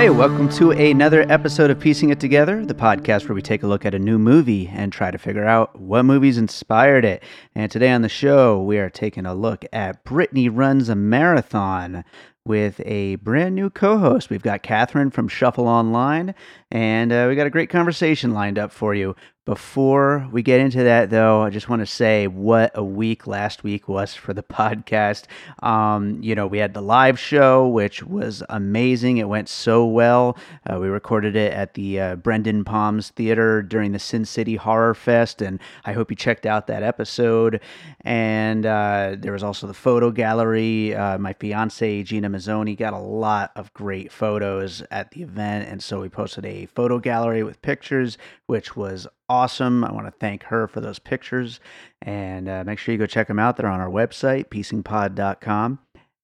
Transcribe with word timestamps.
Right, 0.00 0.14
welcome 0.14 0.48
to 0.48 0.70
another 0.70 1.30
episode 1.30 1.70
of 1.70 1.78
Piecing 1.78 2.08
It 2.08 2.18
Together, 2.18 2.64
the 2.64 2.72
podcast 2.72 3.28
where 3.28 3.34
we 3.34 3.42
take 3.42 3.62
a 3.62 3.66
look 3.66 3.84
at 3.84 3.94
a 3.94 3.98
new 3.98 4.18
movie 4.18 4.66
and 4.66 4.90
try 4.90 5.10
to 5.10 5.18
figure 5.18 5.44
out 5.44 5.78
what 5.78 6.06
movies 6.06 6.38
inspired 6.38 7.04
it. 7.04 7.22
And 7.54 7.70
today 7.70 7.90
on 7.90 8.00
the 8.00 8.08
show, 8.08 8.62
we 8.62 8.78
are 8.78 8.88
taking 8.88 9.26
a 9.26 9.34
look 9.34 9.66
at 9.74 10.02
Brittany 10.02 10.48
Runs 10.48 10.88
a 10.88 10.94
Marathon 10.94 12.02
with 12.46 12.80
a 12.86 13.16
brand 13.16 13.54
new 13.54 13.68
co 13.68 13.98
host. 13.98 14.30
We've 14.30 14.40
got 14.40 14.62
Catherine 14.62 15.10
from 15.10 15.28
Shuffle 15.28 15.68
Online, 15.68 16.34
and 16.70 17.12
uh, 17.12 17.26
we 17.28 17.36
got 17.36 17.46
a 17.46 17.50
great 17.50 17.68
conversation 17.68 18.32
lined 18.32 18.58
up 18.58 18.72
for 18.72 18.94
you. 18.94 19.14
Before 19.50 20.28
we 20.30 20.44
get 20.44 20.60
into 20.60 20.84
that, 20.84 21.10
though, 21.10 21.42
I 21.42 21.50
just 21.50 21.68
want 21.68 21.80
to 21.80 21.86
say 21.86 22.28
what 22.28 22.70
a 22.76 22.84
week 22.84 23.26
last 23.26 23.64
week 23.64 23.88
was 23.88 24.14
for 24.14 24.32
the 24.32 24.42
podcast. 24.60 25.24
Um, 25.60 26.22
you 26.22 26.36
know, 26.36 26.46
we 26.46 26.58
had 26.58 26.72
the 26.72 26.80
live 26.80 27.18
show, 27.18 27.66
which 27.66 28.00
was 28.04 28.44
amazing. 28.48 29.16
It 29.16 29.28
went 29.28 29.48
so 29.48 29.84
well. 29.84 30.38
Uh, 30.70 30.78
we 30.78 30.86
recorded 30.86 31.34
it 31.34 31.52
at 31.52 31.74
the 31.74 32.00
uh, 32.00 32.14
Brenden 32.14 32.64
Palms 32.64 33.08
Theater 33.08 33.60
during 33.60 33.90
the 33.90 33.98
Sin 33.98 34.24
City 34.24 34.54
Horror 34.54 34.94
Fest, 34.94 35.42
and 35.42 35.58
I 35.84 35.94
hope 35.94 36.10
you 36.10 36.16
checked 36.16 36.46
out 36.46 36.68
that 36.68 36.84
episode. 36.84 37.60
And 38.02 38.64
uh, 38.64 39.16
there 39.18 39.32
was 39.32 39.42
also 39.42 39.66
the 39.66 39.74
photo 39.74 40.12
gallery. 40.12 40.94
Uh, 40.94 41.18
my 41.18 41.32
fiance, 41.32 42.04
Gina 42.04 42.30
Mazzoni, 42.30 42.78
got 42.78 42.92
a 42.92 42.98
lot 42.98 43.50
of 43.56 43.74
great 43.74 44.12
photos 44.12 44.84
at 44.92 45.10
the 45.10 45.22
event, 45.22 45.68
and 45.68 45.82
so 45.82 46.00
we 46.00 46.08
posted 46.08 46.46
a 46.46 46.66
photo 46.66 47.00
gallery 47.00 47.42
with 47.42 47.60
pictures, 47.62 48.16
which 48.46 48.76
was 48.76 49.08
awesome. 49.30 49.84
I 49.84 49.92
want 49.92 50.08
to 50.08 50.10
thank 50.10 50.42
her 50.44 50.66
for 50.66 50.80
those 50.80 50.98
pictures. 50.98 51.60
And 52.02 52.48
uh, 52.48 52.64
make 52.64 52.78
sure 52.78 52.92
you 52.92 52.98
go 52.98 53.06
check 53.06 53.28
them 53.28 53.38
out. 53.38 53.56
They're 53.56 53.68
on 53.70 53.80
our 53.80 53.88
website, 53.88 54.48
piecingpod.com. 54.48 55.78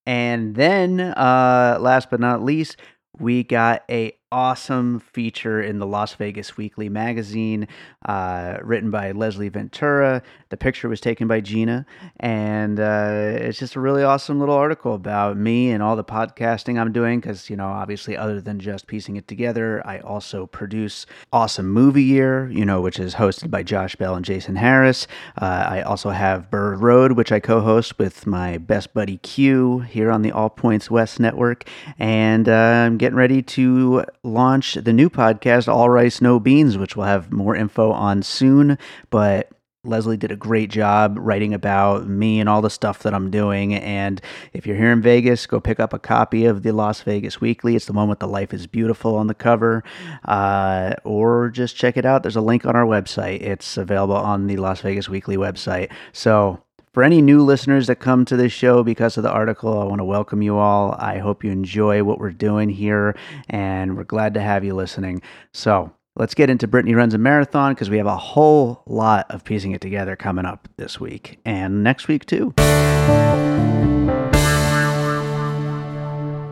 And 0.05 0.55
then, 0.57 1.01
uh, 1.01 1.79
last 1.81 2.11
but 2.11 2.21
not 2.21 2.43
least, 2.43 2.77
we 3.19 3.45
got 3.45 3.85
a 3.89 4.13
awesome 4.33 4.99
feature 4.99 5.63
in 5.63 5.79
the 5.79 5.87
Las 5.87 6.15
Vegas 6.15 6.57
Weekly 6.57 6.89
magazine, 6.89 7.69
uh, 8.07 8.59
written 8.61 8.91
by 8.91 9.13
Leslie 9.13 9.49
Ventura. 9.49 10.21
The 10.49 10.57
picture 10.57 10.89
was 10.89 11.01
taken 11.01 11.29
by 11.29 11.41
Gina, 11.41 11.87
and 12.19 12.81
uh, 12.81 13.37
it's 13.37 13.59
just 13.59 13.77
a 13.77 13.81
really 13.81 14.03
awesome 14.03 14.41
little 14.41 14.55
article 14.55 14.95
about 14.95 15.37
me 15.37 15.71
and 15.71 15.83
all 15.83 15.95
the 15.95 16.05
podcasting 16.05 16.79
I'm 16.79 16.93
doing. 16.93 17.21
Because 17.21 17.49
you 17.49 17.57
know, 17.57 17.69
obviously, 17.69 18.17
other 18.17 18.41
than 18.41 18.59
just 18.59 18.89
piecing 18.89 19.17
it 19.17 19.29
together, 19.29 19.81
I 19.87 20.01
also 20.01 20.47
produce 20.47 21.07
Awesome 21.33 21.71
Movie 21.71 22.03
Year, 22.03 22.51
you 22.51 22.65
know, 22.65 22.81
which 22.81 22.99
is 22.99 23.15
hosted 23.15 23.51
by 23.51 23.63
Josh 23.63 23.95
Bell 23.95 24.17
and 24.17 24.25
Jason 24.25 24.57
Harris. 24.57 25.07
Uh, 25.41 25.67
I 25.69 25.83
also 25.83 26.11
have 26.11 26.51
Bird 26.51 26.81
Road, 26.81 27.13
which 27.13 27.31
I 27.31 27.39
co-host 27.39 27.99
with 27.99 28.27
my 28.27 28.59
best 28.59 28.93
buddy 28.93 29.19
Q 29.19 29.81
here 29.81 30.11
on 30.11 30.23
the 30.23 30.33
All 30.33 30.51
Points 30.51 30.91
West 30.91 31.21
network, 31.21 31.69
and 31.99 32.49
uh, 32.49 32.53
I'm 32.87 32.99
getting 32.99 33.17
ready 33.17 33.43
to 33.43 34.05
launch 34.27 34.75
the 34.75 34.93
new 34.93 35.09
podcast, 35.09 35.69
All 35.69 35.89
Rice 35.89 36.21
No 36.21 36.39
Beans, 36.41 36.77
which 36.77 36.97
we'll 36.97 37.07
have 37.07 37.33
more 37.33 37.57
info 37.57 37.93
on 37.93 38.23
soon. 38.23 38.79
But 39.11 39.51
Leslie 39.85 40.17
did 40.17 40.33
a 40.33 40.37
great 40.37 40.71
job 40.71 41.17
writing 41.19 41.55
about 41.55 42.09
me 42.09 42.41
and 42.41 42.49
all 42.49 42.61
the 42.61 42.71
stuff 42.71 43.03
that 43.05 43.15
I'm 43.15 43.31
doing. 43.31 43.75
And 43.75 44.21
if 44.53 44.67
you're 44.67 44.77
here 44.77 44.91
in 44.91 45.01
Vegas, 45.01 45.47
go 45.47 45.61
pick 45.61 45.79
up 45.79 45.93
a 45.93 45.99
copy 45.99 46.45
of 46.45 46.63
the 46.63 46.73
Las 46.73 47.03
Vegas 47.03 47.41
Weekly. 47.41 47.77
It's 47.77 47.87
the 47.87 47.93
one 47.93 48.09
with 48.09 48.19
the 48.19 48.29
Life 48.29 48.53
is 48.53 48.67
Beautiful 48.67 49.15
on 49.15 49.29
the 49.29 49.35
cover. 49.35 49.85
Uh, 50.25 50.95
or 51.05 51.51
just 51.51 51.77
check 51.77 51.97
it 51.97 52.05
out. 52.05 52.23
There's 52.23 52.37
a 52.37 52.41
link 52.41 52.67
on 52.67 52.77
our 52.77 52.85
website. 52.85 53.41
It's 53.43 53.77
available 53.77 54.17
on 54.17 54.49
the 54.49 54.57
Las 54.57 54.81
Vegas 54.81 55.09
Weekly 55.09 55.37
website. 55.37 55.91
So 56.13 56.63
for 56.97 57.03
any 57.03 57.21
new 57.21 57.43
listeners 57.43 57.89
that 57.89 57.97
come 57.97 58.25
to 58.25 58.39
this 58.39 58.53
show 58.53 58.83
because 58.83 59.19
of 59.19 59.23
the 59.23 59.31
article, 59.31 59.79
I 59.83 59.85
want 59.85 59.99
to 59.99 60.05
welcome 60.05 60.41
you 60.41 60.57
all. 60.57 60.97
I 60.99 61.19
hope 61.19 61.45
you 61.45 61.51
enjoy 61.51 62.03
what 62.03 62.19
we're 62.19 62.31
doing 62.31 62.71
here, 62.71 63.15
and 63.51 63.99
we're 63.99 64.05
glad 64.05 64.33
to 64.33 64.41
have 64.41 64.65
you 64.65 64.73
listening. 64.75 65.21
So, 65.53 65.93
let's 66.15 66.33
get 66.33 66.49
into 66.49 66.67
Brittany 66.67 66.95
Runs 66.95 67.13
a 67.13 67.19
Marathon 67.19 67.75
because 67.75 67.91
we 67.91 67.99
have 67.99 68.07
a 68.07 68.17
whole 68.17 68.83
lot 68.87 69.31
of 69.31 69.45
piecing 69.45 69.73
it 69.73 69.83
together 69.83 70.17
coming 70.17 70.47
up 70.47 70.71
this 70.79 70.99
week 70.99 71.39
and 71.45 71.85
next 71.85 72.09
week, 72.09 72.25
too. 72.25 72.55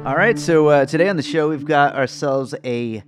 All 0.04 0.14
right, 0.14 0.38
so 0.38 0.68
uh, 0.68 0.84
today 0.84 1.08
on 1.08 1.16
the 1.16 1.22
show, 1.22 1.48
we've 1.48 1.64
got 1.64 1.96
ourselves 1.96 2.54
a 2.66 3.02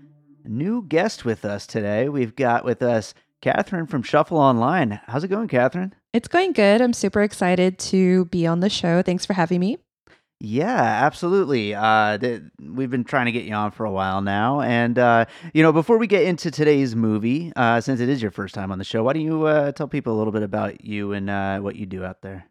new 0.46 0.86
guest 0.88 1.26
with 1.26 1.44
us 1.44 1.66
today. 1.66 2.08
We've 2.08 2.34
got 2.34 2.64
with 2.64 2.80
us 2.80 3.12
Catherine 3.42 3.86
from 3.86 4.02
Shuffle 4.02 4.38
Online. 4.38 5.00
How's 5.06 5.24
it 5.24 5.28
going, 5.28 5.48
Catherine? 5.48 5.94
It's 6.12 6.28
going 6.28 6.52
good. 6.52 6.80
I'm 6.80 6.92
super 6.92 7.22
excited 7.22 7.78
to 7.80 8.24
be 8.26 8.46
on 8.46 8.60
the 8.60 8.70
show. 8.70 9.02
Thanks 9.02 9.26
for 9.26 9.34
having 9.34 9.60
me. 9.60 9.78
Yeah, 10.38 10.74
absolutely. 10.74 11.74
Uh, 11.74 12.18
th- 12.18 12.42
we've 12.60 12.90
been 12.90 13.04
trying 13.04 13.26
to 13.26 13.32
get 13.32 13.44
you 13.44 13.54
on 13.54 13.70
for 13.70 13.86
a 13.86 13.90
while 13.90 14.20
now, 14.20 14.60
and 14.60 14.98
uh, 14.98 15.24
you 15.54 15.62
know, 15.62 15.72
before 15.72 15.96
we 15.96 16.06
get 16.06 16.24
into 16.24 16.50
today's 16.50 16.94
movie, 16.94 17.52
uh, 17.56 17.80
since 17.80 18.00
it 18.00 18.10
is 18.10 18.20
your 18.20 18.30
first 18.30 18.54
time 18.54 18.70
on 18.70 18.78
the 18.78 18.84
show, 18.84 19.02
why 19.02 19.14
don't 19.14 19.22
you 19.22 19.44
uh, 19.44 19.72
tell 19.72 19.88
people 19.88 20.14
a 20.14 20.18
little 20.18 20.32
bit 20.34 20.42
about 20.42 20.84
you 20.84 21.12
and 21.12 21.30
uh, 21.30 21.58
what 21.60 21.76
you 21.76 21.86
do 21.86 22.04
out 22.04 22.20
there? 22.20 22.46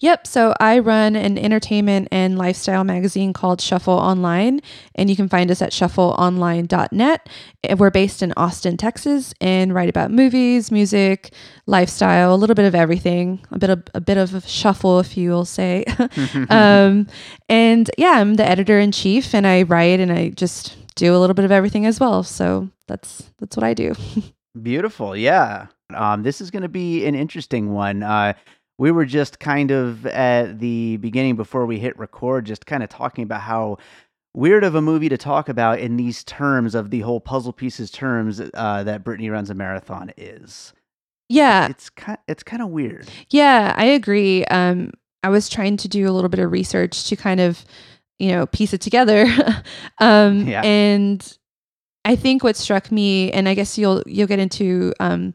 Yep. 0.00 0.26
So 0.26 0.54
I 0.60 0.78
run 0.78 1.16
an 1.16 1.38
entertainment 1.38 2.08
and 2.10 2.38
lifestyle 2.38 2.84
magazine 2.84 3.32
called 3.32 3.60
Shuffle 3.60 3.94
Online, 3.94 4.60
and 4.94 5.10
you 5.10 5.16
can 5.16 5.28
find 5.28 5.50
us 5.50 5.62
at 5.62 5.72
shuffleonline.net. 5.72 7.28
We're 7.76 7.90
based 7.90 8.22
in 8.22 8.32
Austin, 8.36 8.76
Texas, 8.76 9.34
and 9.40 9.74
write 9.74 9.88
about 9.88 10.10
movies, 10.10 10.70
music, 10.70 11.32
lifestyle, 11.66 12.34
a 12.34 12.36
little 12.36 12.54
bit 12.54 12.66
of 12.66 12.74
everything, 12.74 13.44
a 13.50 13.58
bit 13.58 13.70
of 13.70 13.82
a 13.94 14.00
bit 14.00 14.18
of 14.18 14.34
a 14.34 14.40
shuffle, 14.42 15.00
if 15.00 15.16
you 15.16 15.30
will 15.30 15.44
say. 15.44 15.84
um, 16.50 17.06
and 17.48 17.90
yeah, 17.98 18.12
I'm 18.16 18.34
the 18.34 18.48
editor 18.48 18.78
in 18.78 18.92
chief, 18.92 19.34
and 19.34 19.46
I 19.46 19.62
write 19.62 20.00
and 20.00 20.12
I 20.12 20.30
just 20.30 20.76
do 20.94 21.14
a 21.14 21.18
little 21.18 21.34
bit 21.34 21.44
of 21.44 21.52
everything 21.52 21.86
as 21.86 21.98
well. 22.00 22.22
So 22.22 22.68
that's 22.86 23.30
that's 23.38 23.56
what 23.56 23.64
I 23.64 23.74
do. 23.74 23.94
Beautiful. 24.62 25.16
Yeah. 25.16 25.66
Um, 25.94 26.22
this 26.22 26.40
is 26.40 26.50
going 26.50 26.62
to 26.62 26.68
be 26.68 27.06
an 27.06 27.14
interesting 27.14 27.72
one. 27.72 28.02
Uh, 28.02 28.34
we 28.78 28.90
were 28.90 29.04
just 29.04 29.38
kind 29.38 29.70
of 29.70 30.06
at 30.06 30.58
the 30.58 30.96
beginning 30.98 31.36
before 31.36 31.66
we 31.66 31.78
hit 31.78 31.98
record, 31.98 32.46
just 32.46 32.66
kind 32.66 32.82
of 32.82 32.88
talking 32.88 33.24
about 33.24 33.42
how 33.42 33.78
weird 34.34 34.64
of 34.64 34.74
a 34.74 34.82
movie 34.82 35.08
to 35.10 35.18
talk 35.18 35.48
about 35.48 35.78
in 35.78 35.96
these 35.96 36.24
terms 36.24 36.74
of 36.74 36.90
the 36.90 37.00
whole 37.00 37.20
puzzle 37.20 37.52
pieces 37.52 37.90
terms 37.90 38.40
uh, 38.54 38.82
that 38.82 39.04
Brittany 39.04 39.30
runs 39.30 39.50
a 39.50 39.54
marathon 39.54 40.10
is. 40.16 40.72
Yeah, 41.28 41.68
it's 41.68 41.90
kind 41.90 42.18
it's 42.28 42.42
kind 42.42 42.62
of 42.62 42.68
weird. 42.68 43.08
Yeah, 43.30 43.74
I 43.76 43.84
agree. 43.84 44.44
Um, 44.46 44.92
I 45.22 45.28
was 45.28 45.48
trying 45.48 45.76
to 45.78 45.88
do 45.88 46.08
a 46.08 46.12
little 46.12 46.28
bit 46.28 46.40
of 46.40 46.50
research 46.50 47.08
to 47.08 47.16
kind 47.16 47.40
of, 47.40 47.64
you 48.18 48.30
know, 48.30 48.46
piece 48.46 48.72
it 48.74 48.80
together. 48.80 49.26
um, 49.98 50.46
Yeah. 50.46 50.62
And 50.62 51.38
I 52.04 52.16
think 52.16 52.42
what 52.42 52.56
struck 52.56 52.90
me, 52.90 53.30
and 53.30 53.48
I 53.48 53.54
guess 53.54 53.78
you'll 53.78 54.02
you'll 54.06 54.26
get 54.26 54.40
into 54.40 54.92
um, 54.98 55.34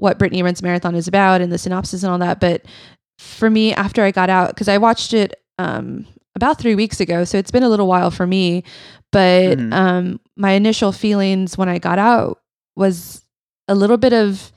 what 0.00 0.18
Brittany 0.18 0.42
Runs 0.42 0.62
Marathon 0.62 0.94
is 0.94 1.06
about 1.08 1.40
and 1.40 1.52
the 1.52 1.58
synopsis 1.58 2.02
and 2.02 2.10
all 2.12 2.18
that. 2.18 2.40
But 2.40 2.64
for 3.18 3.50
me, 3.50 3.72
after 3.74 4.02
I 4.02 4.10
got 4.10 4.30
out, 4.30 4.48
because 4.48 4.68
I 4.68 4.78
watched 4.78 5.12
it 5.12 5.34
um, 5.58 6.06
about 6.34 6.58
three 6.58 6.74
weeks 6.74 7.00
ago, 7.00 7.24
so 7.24 7.36
it's 7.38 7.50
been 7.50 7.62
a 7.62 7.68
little 7.68 7.86
while 7.86 8.10
for 8.10 8.26
me. 8.26 8.64
But 9.12 9.58
Mhm. 9.58 9.72
um, 9.72 10.20
my 10.36 10.52
initial 10.52 10.92
feelings 10.92 11.58
when 11.58 11.68
I 11.68 11.78
got 11.78 11.98
out 11.98 12.40
was 12.76 13.22
a 13.68 13.74
little 13.74 13.96
bit 13.98 14.12
of 14.12 14.52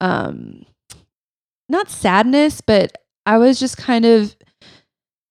um, 0.00 0.64
not 1.68 1.88
sadness, 1.90 2.60
but 2.60 2.96
I 3.24 3.38
was 3.38 3.60
just 3.60 3.76
kind 3.76 4.04
of 4.04 4.34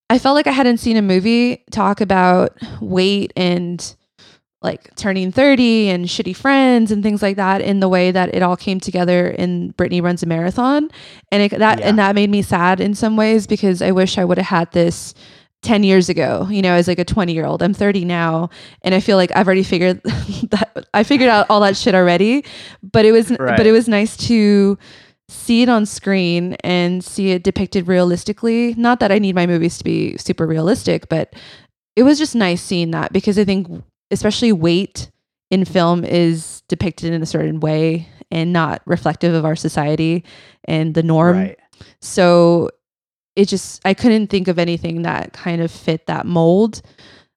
I 0.10 0.18
felt 0.20 0.36
like 0.36 0.48
I 0.48 0.52
hadn't 0.52 0.78
seen 0.78 0.98
a 0.98 1.02
movie 1.02 1.64
talk 1.72 2.02
about 2.02 2.58
weight 2.82 3.32
and 3.38 3.96
like 4.62 4.96
turning 4.96 5.32
30 5.32 5.90
and 5.90 6.06
shitty 6.06 6.36
friends 6.36 6.92
and 6.92 7.02
things 7.02 7.22
like 7.22 7.36
that 7.38 7.62
in 7.62 7.80
the 7.80 7.90
way 7.90 8.12
that 8.12 8.34
it 8.36 8.44
all 8.44 8.56
came 8.56 8.80
together 8.80 9.30
in 9.30 9.72
Brittany 9.72 10.02
runs 10.02 10.22
a 10.22 10.28
marathon 10.28 10.90
and 11.32 11.44
it, 11.44 11.58
that 11.58 11.80
Yeah. 11.80 11.88
and 11.90 11.98
that 12.00 12.14
made 12.16 12.30
me 12.30 12.42
sad 12.44 12.80
in 12.80 12.94
some 12.94 13.18
ways 13.18 13.48
because 13.48 13.82
I 13.82 13.92
wish 13.92 14.18
I 14.18 14.26
would 14.26 14.38
have 14.38 14.48
had 14.48 14.72
this 14.72 15.16
10 15.64 15.84
years 15.84 16.10
ago 16.10 16.48
you 16.50 16.62
know 16.62 16.74
as 16.74 16.88
like 16.88 17.00
a 17.00 17.06
20 17.06 17.34
year 17.34 17.46
old 17.46 17.62
I'm 17.64 17.74
30 17.74 18.06
now 18.06 18.50
and 18.84 18.94
I 18.96 19.00
feel 19.00 19.18
like 19.18 19.32
I've 19.36 19.48
already 19.48 19.64
figured 19.64 20.02
that 20.04 20.86
I 20.94 21.04
figured 21.04 21.30
out 21.30 21.48
all 21.50 21.60
that 21.62 21.76
shit 21.78 21.96
already 21.96 22.44
but 22.84 23.06
it 23.06 23.12
was 23.12 23.30
Right. 23.32 23.58
but 23.58 23.66
it 23.68 23.72
was 23.72 23.88
nice 23.88 24.16
to 24.28 24.78
see 25.30 25.62
it 25.64 25.70
on 25.70 25.86
screen 25.86 26.54
and 26.64 27.04
see 27.04 27.32
it 27.32 27.42
depicted 27.44 27.88
realistically 27.88 28.74
not 28.76 29.00
that 29.00 29.12
I 29.12 29.18
need 29.20 29.34
my 29.34 29.48
movies 29.48 29.78
to 29.80 29.84
be 29.84 30.18
super 30.18 30.46
realistic 30.46 31.10
but 31.10 31.34
it 31.96 32.04
was 32.04 32.18
just 32.18 32.36
nice 32.36 32.62
seeing 32.62 32.92
that 32.92 33.12
because 33.14 33.38
I 33.40 33.44
think 33.46 33.68
especially 34.12 34.52
weight 34.52 35.10
in 35.50 35.66
film 35.66 36.04
is 36.04 36.62
depicted 36.68 37.14
in 37.14 37.22
a 37.22 37.26
certain 37.26 37.60
way 37.60 38.08
and 38.32 38.54
not 38.54 38.82
reflective 38.86 39.34
of 39.34 39.46
our 39.46 39.56
society 39.56 40.24
and 40.66 40.94
the 40.94 41.04
norm. 41.04 41.38
right. 41.38 41.60
So 42.00 42.70
it 43.36 43.48
just 43.48 43.82
I 43.86 43.94
couldn't 43.94 44.28
think 44.28 44.48
of 44.48 44.60
anything 44.60 45.02
that 45.04 45.34
kind 45.34 45.62
of 45.62 45.72
fit 45.72 46.08
that 46.08 46.26
mold. 46.26 46.82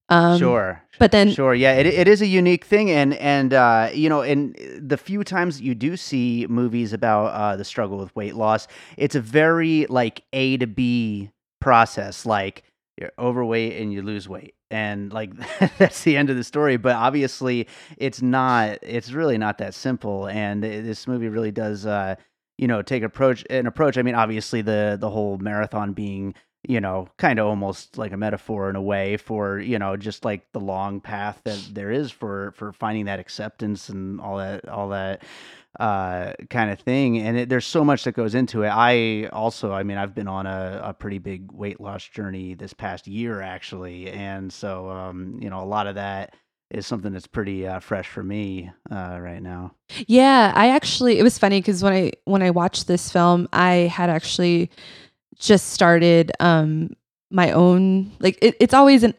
Um, 0.09 0.39
sure. 0.39 0.83
But 0.99 1.11
then 1.13 1.33
Sure. 1.33 1.55
Yeah, 1.55 1.73
it, 1.73 1.87
it 1.87 2.07
is 2.07 2.23
a 2.23 2.27
unique 2.27 2.65
thing, 2.65 2.91
and 2.91 3.15
and 3.15 3.53
uh, 3.53 3.91
you 3.93 4.09
know, 4.09 4.23
and 4.23 4.57
the 4.79 4.97
few 4.97 5.25
times 5.25 5.61
you 5.61 5.75
do 5.75 5.97
see 5.97 6.47
movies 6.49 6.93
about 6.93 7.27
uh, 7.29 7.57
the 7.57 7.65
struggle 7.65 7.99
with 7.99 8.15
weight 8.15 8.37
loss, 8.37 8.69
it's 8.97 9.15
a 9.15 9.21
very 9.21 9.87
like 9.89 10.23
A 10.33 10.57
to 10.59 10.67
B 10.67 11.31
process. 11.61 12.27
Like 12.27 12.63
you're 13.01 13.13
overweight 13.19 13.81
and 13.81 13.93
you 13.93 14.03
lose 14.03 14.29
weight, 14.29 14.55
and 14.75 15.13
like 15.13 15.31
that's 15.79 16.03
the 16.03 16.17
end 16.17 16.31
of 16.31 16.37
the 16.37 16.43
story. 16.45 16.77
But 16.77 16.97
obviously, 16.97 17.69
it's 17.97 18.21
not. 18.21 18.79
It's 18.83 19.13
really 19.13 19.39
not 19.39 19.59
that 19.59 19.73
simple, 19.75 20.27
and 20.27 20.63
this 20.63 21.07
movie 21.07 21.29
really 21.29 21.53
does. 21.53 21.87
Uh, 21.87 22.17
you 22.59 22.67
know, 22.69 22.83
take 22.83 23.03
approach 23.03 23.45
an 23.51 23.67
approach. 23.67 23.97
I 23.97 24.03
mean, 24.03 24.17
obviously, 24.17 24.63
the 24.63 24.97
the 25.01 25.11
whole 25.11 25.39
marathon 25.39 25.93
being 25.93 26.35
you 26.67 26.81
know, 26.81 27.07
kind 27.19 27.39
of 27.39 27.47
almost 27.47 27.99
like 27.99 28.13
a 28.13 28.17
metaphor 28.17 28.71
in 28.71 28.77
a 28.77 28.81
way 28.81 29.19
for, 29.19 29.59
you 29.59 29.79
know, 29.79 29.99
just 29.99 30.25
like 30.25 30.51
the 30.53 30.61
long 30.61 30.99
path 30.99 31.39
that 31.45 31.63
there 31.73 31.91
is 31.91 32.11
for 32.11 32.53
for 32.53 32.73
finding 32.73 33.05
that 33.05 33.21
acceptance 33.21 33.91
and 33.91 34.19
all 34.19 34.39
that 34.39 34.67
all 34.67 34.89
that 34.89 35.23
uh 35.81 36.33
kind 36.51 36.71
of 36.71 36.79
thing 36.81 37.19
and 37.19 37.37
it, 37.37 37.49
there's 37.49 37.67
so 37.67 37.85
much 37.85 38.05
that 38.05 38.13
goes 38.13 38.35
into 38.35 38.63
it. 38.63 38.69
I 38.69 39.27
also 39.33 39.73
i 39.73 39.83
mean 39.83 39.99
i've 39.99 40.15
been 40.15 40.29
on 40.29 40.47
a, 40.47 40.81
a 40.85 40.95
pretty 40.95 41.19
big 41.19 41.51
weight 41.53 41.81
loss 41.81 42.07
journey 42.07 42.55
this 42.55 42.73
past 42.73 43.07
year 43.07 43.41
actually 43.41 44.09
and 44.11 44.53
so 44.53 44.89
um 44.89 45.39
you 45.43 45.51
know 45.51 45.61
a 45.63 45.65
lot 45.67 45.87
of 45.87 45.97
that 45.97 46.35
is 46.71 46.87
something 46.87 47.13
that's 47.13 47.27
pretty 47.27 47.67
uh, 47.67 47.79
fresh 47.79 48.09
for 48.09 48.23
me 48.23 48.71
uh 48.91 49.19
right 49.21 49.43
now. 49.43 49.75
Yeah, 50.07 50.53
I 50.55 50.71
actually 50.71 51.19
it 51.19 51.23
was 51.23 51.39
funny 51.39 51.61
because 51.61 51.83
when 51.83 51.93
I 51.93 52.13
when 52.25 52.43
I 52.43 52.51
watched 52.51 52.87
this 52.87 53.11
film, 53.11 53.49
I 53.53 53.91
had 53.93 54.11
actually 54.11 54.71
just 55.39 55.71
started 55.71 56.33
um 56.41 56.91
my 57.31 57.53
own 57.53 58.13
like 58.21 58.39
it, 58.43 58.57
it's 58.61 58.75
always 58.75 59.03
an 59.03 59.15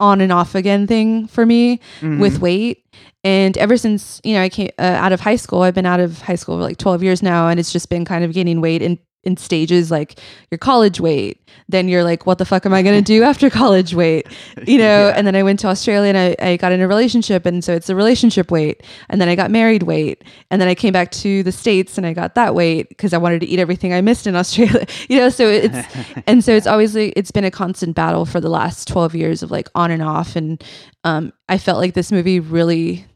on 0.00 0.20
and 0.20 0.32
off 0.32 0.54
again 0.54 0.86
thing 0.86 1.26
for 1.28 1.46
me 1.46 1.80
with 2.20 2.38
weight. 2.40 2.84
And 3.22 3.56
ever 3.58 3.76
since 3.76 4.20
you 4.24 4.34
know 4.34 4.42
I 4.42 4.48
came 4.48 4.70
uh, 4.78 4.82
out 4.82 5.12
of 5.12 5.20
high 5.20 5.36
school 5.36 5.62
I've 5.62 5.74
been 5.74 5.86
out 5.86 6.00
of 6.00 6.20
high 6.20 6.34
school 6.34 6.56
for 6.58 6.62
like 6.62 6.76
12 6.78 7.02
years 7.02 7.22
now 7.22 7.48
and 7.48 7.58
it's 7.58 7.72
just 7.72 7.88
been 7.88 8.04
kind 8.04 8.24
of 8.24 8.32
gaining 8.32 8.60
weight 8.60 8.82
in 8.82 8.98
in 9.24 9.36
stages 9.36 9.90
like 9.90 10.18
your 10.50 10.58
college 10.58 11.00
weight 11.00 11.44
then 11.68 11.88
you're 11.88 12.04
like 12.04 12.26
what 12.26 12.38
the 12.38 12.44
fuck 12.44 12.66
am 12.66 12.74
I 12.74 12.82
going 12.82 12.96
to 12.96 13.02
do 13.02 13.22
after 13.22 13.48
college 13.64 13.94
weight? 13.94 14.26
You 14.66 14.78
know? 14.78 15.08
Yeah. 15.08 15.14
and 15.16 15.26
then 15.26 15.36
I 15.36 15.42
went 15.42 15.60
to 15.60 15.68
Australia 15.68 16.08
and 16.08 16.18
I, 16.18 16.36
I 16.40 16.56
got 16.56 16.72
in 16.72 16.80
a 16.80 16.88
relationship 16.88 17.46
and 17.46 17.64
so 17.64 17.74
it's 17.74 17.88
a 17.88 17.96
relationship 17.96 18.50
weight. 18.50 18.82
And 19.08 19.20
then 19.20 19.28
I 19.28 19.34
got 19.34 19.50
married 19.50 19.84
weight. 19.84 20.24
And 20.50 20.60
then 20.60 20.68
I 20.68 20.74
came 20.74 20.92
back 20.92 21.10
to 21.12 21.42
the 21.42 21.52
states 21.52 21.96
and 21.96 22.06
I 22.06 22.12
got 22.12 22.34
that 22.34 22.54
weight 22.54 22.88
because 22.88 23.12
I 23.12 23.18
wanted 23.18 23.40
to 23.40 23.46
eat 23.46 23.58
everything 23.58 23.92
I 23.92 24.00
missed 24.00 24.26
in 24.26 24.36
Australia. 24.36 24.86
You 25.08 25.18
know? 25.18 25.28
So 25.30 25.48
it's 25.48 25.96
and 26.26 26.44
so 26.44 26.52
it's 26.52 26.66
always 26.66 26.94
like 26.94 27.12
it's 27.16 27.30
been 27.30 27.44
a 27.44 27.50
constant 27.50 27.94
battle 27.94 28.26
for 28.26 28.40
the 28.40 28.50
last 28.50 28.88
12 28.88 29.14
years 29.14 29.42
of 29.42 29.50
like 29.50 29.68
on 29.74 29.90
and 29.90 30.02
off. 30.02 30.36
And 30.36 30.62
um, 31.04 31.32
I 31.48 31.58
felt 31.58 31.78
like 31.78 31.94
this 31.94 32.12
movie 32.12 32.40
really 32.40 33.06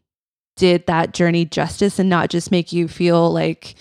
did 0.56 0.86
that 0.86 1.14
journey 1.14 1.44
justice 1.44 2.00
and 2.00 2.08
not 2.08 2.30
just 2.30 2.50
make 2.50 2.72
you 2.72 2.88
feel 2.88 3.32
like 3.32 3.76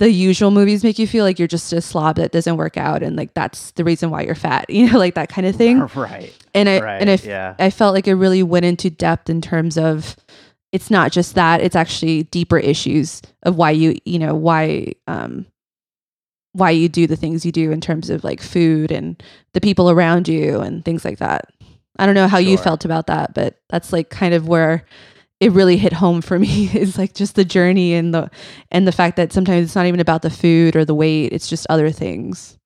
the 0.00 0.10
usual 0.10 0.50
movies 0.50 0.82
make 0.82 0.98
you 0.98 1.06
feel 1.06 1.26
like 1.26 1.38
you're 1.38 1.46
just 1.46 1.74
a 1.74 1.80
slob 1.82 2.16
that 2.16 2.32
doesn't 2.32 2.56
work 2.56 2.78
out 2.78 3.02
and 3.02 3.16
like 3.16 3.34
that's 3.34 3.72
the 3.72 3.84
reason 3.84 4.08
why 4.08 4.22
you're 4.22 4.34
fat 4.34 4.68
you 4.70 4.90
know 4.90 4.98
like 4.98 5.14
that 5.14 5.28
kind 5.28 5.46
of 5.46 5.54
thing. 5.54 5.78
Right. 5.94 6.34
And 6.54 6.68
I 6.68 6.80
right 6.80 7.00
and 7.00 7.10
I, 7.10 7.14
f- 7.14 7.24
yeah. 7.24 7.54
I 7.58 7.68
felt 7.70 7.94
like 7.94 8.08
it 8.08 8.14
really 8.14 8.42
went 8.42 8.64
into 8.64 8.88
depth 8.90 9.28
in 9.28 9.40
terms 9.42 9.76
of 9.76 10.16
it's 10.72 10.90
not 10.90 11.12
just 11.12 11.34
that 11.34 11.60
it's 11.60 11.76
actually 11.76 12.22
deeper 12.24 12.58
issues 12.58 13.20
of 13.42 13.56
why 13.56 13.70
you 13.72 13.98
you 14.06 14.18
know 14.18 14.34
why 14.34 14.92
um 15.06 15.46
why 16.52 16.70
you 16.70 16.88
do 16.88 17.06
the 17.06 17.16
things 17.16 17.44
you 17.44 17.52
do 17.52 17.70
in 17.70 17.80
terms 17.80 18.08
of 18.08 18.24
like 18.24 18.40
food 18.40 18.90
and 18.90 19.22
the 19.52 19.60
people 19.60 19.90
around 19.90 20.28
you 20.28 20.60
and 20.60 20.84
things 20.84 21.04
like 21.04 21.18
that. 21.18 21.52
I 21.98 22.06
don't 22.06 22.14
know 22.14 22.28
how 22.28 22.38
you 22.38 22.56
felt 22.56 22.86
about 22.86 23.08
that 23.08 23.34
but 23.34 23.60
that's 23.68 23.92
like 23.92 24.08
kind 24.08 24.32
of 24.32 24.48
where 24.48 24.86
it 25.40 25.52
really 25.52 25.76
hit 25.76 25.94
home 25.94 26.20
for 26.20 26.38
me. 26.38 26.70
Is 26.74 26.98
like 26.98 27.14
just 27.14 27.34
the 27.34 27.44
journey 27.44 27.94
and 27.94 28.14
the 28.14 28.30
and 28.70 28.86
the 28.86 28.92
fact 28.92 29.16
that 29.16 29.32
sometimes 29.32 29.64
it's 29.64 29.76
not 29.76 29.86
even 29.86 30.00
about 30.00 30.22
the 30.22 30.30
food 30.30 30.76
or 30.76 30.84
the 30.84 30.94
weight 30.94 31.32
it's 31.32 31.48
just 31.48 31.66
other 31.68 31.90
things. 31.90 32.58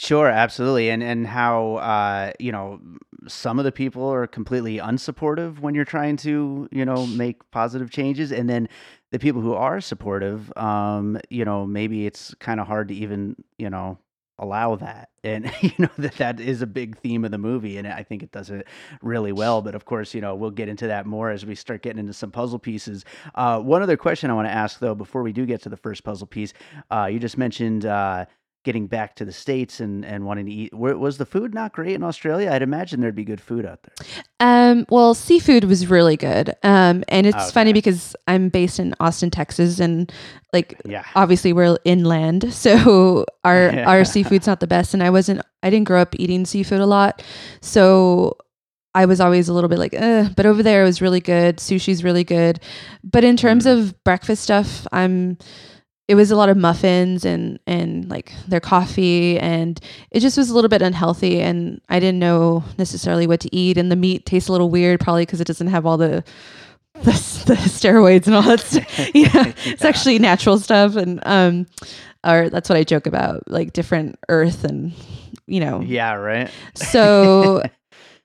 Sure, 0.00 0.28
absolutely, 0.28 0.90
and 0.90 1.02
and 1.02 1.26
how 1.26 1.74
uh, 1.76 2.32
you 2.38 2.52
know 2.52 2.80
some 3.26 3.58
of 3.58 3.64
the 3.64 3.72
people 3.72 4.08
are 4.08 4.28
completely 4.28 4.78
unsupportive 4.78 5.58
when 5.58 5.74
you're 5.74 5.84
trying 5.84 6.16
to 6.18 6.68
you 6.70 6.84
know 6.84 7.04
make 7.06 7.48
positive 7.50 7.90
changes, 7.90 8.30
and 8.30 8.48
then 8.48 8.68
the 9.10 9.18
people 9.18 9.40
who 9.40 9.54
are 9.54 9.80
supportive, 9.80 10.52
um, 10.56 11.18
you 11.30 11.44
know, 11.44 11.66
maybe 11.66 12.06
it's 12.06 12.32
kind 12.34 12.60
of 12.60 12.68
hard 12.68 12.88
to 12.88 12.94
even 12.94 13.34
you 13.58 13.68
know 13.68 13.98
allow 14.38 14.76
that, 14.76 15.10
and 15.24 15.52
you 15.60 15.72
know 15.78 15.90
that 15.98 16.14
that 16.14 16.40
is 16.40 16.62
a 16.62 16.66
big 16.66 16.98
theme 16.98 17.24
of 17.24 17.30
the 17.30 17.38
movie, 17.38 17.78
and 17.78 17.86
I 17.86 18.02
think 18.02 18.22
it 18.22 18.32
does 18.32 18.50
it 18.50 18.66
really 19.02 19.32
well. 19.32 19.62
But 19.62 19.74
of 19.74 19.84
course, 19.84 20.14
you 20.14 20.20
know, 20.20 20.34
we'll 20.34 20.50
get 20.50 20.68
into 20.68 20.86
that 20.86 21.06
more 21.06 21.30
as 21.30 21.44
we 21.44 21.54
start 21.54 21.82
getting 21.82 21.98
into 21.98 22.12
some 22.12 22.30
puzzle 22.30 22.58
pieces. 22.58 23.04
Uh, 23.34 23.60
one 23.60 23.82
other 23.82 23.96
question 23.96 24.30
I 24.30 24.34
want 24.34 24.48
to 24.48 24.52
ask 24.54 24.78
though, 24.78 24.94
before 24.94 25.22
we 25.22 25.32
do 25.32 25.46
get 25.46 25.62
to 25.62 25.68
the 25.68 25.76
first 25.76 26.04
puzzle 26.04 26.26
piece, 26.26 26.52
uh, 26.90 27.08
you 27.10 27.18
just 27.18 27.38
mentioned. 27.38 27.86
Uh, 27.86 28.26
getting 28.64 28.86
back 28.86 29.14
to 29.16 29.24
the 29.24 29.32
states 29.32 29.80
and 29.80 30.04
and 30.04 30.24
wanting 30.26 30.44
to 30.46 30.52
eat 30.52 30.74
was 30.74 31.16
the 31.16 31.24
food 31.24 31.54
not 31.54 31.72
great 31.72 31.94
in 31.94 32.02
australia 32.02 32.50
i'd 32.52 32.60
imagine 32.62 33.00
there'd 33.00 33.14
be 33.14 33.24
good 33.24 33.40
food 33.40 33.64
out 33.64 33.78
there 33.82 33.94
Um, 34.40 34.86
well, 34.88 35.14
seafood 35.14 35.64
was 35.64 35.88
really 35.88 36.16
good. 36.16 36.54
Um, 36.62 37.02
and 37.08 37.26
it's 37.26 37.50
funny 37.50 37.72
because 37.72 38.14
I'm 38.28 38.50
based 38.50 38.78
in 38.78 38.94
Austin, 39.00 39.30
Texas, 39.30 39.80
and 39.80 40.12
like 40.52 40.80
yeah 40.84 41.04
obviously 41.16 41.52
we're 41.52 41.76
inland, 41.84 42.52
so 42.64 43.24
our 43.44 43.70
Yeah. 43.72 43.84
our 43.90 44.04
seafood's 44.04 44.46
not 44.46 44.60
the 44.60 44.66
best. 44.68 44.94
And 44.94 45.02
I 45.02 45.10
wasn't, 45.10 45.40
I 45.64 45.70
didn't 45.70 45.88
grow 45.88 46.00
up 46.00 46.14
eating 46.18 46.44
seafood 46.46 46.80
a 46.80 46.86
lot, 46.86 47.22
so 47.60 48.36
I 48.94 49.06
was 49.06 49.20
always 49.20 49.48
a 49.48 49.52
little 49.52 49.68
bit 49.68 49.78
like, 49.80 49.94
eh. 49.94 50.28
But 50.36 50.46
over 50.46 50.62
there, 50.62 50.82
it 50.82 50.86
was 50.86 51.02
really 51.02 51.20
good. 51.20 51.56
Sushi's 51.58 52.04
really 52.04 52.24
good. 52.24 52.60
But 53.02 53.24
in 53.24 53.36
terms 53.36 53.64
Mm. 53.66 53.72
of 53.78 54.04
breakfast 54.04 54.42
stuff, 54.44 54.86
I'm. 54.92 55.36
It 56.08 56.14
was 56.14 56.30
a 56.30 56.36
lot 56.36 56.48
of 56.48 56.56
muffins 56.56 57.24
and 57.24 57.58
and 57.66 58.08
like 58.08 58.32
their 58.48 58.60
coffee, 58.60 59.38
and 59.38 59.78
it 60.10 60.20
just 60.20 60.38
was 60.38 60.50
a 60.50 60.54
little 60.54 60.70
bit 60.70 60.82
unhealthy. 60.82 61.40
And 61.40 61.80
I 61.88 62.00
didn't 62.00 62.18
know 62.18 62.64
necessarily 62.78 63.26
what 63.26 63.40
to 63.40 63.54
eat, 63.54 63.76
and 63.76 63.92
the 63.92 63.96
meat 63.96 64.24
tastes 64.24 64.48
a 64.48 64.52
little 64.52 64.70
weird, 64.70 65.00
probably 65.00 65.26
because 65.26 65.40
it 65.40 65.46
doesn't 65.46 65.68
have 65.68 65.84
all 65.84 65.98
the 65.98 66.24
the, 66.94 67.12
the 67.46 67.54
steroids 67.54 68.26
and 68.26 68.34
all 68.34 68.42
that 68.42 68.60
stuff. 68.60 68.98
yeah, 69.14 69.52
it's 69.64 69.84
actually 69.84 70.18
natural 70.18 70.58
stuff, 70.58 70.96
and 70.96 71.20
um, 71.26 71.66
or 72.26 72.48
that's 72.50 72.68
what 72.68 72.78
I 72.78 72.84
joke 72.84 73.06
about, 73.06 73.48
like 73.50 73.72
different 73.72 74.18
earth 74.28 74.64
and 74.64 74.92
you 75.46 75.60
know. 75.60 75.80
yeah 75.80 76.14
right 76.14 76.50
So 76.74 77.62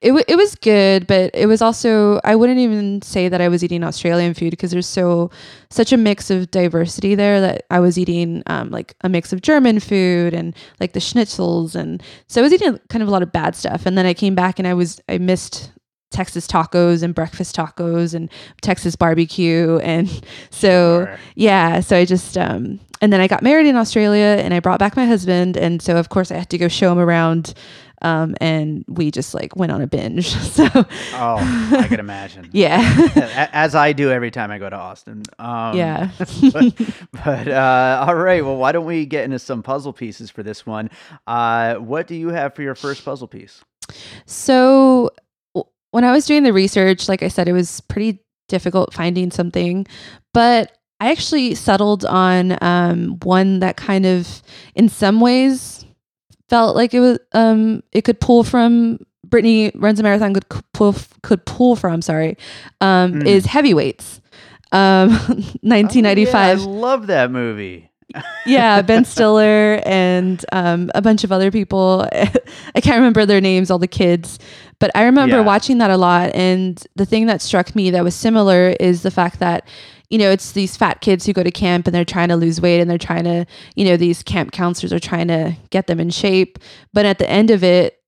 it 0.04 0.10
w- 0.10 0.26
it 0.28 0.36
was 0.36 0.56
good, 0.56 1.08
but 1.08 1.32
it 1.34 1.48
was 1.48 1.62
also 1.62 2.20
I 2.24 2.36
wouldn't 2.36 2.60
even 2.60 3.02
say 3.02 3.30
that 3.30 3.42
I 3.42 3.48
was 3.48 3.64
eating 3.64 3.84
Australian 3.84 4.34
food 4.34 4.52
because 4.52 4.72
there's 4.72 4.86
so 4.88 5.32
such 5.70 5.92
a 5.94 5.98
mix 5.98 6.30
of 6.30 6.52
diversity 6.52 7.16
there 7.16 7.42
that 7.42 7.66
I 7.72 7.80
was 7.80 7.98
eating 7.98 8.44
um, 8.48 8.70
like 8.70 8.96
a 9.02 9.10
mix 9.10 9.34
of 9.34 9.42
German 9.42 9.80
food 9.80 10.34
and 10.34 10.56
like 10.80 10.94
the 10.94 11.00
schnitzels 11.00 11.74
and 11.76 12.04
so 12.28 12.42
I 12.42 12.44
was 12.44 12.54
eating 12.54 12.80
kind 12.90 13.02
of 13.02 13.08
a 13.08 13.12
lot 13.12 13.24
of 13.24 13.32
bad 13.32 13.56
stuff. 13.56 13.86
And 13.86 13.98
then 13.98 14.06
I 14.06 14.14
came 14.14 14.36
back 14.36 14.60
and 14.60 14.68
I 14.68 14.74
was 14.74 15.02
I 15.10 15.18
missed 15.18 15.72
Texas 16.12 16.46
tacos 16.48 17.02
and 17.02 17.16
breakfast 17.16 17.56
tacos 17.56 18.14
and 18.14 18.30
Texas 18.62 18.96
barbecue 18.96 19.78
and 19.84 20.08
so 20.52 21.06
Sure. 21.06 21.20
yeah 21.36 21.80
so 21.80 21.98
i 21.98 22.06
just 22.06 22.38
um 22.38 22.80
and 23.02 23.12
then 23.12 23.20
i 23.20 23.28
got 23.28 23.42
married 23.42 23.66
in 23.66 23.76
australia 23.76 24.38
and 24.44 24.54
i 24.54 24.60
brought 24.60 24.78
back 24.78 24.96
my 24.96 25.08
husband 25.08 25.58
and 25.58 25.82
so 25.82 25.98
of 25.98 26.10
course 26.10 26.30
i 26.32 26.36
had 26.36 26.52
to 26.52 26.60
go 26.60 26.68
show 26.68 26.92
him 26.92 27.00
around 27.00 27.56
um, 28.04 28.36
and 28.42 28.84
we 28.88 29.12
just 29.12 29.34
like 29.34 29.56
went 29.56 29.72
on 29.72 29.82
a 29.82 29.88
binge. 29.88 30.34
So 30.54 30.68
Oh, 31.14 31.38
I 31.80 31.88
can 31.88 32.00
imagine. 32.00 32.50
yeah, 32.54 33.50
As 33.54 33.74
I 33.76 33.94
do 33.94 34.12
every 34.12 34.30
time 34.32 34.52
I 34.52 34.60
go 34.60 34.70
to 34.70 34.76
Austin. 34.76 35.24
Um, 35.40 35.76
yeah. 35.78 36.12
but 36.54 36.74
but, 37.26 37.48
uh, 37.48 38.06
all 38.08 38.16
right. 38.16 38.44
Well, 38.46 38.58
why 38.58 38.72
don't 38.72 38.86
we 38.86 39.06
get 39.06 39.24
into 39.24 39.40
some 39.40 39.64
puzzle 39.64 39.94
pieces 39.94 40.30
for 40.30 40.44
this 40.44 40.66
one? 40.66 40.90
Uh, 41.26 41.76
what 41.76 42.08
do 42.08 42.16
you 42.16 42.30
have 42.30 42.54
for 42.54 42.62
your 42.62 42.76
first 42.76 43.04
puzzle 43.04 43.28
piece? 43.28 43.64
So 44.26 45.10
w- 45.56 45.70
when 45.92 46.04
I 46.04 46.12
was 46.12 46.26
doing 46.26 46.44
the 46.44 46.54
research, 46.54 47.10
like 47.10 47.24
I 47.24 47.28
said, 47.28 47.48
it 47.48 47.54
was 47.54 47.82
pretty 47.82 48.20
difficult 48.50 48.94
finding 48.94 49.32
something, 49.32 49.88
but 50.34 50.78
I 51.00 51.12
actually 51.12 51.56
settled 51.56 52.06
on 52.06 52.58
um, 52.62 53.18
one 53.24 53.60
that 53.60 53.76
kind 53.78 54.06
of, 54.06 54.42
in 54.76 54.88
some 54.90 55.20
ways, 55.20 55.86
felt 56.54 56.76
like 56.76 56.94
it 56.94 57.00
was 57.00 57.18
um, 57.34 57.82
it 57.92 58.04
could 58.04 58.20
pull 58.20 58.44
from. 58.44 59.00
Brittany 59.26 59.72
runs 59.74 60.00
a 60.00 60.04
marathon 60.04 60.34
could 60.36 60.46
pull 60.74 60.96
could 61.24 61.44
pull 61.46 61.76
from. 61.76 62.02
Sorry, 62.02 62.38
um, 62.82 63.14
Mm. 63.14 63.26
is 63.28 63.46
heavyweights. 63.48 64.22
Um, 64.72 65.10
Oh, 65.30 65.34
1995 65.62 66.60
yeah, 66.60 66.64
I 66.64 66.68
love 66.68 67.08
that 67.08 67.32
movie. 67.32 67.90
yeah, 68.46 68.82
Ben 68.90 69.06
Stiller 69.06 69.82
and 69.86 70.44
um, 70.52 70.92
a 70.94 71.02
bunch 71.02 71.24
of 71.24 71.32
other 71.32 71.50
people. 71.52 72.08
I 72.76 72.82
can't 72.82 72.98
remember 72.98 73.26
their 73.26 73.42
names, 73.42 73.72
all 73.72 73.80
the 73.80 73.88
kids, 73.88 74.38
but 74.80 74.92
I 74.94 75.04
remember 75.06 75.38
Yeah. 75.38 75.42
watching 75.54 75.80
that 75.80 75.90
a 75.90 75.98
lot. 75.98 76.34
And 76.36 76.84
the 76.96 77.06
thing 77.06 77.26
that 77.28 77.42
struck 77.42 77.76
me 77.76 77.90
that 77.92 78.04
was 78.04 78.14
similar 78.16 78.76
is 78.80 79.02
the 79.02 79.12
fact 79.12 79.40
that, 79.40 79.68
you 80.10 80.18
know, 80.18 80.30
it's 80.32 80.52
these 80.52 80.78
fat 80.78 81.02
kids 81.02 81.26
who 81.26 81.34
go 81.34 81.44
to 81.44 81.52
camp 81.52 81.88
and 81.88 81.96
they're 81.96 82.06
trying 82.06 82.30
to 82.30 82.36
lose 82.36 82.62
weight 82.62 82.80
and 82.82 82.90
they're 82.90 82.98
trying 82.98 83.24
to, 83.24 83.46
you 83.76 83.86
know, 83.86 83.98
these 83.98 84.22
camp 84.24 84.52
counselors 84.52 84.94
are 84.94 85.00
trying 85.00 85.28
to 85.30 85.56
get 85.72 85.88
them 85.88 86.00
in 86.00 86.10
shape. 86.10 86.60
But 86.94 87.06
at 87.06 87.18
the 87.20 87.30
end 87.30 87.50
of 87.50 87.64
it, 87.64 88.00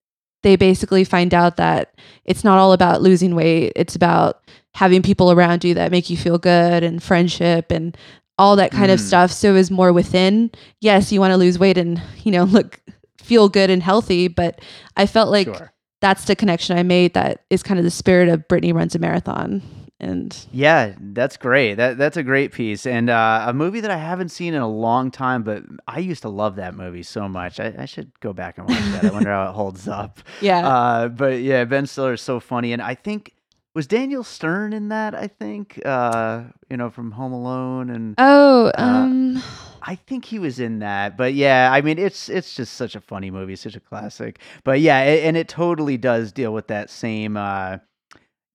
they 0.44 0.56
basically 0.56 1.04
find 1.04 1.34
out 1.34 1.58
that 1.58 1.96
it's 2.24 2.44
not 2.44 2.60
all 2.60 2.74
about 2.74 3.02
losing 3.02 3.34
weight. 3.34 3.74
It's 3.76 3.96
about 3.96 4.42
having 4.76 5.02
people 5.02 5.32
around 5.32 5.64
you 5.64 5.74
that 5.74 5.90
make 5.92 6.10
you 6.10 6.18
feel 6.18 6.38
good 6.38 6.84
and 6.84 7.02
friendship 7.02 7.72
and 7.72 7.98
all 8.38 8.56
that 8.58 8.72
kind 8.72 8.92
of 8.92 9.00
Mm. 9.00 9.04
stuff. 9.04 9.32
So 9.32 9.50
it 9.52 9.54
was 9.54 9.72
more 9.72 9.92
within. 9.94 10.52
Yes, 10.82 11.12
you 11.12 11.20
want 11.20 11.32
to 11.32 11.38
lose 11.38 11.58
weight 11.58 11.78
and, 11.78 12.02
you 12.24 12.32
know, 12.32 12.44
look, 12.58 12.80
feel 13.18 13.50
good 13.50 13.70
and 13.72 13.82
healthy. 13.82 14.28
But 14.28 14.62
I 14.98 15.08
felt 15.08 15.32
like 15.32 15.48
sure. 15.48 15.72
that's 16.02 16.26
the 16.26 16.36
connection 16.36 16.78
I 16.78 16.84
made 16.84 17.14
that 17.16 17.46
is 17.50 17.64
kind 17.64 17.80
of 17.80 17.84
the 17.86 17.90
spirit 17.92 18.28
of 18.30 18.48
Brittany 18.48 18.74
runs 18.74 18.94
a 18.94 19.00
marathon. 19.00 19.64
And 20.00 20.38
Yeah, 20.52 20.94
that's 21.00 21.38
great. 21.38 21.76
That 21.76 21.98
that's 21.98 22.18
a 22.18 22.24
great 22.24 22.52
piece, 22.52 22.86
and 22.86 23.10
uh, 23.10 23.46
a 23.48 23.54
movie 23.54 23.80
that 23.80 23.92
I 23.92 23.98
haven't 23.98 24.30
seen 24.30 24.54
in 24.54 24.62
a 24.62 24.68
long 24.68 25.10
time. 25.10 25.44
But 25.44 25.64
I 25.88 26.00
used 26.00 26.24
to 26.24 26.30
love 26.30 26.58
that 26.58 26.76
movie 26.76 27.04
so 27.04 27.30
much. 27.30 27.60
I, 27.62 27.74
I 27.78 27.86
should 27.86 28.12
go 28.20 28.34
back 28.34 28.58
and 28.58 28.68
watch 28.68 28.78
that. 28.92 29.06
I 29.06 29.12
wonder 29.12 29.30
how 29.32 29.50
it 29.50 29.54
holds 29.54 29.88
up. 30.02 30.20
yeah. 30.42 30.68
Uh, 30.68 31.08
but 31.08 31.40
yeah, 31.40 31.64
Ben 31.64 31.86
Stiller 31.88 32.14
is 32.14 32.22
so 32.22 32.42
funny, 32.42 32.74
and 32.74 32.82
I 32.82 32.94
think 32.96 33.34
was 33.74 33.88
Daniel 33.88 34.24
Stern 34.26 34.74
in 34.74 34.90
that. 34.90 35.16
I 35.16 35.28
think 35.28 35.82
uh, 35.86 36.44
you 36.70 36.76
know 36.76 36.90
from 36.90 37.12
Home 37.12 37.32
Alone, 37.32 37.90
and 37.90 38.16
oh, 38.18 38.72
uh, 38.78 38.82
um, 38.82 39.42
I 39.82 39.96
think 39.96 40.26
he 40.26 40.40
was 40.40 40.60
in 40.60 40.80
that. 40.80 41.16
But 41.16 41.36
yeah, 41.36 41.70
I 41.72 41.80
mean, 41.80 42.00
it's 42.00 42.28
it's 42.28 42.54
just 42.54 42.74
such 42.74 42.96
a 42.96 43.02
funny 43.02 43.32
movie, 43.32 43.56
such 43.56 43.78
a 43.78 43.80
classic. 43.80 44.40
But 44.66 44.82
yeah, 44.82 45.00
a- 45.00 45.24
and 45.24 45.38
it 45.38 45.48
totally 45.48 45.96
does 45.98 46.34
deal 46.34 46.54
with 46.54 46.68
that 46.68 46.90
same. 46.90 47.38
Uh, 47.38 47.78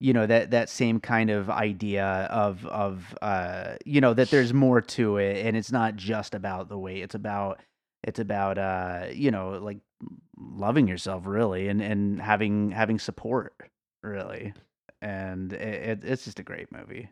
you 0.01 0.13
know 0.13 0.25
that 0.25 0.51
that 0.51 0.69
same 0.69 0.99
kind 0.99 1.29
of 1.29 1.49
idea 1.49 2.05
of 2.31 2.65
of 2.65 3.15
uh 3.21 3.75
you 3.85 4.01
know 4.01 4.13
that 4.13 4.29
there's 4.29 4.53
more 4.53 4.81
to 4.81 5.17
it 5.17 5.45
and 5.45 5.55
it's 5.55 5.71
not 5.71 5.95
just 5.95 6.35
about 6.35 6.67
the 6.67 6.77
weight 6.77 7.03
it's 7.03 7.15
about 7.15 7.61
it's 8.03 8.19
about 8.19 8.57
uh 8.57 9.05
you 9.13 9.31
know 9.31 9.51
like 9.51 9.77
loving 10.37 10.87
yourself 10.87 11.25
really 11.25 11.67
and 11.67 11.81
and 11.81 12.21
having 12.21 12.71
having 12.71 12.99
support 12.99 13.53
really 14.03 14.53
and 15.01 15.53
it, 15.53 15.61
it, 15.61 16.03
it's 16.03 16.25
just 16.25 16.39
a 16.39 16.43
great 16.43 16.71
movie 16.71 17.09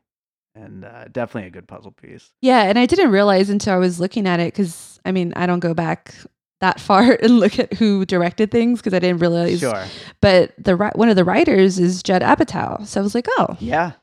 and 0.56 0.84
uh, 0.84 1.06
definitely 1.12 1.48
a 1.48 1.52
good 1.52 1.68
puzzle 1.68 1.92
piece 1.92 2.32
yeah. 2.42 2.64
And 2.64 2.80
I 2.80 2.86
didn't 2.86 3.12
realize 3.12 3.50
until 3.50 3.74
I 3.74 3.78
was 3.78 4.00
looking 4.00 4.28
at 4.28 4.40
it 4.40 4.54
because 4.54 5.00
I 5.06 5.12
mean, 5.12 5.34
I 5.36 5.46
don't 5.46 5.60
go 5.60 5.74
back 5.74 6.16
that 6.62 6.80
far 6.80 7.14
and 7.24 7.40
look 7.40 7.58
at 7.60 7.74
who 7.74 8.06
directed 8.06 8.52
things 8.52 8.80
because 8.80 8.94
I 8.94 9.00
didn't 9.00 9.20
realize. 9.20 9.60
sure 9.60 9.86
But 10.22 10.54
the 10.58 10.76
one 10.96 11.10
of 11.10 11.16
the 11.16 11.24
writers 11.24 11.80
is 11.80 12.04
Judd 12.04 12.22
Apatow. 12.22 12.86
So 12.86 13.00
I 13.00 13.04
was 13.04 13.16
like, 13.16 13.28
oh, 13.38 13.56
yeah 13.60 13.94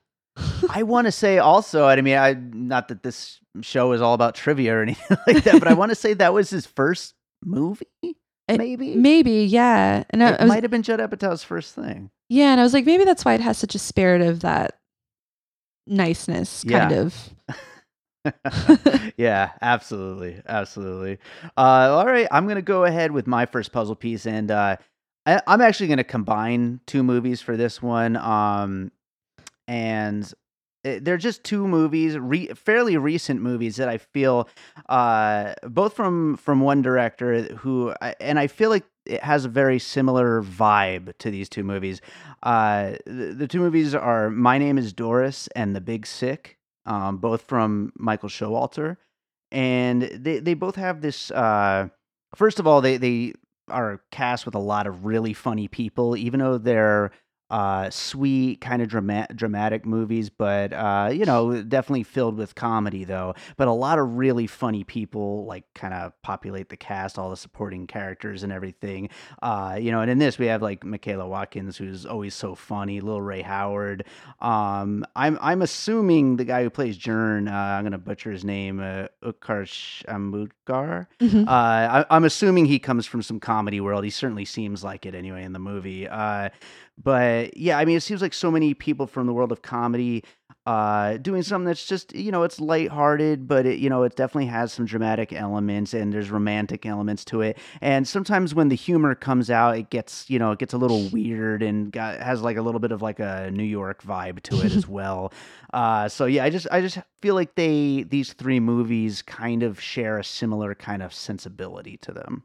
i 0.69 0.83
want 0.83 1.07
to 1.07 1.11
say 1.11 1.39
also 1.39 1.87
i 1.87 1.99
mean 2.03 2.19
i 2.19 2.35
not 2.53 2.89
that 2.89 3.03
this 3.03 3.41
show 3.63 3.93
is 3.93 4.03
all 4.03 4.13
about 4.13 4.35
trivia 4.35 4.77
or 4.77 4.83
anything 4.83 5.17
like 5.27 5.43
that 5.45 5.59
but 5.59 5.67
i 5.67 5.73
want 5.73 5.89
to 5.91 5.95
say 5.95 6.13
that 6.13 6.35
was 6.35 6.51
his 6.51 6.67
first 6.67 7.15
movie 7.43 7.87
It- 8.03 8.59
maybe 8.59 8.95
maybe, 8.97 9.45
yeah. 9.47 10.05
And 10.11 10.23
I, 10.23 10.33
it 10.33 10.41
I 10.41 10.43
was, 10.45 10.49
might 10.51 10.63
have 10.63 10.71
been 10.71 10.83
Judd 10.83 11.01
Apatow's 11.01 11.43
first 11.43 11.75
thing. 11.75 12.11
yeah, 12.29 12.51
and 12.53 12.61
I 12.61 12.65
was 12.65 12.75
like, 12.75 12.85
maybe 12.85 13.05
that's 13.05 13.25
why 13.25 13.33
it 13.33 13.41
has 13.41 13.57
such 13.57 13.75
a 13.75 13.79
spirit 13.79 14.21
of 14.21 14.41
that 14.41 14.79
niceness, 15.87 16.65
kind 16.65 16.91
Yeah. 16.91 16.99
of. 17.01 17.31
yeah, 19.17 19.53
absolutely, 19.61 20.43
absolutely. 20.47 21.19
Uh, 21.57 21.91
all 21.97 22.07
right, 22.07 22.29
I'm 22.31 22.47
gonna 22.49 22.63
go 22.63 22.85
ahead 22.85 23.13
with 23.13 23.27
my 23.27 23.47
first 23.47 23.73
puzzle 23.73 23.97
piece, 23.97 24.27
and 24.27 24.51
uh, 24.51 24.77
I, 25.25 25.41
I'm 25.47 25.61
actually 25.61 25.89
gonna 25.89 26.05
combine 26.05 26.81
two 26.87 27.03
movies 27.03 27.41
for 27.41 27.57
this 27.57 27.83
one. 27.83 28.17
Um, 28.17 28.93
and 29.69 30.33
eh, 30.85 31.01
they're 31.03 31.17
just 31.17 31.45
two 31.45 31.67
movies, 31.67 32.19
re- 32.19 32.49
fairly 32.55 32.97
recent 32.97 33.41
movies 33.41 33.77
that 33.77 33.89
I 33.89 33.99
feel, 33.99 34.49
uh, 34.89 35.55
both 35.65 35.95
from 35.95 36.37
from 36.37 36.61
one 36.61 36.83
director 36.83 37.43
who, 37.57 37.95
and 38.21 38.39
I 38.39 38.47
feel 38.47 38.71
like 38.71 38.85
it 39.07 39.23
has 39.23 39.45
a 39.45 39.49
very 39.49 39.79
similar 39.79 40.43
vibe 40.43 41.17
to 41.19 41.31
these 41.31 41.49
two 41.49 41.65
movies. 41.65 42.01
Uh, 42.43 42.93
the, 43.07 43.35
the 43.37 43.49
two 43.49 43.61
movies 43.61 43.95
are 43.95 44.31
My 44.31 44.59
Name 44.59 44.79
Is 44.79 44.93
Doris 44.93 45.49
and 45.55 45.75
The 45.75 45.81
Big 45.81 46.07
Sick, 46.07 46.56
um, 46.87 47.19
both 47.19 47.43
from 47.43 47.93
Michael 47.97 48.29
Showalter, 48.29 48.97
and 49.51 50.03
they 50.03 50.39
they 50.39 50.55
both 50.55 50.77
have 50.77 51.01
this. 51.01 51.31
Uh, 51.31 51.89
first 52.35 52.59
of 52.59 52.67
all, 52.67 52.81
they 52.81 52.97
they 52.97 53.35
are 53.69 54.01
cast 54.11 54.47
with 54.47 54.55
a 54.55 54.61
lot 54.61 54.87
of 54.87 55.05
really 55.05 55.33
funny 55.33 55.69
people, 55.69 56.17
even 56.17 56.41
though 56.41 56.59
they're 56.59 57.11
uh 57.51 57.89
sweet 57.91 58.61
kind 58.61 58.83
of 58.83 58.89
drama- 58.89 59.27
dramatic 59.35 59.87
movies 59.87 60.29
but 60.31 60.73
uh 60.73 61.09
you 61.13 61.25
know 61.25 61.63
definitely 61.63 62.03
filled 62.03 62.37
with 62.37 62.55
comedy 62.55 63.05
though 63.05 63.35
but 63.57 63.69
a 63.69 63.73
lot 63.73 63.99
of 63.99 64.17
really 64.17 64.47
funny 64.47 64.83
people 64.83 65.45
like 65.47 65.65
kind 65.75 65.95
of 65.95 66.13
populate 66.23 66.69
the 66.71 66.77
cast 66.77 67.19
all 67.19 67.31
the 67.31 67.37
supporting 67.37 67.87
characters 67.87 68.43
and 68.43 68.53
everything 68.53 69.09
uh 69.43 69.77
you 69.81 69.91
know 69.93 70.01
and 70.01 70.11
in 70.11 70.19
this 70.19 70.39
we 70.39 70.47
have 70.47 70.61
like 70.63 70.85
Michaela 70.85 71.27
Watkins 71.29 71.77
who's 71.77 72.05
always 72.05 72.35
so 72.35 72.55
funny 72.55 73.01
Lil 73.01 73.23
Rel 73.23 73.43
Howery 73.45 74.01
um 74.41 75.05
I'm 75.15 75.39
I'm 75.41 75.63
assuming 75.63 76.37
the 76.37 76.45
guy 76.45 76.63
who 76.63 76.71
plays 76.71 76.99
Jern 76.99 77.49
uh, 77.49 77.55
I'm 77.55 77.83
going 77.85 77.93
to 77.93 77.99
butcher 77.99 78.31
his 78.33 78.45
name 78.45 78.81
uh, 78.81 79.07
Utkarsh 79.25 80.05
Ambudkar 80.07 81.07
Mhm. 81.21 81.47
uh, 81.47 81.51
I, 81.51 82.05
I'm 82.11 82.25
assuming 82.25 82.67
he 82.67 82.79
comes 82.79 83.07
from 83.07 83.23
some 83.23 83.41
comedy 83.41 83.81
world. 83.81 84.05
He 84.05 84.11
certainly 84.11 84.45
seems 84.45 84.83
like 84.85 85.07
it 85.07 85.15
anyway 85.15 85.45
in 85.45 85.53
the 85.53 85.59
movie. 85.59 86.09
Uh, 86.09 86.49
but 87.03 87.57
yeah, 87.57 87.79
I 87.79 87.85
mean, 87.85 87.97
it 87.97 88.03
seems 88.03 88.23
like 88.23 88.35
so 88.35 88.51
many 88.51 88.75
people 88.75 89.07
from 89.07 89.27
the 89.27 89.33
world 89.33 89.53
of 89.53 89.63
comedy 89.63 90.25
uh, 90.67 91.17
doing 91.19 91.43
something 91.43 91.67
that's 91.67 91.87
just 91.87 92.13
you 92.15 92.33
know 92.33 92.43
it's 92.43 92.59
lighthearted, 92.59 93.47
but 93.47 93.67
it 93.67 93.79
you 93.79 93.89
know 93.89 94.03
it 94.03 94.17
definitely 94.17 94.47
has 94.47 94.73
some 94.73 94.85
dramatic 94.85 95.33
elements 95.33 95.95
and 95.95 96.13
there's 96.13 96.29
romantic 96.29 96.85
elements 96.85 97.25
to 97.25 97.41
it. 97.41 97.57
And 97.81 98.07
sometimes 98.07 98.53
when 98.53 98.69
the 98.69 98.75
humor 98.75 99.15
comes 99.15 99.49
out, 99.49 99.79
it 99.79 99.91
gets 99.91 100.29
you 100.29 100.41
know 100.41 100.51
it 100.51 100.59
gets 100.59 100.75
a 100.75 100.79
little 100.79 101.09
weird 101.13 101.63
and 101.63 101.93
got, 101.93 102.21
has 102.21 102.43
like 102.43 102.57
a 102.57 102.63
little 102.63 102.81
bit 102.81 102.91
of 102.91 103.01
like 103.01 103.21
a 103.21 103.51
New 103.53 103.63
York 103.63 104.03
vibe 104.03 104.43
to 104.43 104.61
it 104.61 104.75
as 104.75 104.89
well. 104.89 105.33
Uh, 105.73 106.09
so 106.09 106.27
yeah, 106.27 106.43
I 106.43 106.51
just 106.51 106.67
I 106.73 106.81
just 106.81 106.99
feel 107.23 107.37
like 107.37 107.55
they 107.55 108.05
these 108.09 108.33
three 108.33 108.59
movies 108.59 109.23
kind 109.23 109.63
of 109.63 109.81
share 109.81 110.19
a 110.19 110.25
similar 110.25 110.75
kind 110.75 111.03
of 111.03 111.15
sensibility 111.15 111.97
to 111.99 112.13
them. 112.13 112.43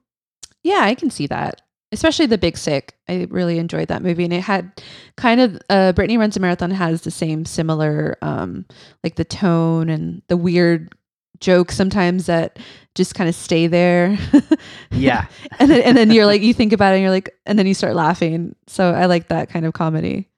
Yeah, 0.62 0.82
I 0.82 0.94
can 0.94 1.10
see 1.10 1.26
that. 1.26 1.64
Especially 1.92 2.26
the 2.26 2.38
Big 2.38 2.58
Sick. 2.58 2.96
I 3.10 3.28
really 3.30 3.60
enjoyed 3.60 3.90
that 3.90 4.02
movie, 4.02 4.24
and 4.24 4.34
it 4.34 4.42
had 4.42 4.82
kind 5.18 5.42
of 5.42 5.62
uh, 5.70 5.92
Brittany 5.92 6.18
runs 6.18 6.38
a 6.38 6.40
marathon 6.40 6.72
has 6.72 7.02
the 7.02 7.12
same 7.12 7.46
similar, 7.46 8.18
um, 8.22 8.66
like 9.04 9.16
the 9.16 9.26
tone 9.26 9.90
and 9.90 10.22
the 10.28 10.38
weird 10.38 10.96
jokes 11.40 11.76
sometimes 11.76 12.28
that 12.28 12.60
just 12.96 13.16
kind 13.16 13.28
of 13.28 13.36
stay 13.36 13.68
there. 13.68 14.18
Yeah. 14.92 15.28
and 15.60 15.72
then 15.72 15.82
and 15.82 15.98
then 15.98 16.12
you're 16.12 16.26
like 16.26 16.42
you 16.42 16.54
think 16.54 16.74
about 16.74 16.92
it 16.92 16.96
and 16.98 17.02
you're 17.02 17.12
like 17.12 17.34
and 17.46 17.58
then 17.58 17.66
you 17.66 17.74
start 17.74 17.96
laughing. 17.96 18.56
So 18.68 18.92
I 18.92 19.06
like 19.06 19.30
that 19.30 19.50
kind 19.50 19.66
of 19.66 19.74
comedy. 19.74 20.30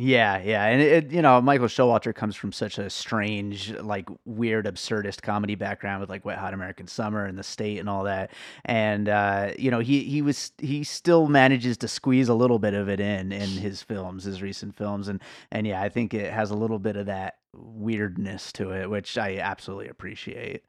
Yeah, 0.00 0.40
yeah, 0.40 0.64
and 0.66 0.80
it, 0.80 0.92
it- 1.06 1.12
you 1.12 1.22
know 1.22 1.40
Michael 1.40 1.66
Showalter 1.66 2.14
comes 2.14 2.36
from 2.36 2.52
such 2.52 2.78
a 2.78 2.88
strange, 2.88 3.72
like 3.80 4.08
weird, 4.24 4.66
absurdist 4.66 5.22
comedy 5.22 5.56
background 5.56 6.00
with 6.00 6.08
like 6.08 6.24
Wet 6.24 6.38
Hot 6.38 6.54
American 6.54 6.86
Summer 6.86 7.24
and 7.24 7.36
The 7.36 7.42
State 7.42 7.80
and 7.80 7.88
all 7.88 8.04
that, 8.04 8.30
and 8.64 9.08
uh, 9.08 9.50
you 9.58 9.72
know 9.72 9.80
he 9.80 10.04
he 10.04 10.22
was 10.22 10.52
he 10.58 10.84
still 10.84 11.26
manages 11.26 11.76
to 11.78 11.88
squeeze 11.88 12.28
a 12.28 12.34
little 12.34 12.60
bit 12.60 12.74
of 12.74 12.88
it 12.88 13.00
in 13.00 13.32
in 13.32 13.48
his 13.48 13.82
films, 13.82 14.22
his 14.22 14.40
recent 14.40 14.76
films, 14.76 15.08
and 15.08 15.20
and 15.50 15.66
yeah, 15.66 15.82
I 15.82 15.88
think 15.88 16.14
it 16.14 16.32
has 16.32 16.52
a 16.52 16.56
little 16.56 16.78
bit 16.78 16.96
of 16.96 17.06
that 17.06 17.38
weirdness 17.56 18.52
to 18.52 18.70
it, 18.70 18.88
which 18.88 19.18
I 19.18 19.38
absolutely 19.38 19.88
appreciate. 19.88 20.62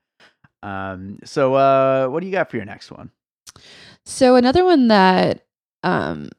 Um, 0.64 1.20
so 1.24 1.54
uh, 1.54 2.08
what 2.08 2.22
do 2.22 2.26
you 2.26 2.32
got 2.32 2.50
for 2.50 2.56
your 2.58 2.66
next 2.66 2.90
one? 2.92 3.12
So 4.06 4.36
another 4.38 4.66
one 4.66 4.88
that 4.88 5.46
um 5.84 6.30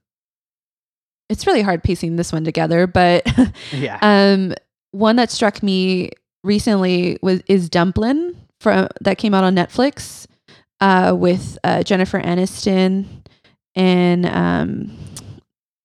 it's 1.30 1.46
really 1.46 1.62
hard 1.62 1.82
piecing 1.82 2.16
this 2.16 2.32
one 2.32 2.44
together, 2.44 2.86
but 2.86 3.26
Yeah. 3.72 3.98
um 4.02 4.54
one 4.92 5.16
that 5.16 5.30
struck 5.30 5.62
me 5.62 6.10
recently 6.44 7.18
was 7.22 7.40
is 7.46 7.70
Dumplin 7.70 8.36
from 8.60 8.88
that 9.00 9.16
came 9.18 9.32
out 9.32 9.44
on 9.44 9.54
Netflix 9.54 10.26
uh 10.80 11.14
with 11.18 11.56
uh, 11.64 11.82
Jennifer 11.82 12.20
Aniston 12.20 13.06
and 13.74 14.26
um 14.26 14.96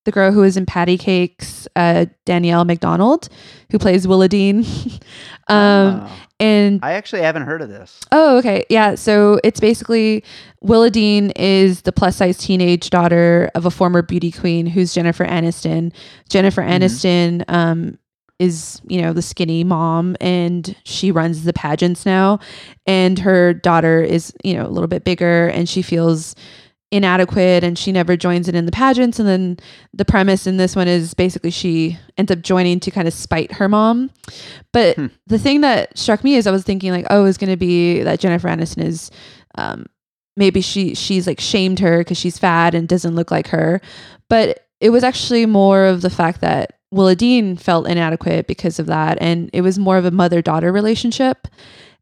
the 0.06 0.12
girl 0.12 0.32
who 0.32 0.42
was 0.42 0.56
in 0.56 0.68
Patti 0.68 1.00
Cake$, 1.00 1.68
uh, 1.76 2.06
Danielle 2.28 2.64
Macdonald, 2.64 3.28
who 3.72 3.80
plays 3.80 4.06
Willowdean. 4.06 4.64
um, 5.48 6.02
Oh. 6.08 6.12
And 6.40 6.82
I 6.84 6.94
actually 6.94 7.22
haven't 7.22 7.44
heard 7.44 7.62
of 7.62 7.70
this. 7.70 8.00
Oh, 8.12 8.38
okay. 8.40 8.66
Yeah. 8.70 8.96
So 8.96 9.40
it's 9.44 9.60
basically 9.60 10.24
Willowdean 10.64 11.32
is 11.38 11.82
the 11.82 11.94
plus 11.94 12.18
size 12.18 12.38
teenage 12.38 12.90
daughter 12.90 13.50
of 13.56 13.66
a 13.66 13.72
former 13.72 14.02
beauty 14.02 14.32
queen 14.32 14.66
who's 14.66 14.94
Jennifer 14.94 15.26
Aniston. 15.26 15.94
Jennifer 16.30 16.62
Mhm. 16.62 16.80
Aniston 16.82 17.44
um, 17.48 17.98
is, 18.38 18.82
you 18.88 19.02
know, 19.02 19.14
the 19.14 19.22
skinny 19.22 19.64
mom 19.64 20.18
and 20.20 20.76
she 20.84 21.10
runs 21.10 21.44
the 21.46 21.54
pageants 21.54 22.06
now. 22.06 22.40
And 22.86 23.18
her 23.20 23.54
daughter 23.54 24.02
is, 24.02 24.34
you 24.44 24.56
know, 24.56 24.66
a 24.66 24.70
little 24.70 24.90
bit 24.90 25.06
bigger 25.06 25.48
and 25.48 25.70
she 25.70 25.82
feels 25.82 26.36
inadequate 26.96 27.64
and 27.64 27.78
she 27.78 27.92
never 27.92 28.16
joins 28.18 28.48
it 28.48 28.56
in 28.56 28.66
the 28.66 28.72
pageants. 28.72 29.20
And 29.20 29.28
then 29.28 29.58
the 29.94 30.06
premise 30.06 30.48
in 30.48 30.58
this 30.58 30.76
one 30.76 30.88
is 30.88 31.14
basically 31.14 31.52
she 31.52 31.98
ends 32.18 32.32
up 32.32 32.42
joining 32.42 32.80
to 32.82 32.92
kind 32.92 33.08
of 33.08 33.14
spite 33.14 33.54
her 33.54 33.70
mom. 33.70 34.12
But 34.72 34.96
Hmm. 34.96 35.08
the 35.28 35.40
thing 35.40 35.62
that 35.62 35.98
struck 35.98 36.24
me 36.24 36.36
is 36.36 36.48
I 36.48 36.52
was 36.52 36.64
thinking 36.64 36.92
like, 36.92 37.06
oh, 37.10 37.26
it's 37.26 37.38
going 37.38 37.52
to 37.52 37.58
be 37.58 38.02
that 38.04 38.20
Jennifer 38.20 38.48
Aniston 38.48 38.84
is, 38.84 39.12
um, 39.58 39.86
maybe 40.38 40.60
she 40.62 40.94
she's 40.96 41.28
like 41.28 41.40
shamed 41.40 41.80
her 41.80 42.00
because 42.00 42.18
she's 42.18 42.38
fat 42.38 42.76
and 42.76 42.88
doesn't 42.88 43.16
look 43.16 43.32
like 43.32 43.48
her, 43.48 43.80
but 44.30 44.68
it 44.82 44.90
was 44.90 45.04
actually 45.04 45.46
more 45.46 45.86
of 45.86 46.02
the 46.02 46.10
fact 46.10 46.42
that 46.42 46.74
Willowdean 46.94 47.60
felt 47.60 47.88
inadequate 47.88 48.46
because 48.48 48.78
of 48.80 48.86
that, 48.88 49.18
and 49.22 49.50
it 49.54 49.62
was 49.62 49.80
more 49.80 49.98
of 49.98 50.06
a 50.06 50.12
mother 50.12 50.42
daughter 50.42 50.72
relationship, 50.74 51.48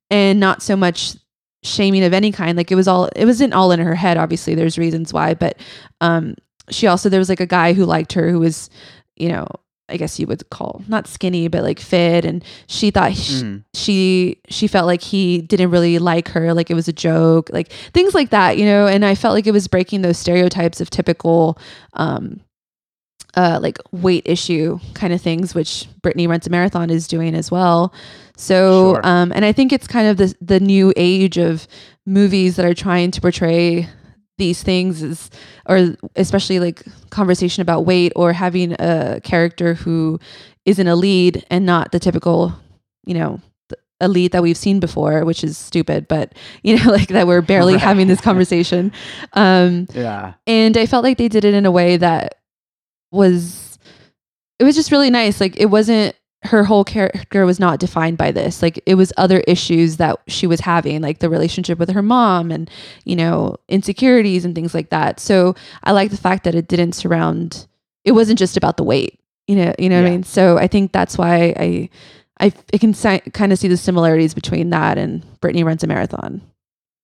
and 0.09 0.39
not 0.39 0.61
so 0.63 0.75
much 0.75 1.15
shaming 1.63 2.03
of 2.03 2.13
any 2.13 2.31
kind. 2.31 2.57
Like 2.57 2.71
it 2.71 2.75
was 2.75 2.87
all 2.87 3.05
it 3.15 3.25
wasn't 3.25 3.53
all 3.53 3.71
in 3.71 3.79
her 3.79 3.95
head. 3.95 4.17
Obviously, 4.17 4.55
there's 4.55 4.77
reasons 4.77 5.11
why, 5.13 5.33
but 5.33 5.57
um, 6.01 6.35
she 6.69 6.87
also 6.87 7.09
there 7.09 7.19
was 7.19 7.29
like 7.29 7.39
a 7.39 7.45
guy 7.47 7.73
who 7.73 7.85
liked 7.85 8.13
her 8.13 8.29
who 8.29 8.39
was, 8.39 8.69
you 9.15 9.29
know. 9.29 9.47
I 9.89 9.97
guess 9.97 10.17
you 10.17 10.25
would 10.27 10.49
call 10.49 10.81
not 10.87 11.07
skinny, 11.07 11.49
but 11.49 11.61
like 11.61 11.77
fit, 11.77 12.23
and 12.23 12.43
she 12.67 12.89
thought 12.89 13.13
sh- 13.13 13.41
Mhm. 13.43 13.63
she 13.73 14.39
she 14.49 14.65
felt 14.67 14.87
like 14.87 15.01
he 15.01 15.41
didn't 15.41 15.71
really 15.71 15.99
like 15.99 16.29
her 16.29 16.53
like 16.53 16.71
it 16.71 16.73
was 16.73 16.87
a 16.87 16.93
joke 16.93 17.49
like 17.51 17.69
things 17.93 18.15
like 18.15 18.29
that 18.29 18.57
you 18.57 18.63
know 18.65 18.87
and 18.87 19.03
i 19.03 19.13
felt 19.13 19.33
like 19.35 19.45
it 19.45 19.51
was 19.51 19.67
breaking 19.67 20.01
those 20.01 20.17
stereotypes 20.17 20.79
of 20.79 20.89
typical 20.89 21.59
um 21.95 22.39
uh 23.35 23.59
like 23.61 23.77
weight 23.91 24.23
issue 24.25 24.79
kind 24.93 25.13
of 25.13 25.21
things 25.21 25.55
which 25.55 25.87
brittany 26.01 26.27
runs 26.27 26.45
a 26.47 26.49
marathon 26.49 26.89
is 26.89 27.07
doing 27.07 27.33
as 27.35 27.49
well 27.51 27.93
so 28.37 28.93
Sure. 28.95 29.01
um 29.07 29.31
and 29.33 29.43
i 29.45 29.51
think 29.51 29.71
it's 29.73 29.87
kind 29.87 30.07
of 30.07 30.17
the 30.17 30.33
the 30.41 30.59
new 30.59 30.93
age 30.95 31.37
of 31.37 31.67
movies 32.05 32.55
that 32.57 32.65
are 32.65 32.73
trying 32.73 33.11
to 33.11 33.21
portray 33.21 33.87
these 34.37 34.61
things 34.63 35.01
is 35.03 35.29
or 35.67 35.95
especially 36.15 36.59
like 36.59 36.83
conversation 37.11 37.61
about 37.61 37.85
weight 37.85 38.11
or 38.15 38.33
having 38.33 38.73
a 38.79 39.19
character 39.23 39.75
who 39.75 40.19
isn't 40.65 40.87
a 40.87 40.95
lead 40.95 41.45
and 41.49 41.65
not 41.65 41.91
the 41.91 41.99
typical 41.99 42.51
you 43.05 43.13
know 43.13 43.39
th- 43.69 43.79
elite 44.01 44.31
that 44.31 44.41
we've 44.41 44.57
seen 44.57 44.79
before 44.79 45.23
which 45.23 45.43
is 45.43 45.57
stupid 45.57 46.07
but 46.07 46.33
you 46.63 46.77
know 46.77 46.91
like 46.91 47.09
that 47.09 47.27
we're 47.27 47.41
barely 47.41 47.73
Right. 47.73 47.81
having 47.81 48.07
this 48.07 48.21
conversation 48.21 48.91
um 49.33 49.87
Yeah. 49.93 50.33
and 50.47 50.75
i 50.77 50.85
felt 50.87 51.03
like 51.03 51.17
they 51.17 51.27
did 51.29 51.45
it 51.45 51.53
in 51.53 51.65
a 51.65 51.71
way 51.71 51.97
that 51.97 52.39
was 53.13 53.77
it 54.59 54.63
was 54.63 54.75
just 54.75 54.91
really 54.91 55.09
nice. 55.09 55.39
Like 55.39 55.57
it 55.57 55.67
wasn't 55.67 56.15
her 56.43 56.65
whole 56.65 56.83
character 56.83 57.45
was 57.45 57.59
not 57.59 57.79
defined 57.79 58.17
by 58.17 58.31
this. 58.31 58.61
Like 58.61 58.81
it 58.85 58.95
was 58.95 59.13
other 59.15 59.39
issues 59.47 59.97
that 59.97 60.19
she 60.27 60.45
was 60.47 60.59
having 60.59 61.01
like 61.01 61.19
the 61.19 61.29
relationship 61.29 61.79
with 61.79 61.89
her 61.91 62.01
mom 62.01 62.51
and 62.51 62.69
you 63.05 63.15
know 63.15 63.55
insecurities 63.69 64.43
and 64.43 64.53
things 64.53 64.73
like 64.73 64.89
that. 64.89 65.19
So 65.19 65.55
i 65.83 65.91
like 65.91 66.11
the 66.11 66.17
fact 66.17 66.43
that 66.43 66.55
it 66.55 66.67
didn't 66.67 66.93
surround 66.93 67.67
it 68.03 68.11
wasn't 68.11 68.39
just 68.39 68.57
about 68.57 68.77
the 68.77 68.83
weight 68.83 69.19
you 69.47 69.55
know 69.55 69.73
you 69.79 69.89
know 69.89 70.01
what 70.01 70.07
i 70.07 70.11
mean? 70.11 70.23
So 70.23 70.57
i 70.57 70.67
think 70.67 70.91
that's 70.91 71.17
why 71.17 71.53
i 71.57 71.89
i, 72.39 72.53
I 72.73 72.77
can 72.77 72.93
si- 72.93 73.19
kind 73.33 73.51
of 73.53 73.59
see 73.59 73.67
the 73.67 73.77
similarities 73.77 74.33
between 74.33 74.69
that 74.71 74.97
and 74.97 75.23
brittany 75.39 75.63
runs 75.63 75.83
a 75.83 75.87
marathon 75.87 76.41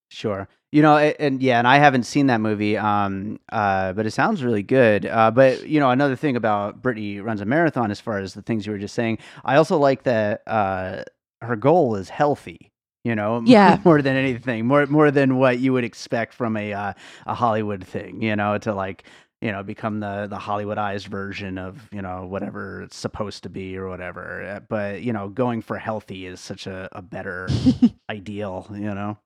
Sure. 0.10 0.48
You 0.72 0.82
know, 0.82 0.98
a- 0.98 1.16
and, 1.20 1.42
yeah, 1.42 1.58
and 1.60 1.68
I 1.68 1.78
haven't 1.78 2.04
seen 2.04 2.28
that 2.28 2.42
movie, 2.42 2.78
um, 2.78 3.40
uh, 3.52 3.94
but 3.94 4.06
it 4.06 4.12
sounds 4.12 4.44
really 4.44 4.62
good. 4.64 5.06
Uh, 5.06 5.32
but 5.32 5.68
you 5.68 5.80
know, 5.80 5.90
another 5.90 6.16
thing 6.16 6.36
about 6.36 6.82
Brittany 6.82 7.20
runs 7.20 7.42
a 7.42 7.46
marathon, 7.46 7.90
as 7.92 8.00
far 8.00 8.20
as 8.20 8.34
the 8.34 8.42
things 8.42 8.66
you 8.66 8.72
were 8.72 8.78
just 8.80 8.94
saying, 8.96 9.18
I 9.44 9.56
also 9.56 9.78
like 9.78 10.04
that 10.04 10.44
uh, 10.48 11.04
her 11.42 11.56
goal 11.56 11.96
is 11.96 12.10
healthy. 12.10 12.72
You 13.04 13.16
know, 13.16 13.42
Yeah. 13.46 13.80
more 13.86 14.02
than 14.02 14.16
anything, 14.16 14.66
more 14.68 14.86
more 14.88 15.10
than 15.10 15.38
what 15.38 15.60
you 15.60 15.74
would 15.74 15.86
expect 15.86 16.34
from 16.34 16.58
a 16.58 16.74
uh, 16.74 16.94
a 17.26 17.34
Hollywood 17.34 17.86
thing. 17.88 18.22
You 18.22 18.36
know, 18.36 18.58
to 18.60 18.74
like 18.76 19.06
you 19.42 19.52
know 19.52 19.64
become 19.64 20.02
the 20.02 20.28
the 20.30 20.38
Hollywoodized 20.38 21.08
version 21.08 21.58
of 21.58 21.88
you 21.92 22.02
know 22.02 22.26
whatever 22.28 22.84
it's 22.84 22.98
supposed 22.98 23.44
to 23.44 23.50
be 23.50 23.76
or 23.78 23.88
whatever. 23.88 24.44
Uh, 24.44 24.60
But 24.68 25.02
you 25.02 25.14
know, 25.14 25.30
going 25.30 25.62
for 25.62 25.78
healthy 25.78 26.28
is 26.28 26.40
such 26.40 26.68
a, 26.68 26.90
a 26.92 27.02
better 27.02 27.48
ideal. 28.10 28.68
You 28.72 28.94
know. 28.94 29.18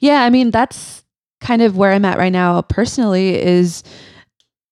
Yeah, 0.00 0.22
I 0.22 0.30
mean 0.30 0.50
that's 0.50 1.04
kind 1.40 1.62
of 1.62 1.76
where 1.76 1.92
I'm 1.92 2.04
at 2.04 2.18
right 2.18 2.32
now 2.32 2.62
personally 2.62 3.40
is 3.40 3.82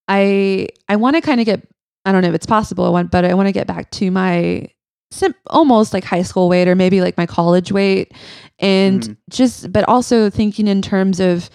I 0.08 0.68
I 0.88 0.96
want 0.96 1.16
to 1.16 1.22
kind 1.22 1.40
of 1.40 1.46
get 1.46 1.66
I 2.04 2.12
don't 2.12 2.22
know 2.22 2.28
if 2.28 2.34
it's 2.34 2.46
possible 2.46 2.84
I 2.84 2.90
want 2.90 3.10
but 3.10 3.24
I 3.24 3.34
want 3.34 3.48
to 3.48 3.52
get 3.52 3.66
back 3.66 3.90
to 3.92 4.10
my 4.10 4.68
sim- 5.10 5.34
almost 5.48 5.92
like 5.94 6.04
high 6.04 6.22
school 6.22 6.48
weight 6.48 6.68
or 6.68 6.74
maybe 6.74 7.00
like 7.00 7.16
my 7.16 7.26
college 7.26 7.72
weight 7.72 8.12
and 8.58 9.02
Mhm. 9.02 9.16
just 9.30 9.72
but 9.72 9.88
also 9.88 10.28
thinking 10.30 10.68
in 10.68 10.82
terms 10.82 11.20
of 11.20 11.48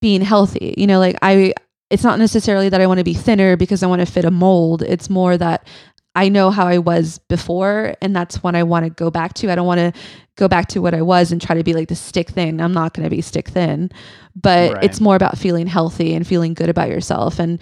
being 0.00 0.20
healthy. 0.22 0.74
You 0.78 0.86
know, 0.86 0.98
like 0.98 1.16
I 1.22 1.54
it's 1.90 2.04
not 2.04 2.18
necessarily 2.20 2.68
that 2.68 2.80
I 2.80 2.86
want 2.86 2.98
to 2.98 3.04
be 3.04 3.14
thinner 3.14 3.56
because 3.56 3.82
I 3.82 3.86
want 3.88 4.00
to 4.00 4.06
fit 4.06 4.24
a 4.24 4.30
mold. 4.30 4.82
It's 4.82 5.10
more 5.10 5.36
that 5.36 5.66
I 6.14 6.28
know 6.28 6.50
how 6.50 6.66
I 6.66 6.78
was 6.78 7.18
before 7.28 7.94
and 8.00 8.14
that's 8.14 8.42
what 8.42 8.54
I 8.54 8.62
want 8.62 8.84
to 8.84 8.90
go 8.90 9.10
back 9.10 9.34
to. 9.34 9.50
I 9.50 9.54
don't 9.56 9.66
want 9.66 9.78
to 9.78 9.92
go 10.40 10.48
back 10.48 10.66
to 10.70 10.80
what 10.80 10.94
I 10.94 11.02
was 11.02 11.30
and 11.30 11.40
try 11.40 11.54
to 11.56 11.62
be 11.62 11.74
like 11.74 11.88
the 11.88 11.94
stick 11.94 12.30
thin. 12.30 12.60
I'm 12.60 12.72
not 12.72 12.94
going 12.94 13.04
to 13.04 13.10
be 13.14 13.20
stick 13.22 13.48
thin. 13.48 13.90
But 14.34 14.72
Right. 14.74 14.84
it's 14.84 15.00
more 15.00 15.14
about 15.16 15.38
feeling 15.38 15.66
healthy 15.68 16.14
and 16.14 16.26
feeling 16.26 16.54
good 16.54 16.68
about 16.70 16.88
yourself 16.88 17.38
and 17.38 17.58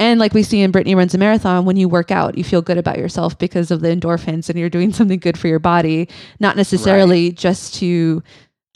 and 0.00 0.20
like 0.20 0.32
we 0.32 0.44
see 0.44 0.60
in 0.60 0.70
Brittany 0.70 0.94
runs 0.94 1.12
a 1.14 1.18
marathon, 1.18 1.64
when 1.64 1.76
you 1.76 1.88
work 1.88 2.12
out, 2.12 2.38
you 2.38 2.44
feel 2.44 2.62
good 2.62 2.78
about 2.78 2.98
yourself 2.98 3.36
because 3.36 3.72
of 3.72 3.80
the 3.80 3.88
endorphins 3.88 4.48
and 4.48 4.56
you're 4.56 4.70
doing 4.70 4.92
something 4.92 5.18
good 5.18 5.36
for 5.36 5.48
your 5.48 5.58
body, 5.58 6.08
not 6.38 6.56
necessarily 6.56 7.32
just 7.32 7.74
to 7.80 8.22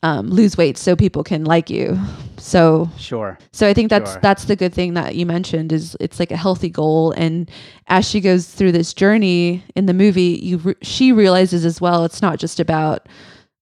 um, 0.02 0.26
lose 0.30 0.56
weight 0.56 0.76
so 0.76 0.96
people 0.96 1.22
can 1.22 1.44
like 1.44 1.70
you. 1.70 1.96
So 2.38 2.90
Sure. 2.98 3.38
so 3.52 3.68
I 3.68 3.72
think 3.72 3.88
that's 3.88 4.10
Sure. 4.12 4.20
that's 4.20 4.46
the 4.46 4.56
good 4.56 4.74
thing 4.74 4.94
that 4.94 5.14
you 5.14 5.24
mentioned 5.24 5.70
is 5.72 5.96
it's 6.00 6.18
like 6.18 6.32
a 6.32 6.36
healthy 6.36 6.68
goal 6.68 7.12
and 7.16 7.48
as 7.86 8.04
she 8.04 8.20
goes 8.20 8.46
through 8.48 8.72
this 8.72 8.92
journey 8.92 9.62
in 9.76 9.86
the 9.86 9.94
movie 9.94 10.40
you 10.42 10.58
re- 10.58 10.74
she 10.82 11.12
realizes 11.12 11.64
as 11.64 11.80
well 11.80 12.04
it's 12.04 12.20
not 12.20 12.40
just 12.40 12.58
about 12.58 13.06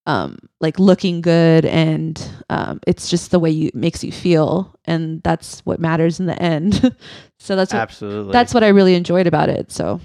um 0.06 0.38
like 0.60 0.78
looking 0.78 1.20
good 1.20 1.64
and 1.66 2.28
um 2.50 2.80
it's 2.86 3.10
just 3.10 3.30
the 3.30 3.38
way 3.38 3.50
you 3.50 3.70
makes 3.74 4.02
you 4.02 4.12
feel 4.12 4.74
and 4.86 5.22
that's 5.22 5.60
what 5.66 5.80
matters 5.80 6.20
in 6.20 6.26
the 6.26 6.40
end. 6.42 6.94
so 7.38 7.56
that's 7.56 7.72
what, 7.74 7.82
Absolutely. 7.82 8.30
that's 8.30 8.54
what 8.54 8.64
I 8.64 8.68
really 8.68 8.94
enjoyed 8.94 9.26
about 9.26 9.48
it. 9.48 9.70
So 9.72 10.00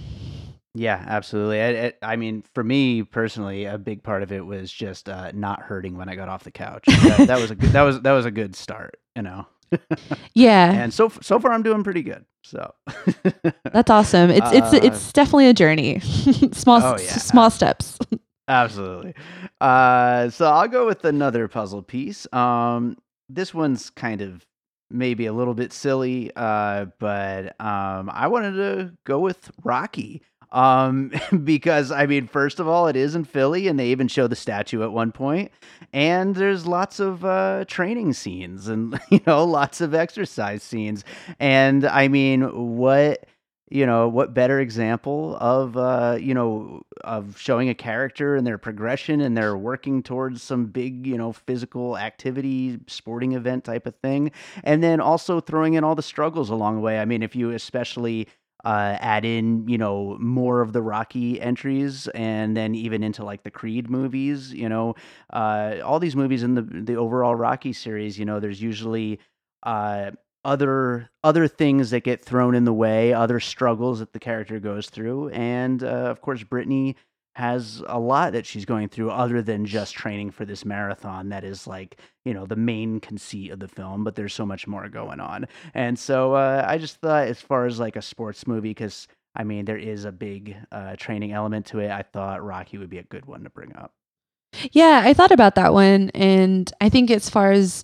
Yeah, 0.73 1.01
absolutely. 1.07 1.61
I, 1.61 1.85
I, 1.87 1.93
I 2.01 2.15
mean, 2.17 2.43
for 2.53 2.63
me 2.63 3.03
personally, 3.03 3.65
a 3.65 3.77
big 3.77 4.03
part 4.03 4.23
of 4.23 4.31
it 4.31 4.45
was 4.45 4.71
just 4.71 5.07
uh, 5.07 5.31
not 5.33 5.61
hurting 5.61 5.95
when 5.97 6.09
I 6.09 6.15
got 6.15 6.27
off 6.27 6.43
the 6.43 6.51
couch. 6.51 6.99
That, 7.05 7.27
that 7.27 7.37
was 7.39 7.49
a 7.51 7.55
good, 7.55 7.71
that 7.73 7.83
was 7.83 8.01
that 8.01 8.11
was 8.11 8.25
a 8.25 8.31
good 8.31 8.55
start, 8.55 8.97
you 9.15 9.21
know. 9.21 9.47
yeah, 10.33 10.73
And 10.73 10.93
so 10.93 11.09
so 11.21 11.39
far, 11.39 11.51
I'm 11.53 11.63
doing 11.63 11.83
pretty 11.83 12.03
good. 12.03 12.25
So 12.43 12.73
that's 13.71 13.89
awesome. 13.89 14.29
It's 14.29 14.51
it's 14.51 14.73
Uh, 14.73 14.79
it's 14.83 15.11
definitely 15.13 15.47
a 15.47 15.53
journey. 15.53 15.99
small 16.53 16.77
Oh, 16.79 16.93
s- 16.95 17.23
small 17.23 17.49
steps. 17.49 17.97
Absolutely. 18.47 19.13
Uh, 19.59 20.29
so 20.29 20.45
I'll 20.45 20.67
go 20.67 20.85
with 20.85 21.03
another 21.05 21.47
puzzle 21.47 21.81
piece. 21.81 22.31
Um, 22.33 22.97
this 23.29 23.53
one's 23.53 23.89
kind 23.89 24.21
of 24.21 24.45
maybe 24.89 25.25
a 25.25 25.33
little 25.33 25.53
bit 25.53 25.73
silly, 25.73 26.31
uh, 26.35 26.85
but 26.99 27.59
um, 27.59 28.09
I 28.11 28.27
wanted 28.27 28.53
to 28.53 28.93
go 29.03 29.19
with 29.19 29.51
Rocky. 29.63 30.21
Um, 30.51 31.11
because 31.43 31.91
I 31.91 32.05
mean, 32.05 32.27
first 32.27 32.59
of 32.59 32.67
all, 32.67 32.87
it 32.87 32.95
is 32.95 33.15
in 33.15 33.25
Philly, 33.25 33.67
and 33.67 33.79
they 33.79 33.87
even 33.87 34.07
show 34.07 34.27
the 34.27 34.35
statue 34.35 34.83
at 34.83 34.91
one 34.91 35.11
point, 35.11 35.51
and 35.91 36.35
there's 36.35 36.65
lots 36.65 36.99
of 36.99 37.25
uh, 37.25 37.65
training 37.67 38.13
scenes, 38.13 38.67
and 38.67 38.99
you 39.09 39.21
know, 39.27 39.43
lots 39.43 39.81
of 39.81 39.93
exercise 39.93 40.63
scenes, 40.63 41.03
and 41.39 41.85
I 41.85 42.07
mean, 42.07 42.77
what 42.77 43.25
you 43.69 43.85
know 43.85 44.07
what 44.07 44.33
better 44.33 44.59
example 44.59 45.37
of 45.41 45.75
uh 45.75 46.17
you 46.19 46.33
know 46.33 46.81
of 47.03 47.39
showing 47.39 47.67
a 47.69 47.73
character 47.73 48.35
and 48.35 48.45
their 48.45 48.57
progression 48.57 49.21
and 49.21 49.35
they're 49.35 49.57
working 49.57 50.03
towards 50.03 50.41
some 50.43 50.65
big 50.65 51.07
you 51.07 51.17
know 51.17 51.31
physical 51.33 51.97
activity 51.97 52.79
sporting 52.87 53.31
event 53.33 53.63
type 53.63 53.87
of 53.87 53.95
thing 53.95 54.31
and 54.63 54.83
then 54.83 54.99
also 54.99 55.39
throwing 55.39 55.73
in 55.73 55.83
all 55.83 55.95
the 55.95 56.03
struggles 56.03 56.49
along 56.49 56.75
the 56.75 56.81
way. 56.81 56.99
I 56.99 57.05
mean 57.05 57.23
if 57.23 57.35
you 57.35 57.51
especially 57.51 58.27
uh, 58.63 58.97
add 58.99 59.25
in 59.25 59.67
you 59.67 59.77
know 59.77 60.17
more 60.19 60.61
of 60.61 60.73
the 60.73 60.81
rocky 60.81 61.39
entries 61.39 62.07
and 62.09 62.57
then 62.57 62.73
even 62.73 63.03
into 63.03 63.23
like 63.23 63.43
the 63.43 63.51
creed 63.51 63.89
movies 63.91 64.51
you 64.53 64.67
know 64.67 64.95
uh, 65.33 65.75
all 65.83 65.99
these 65.99 66.15
movies 66.15 66.41
in 66.41 66.55
the 66.55 66.63
the 66.63 66.95
overall 66.95 67.35
rocky 67.35 67.73
series 67.73 68.17
you 68.17 68.25
know 68.25 68.39
there's 68.39 68.61
usually 68.61 69.19
uh, 69.63 70.11
other 70.45 71.09
other 71.23 71.47
things 71.47 71.89
that 71.89 72.03
get 72.03 72.21
thrown 72.21 72.55
in 72.55 72.63
the 72.63 72.73
way, 72.73 73.11
other 73.13 73.39
struggles 73.39 73.99
that 73.99 74.13
the 74.13 74.19
character 74.19 74.59
goes 74.59 74.89
through, 74.89 75.29
and 75.29 75.83
uh, 75.83 75.87
of 75.87 76.21
course, 76.21 76.43
Brittany 76.43 76.95
has 77.35 77.83
a 77.87 77.99
lot 77.99 78.31
that 78.31 78.45
she's 78.45 78.63
going 78.63 78.87
through 78.87 79.11
other 79.11 79.41
than 79.41 79.65
just 79.65 79.93
training 79.93 80.31
for 80.31 80.45
this 80.45 80.63
marathon 80.63 81.29
that 81.29 81.43
is 81.43 81.67
like 81.67 81.99
you 82.23 82.33
know 82.33 82.45
the 82.45 82.55
main 82.55 82.99
conceit 82.99 83.51
of 83.51 83.59
the 83.59 83.67
film 83.67 84.05
but 84.05 84.15
there's 84.15 84.33
so 84.33 84.45
much 84.45 84.67
more 84.67 84.87
going 84.87 85.19
on. 85.19 85.45
And 85.73 85.99
so 85.99 86.33
uh, 86.33 86.63
i 86.67 86.77
just 86.77 86.97
thought 86.97 87.27
as 87.27 87.41
far 87.41 87.65
as 87.65 87.79
like 87.79 87.97
a 87.97 88.01
sports 88.01 88.47
movie 88.47 88.69
because 88.69 89.07
i 89.35 89.43
mean 89.43 89.65
there 89.65 89.77
is 89.77 90.05
a 90.05 90.11
big 90.11 90.55
uh, 90.71 90.95
training 90.95 91.33
element 91.33 91.65
to 91.67 91.79
it 91.79 91.91
i 91.91 92.03
thought 92.03 92.43
rocky 92.43 92.77
would 92.77 92.89
be 92.89 92.99
a 92.99 93.03
good 93.03 93.25
one 93.25 93.43
to 93.43 93.49
bring 93.49 93.75
up. 93.75 93.91
Yeah 94.71 95.01
i 95.03 95.13
thought 95.13 95.31
about 95.31 95.55
that 95.55 95.73
one 95.73 96.11
and 96.11 96.71
i 96.79 96.87
think 96.87 97.11
as 97.11 97.29
far 97.29 97.51
as 97.51 97.83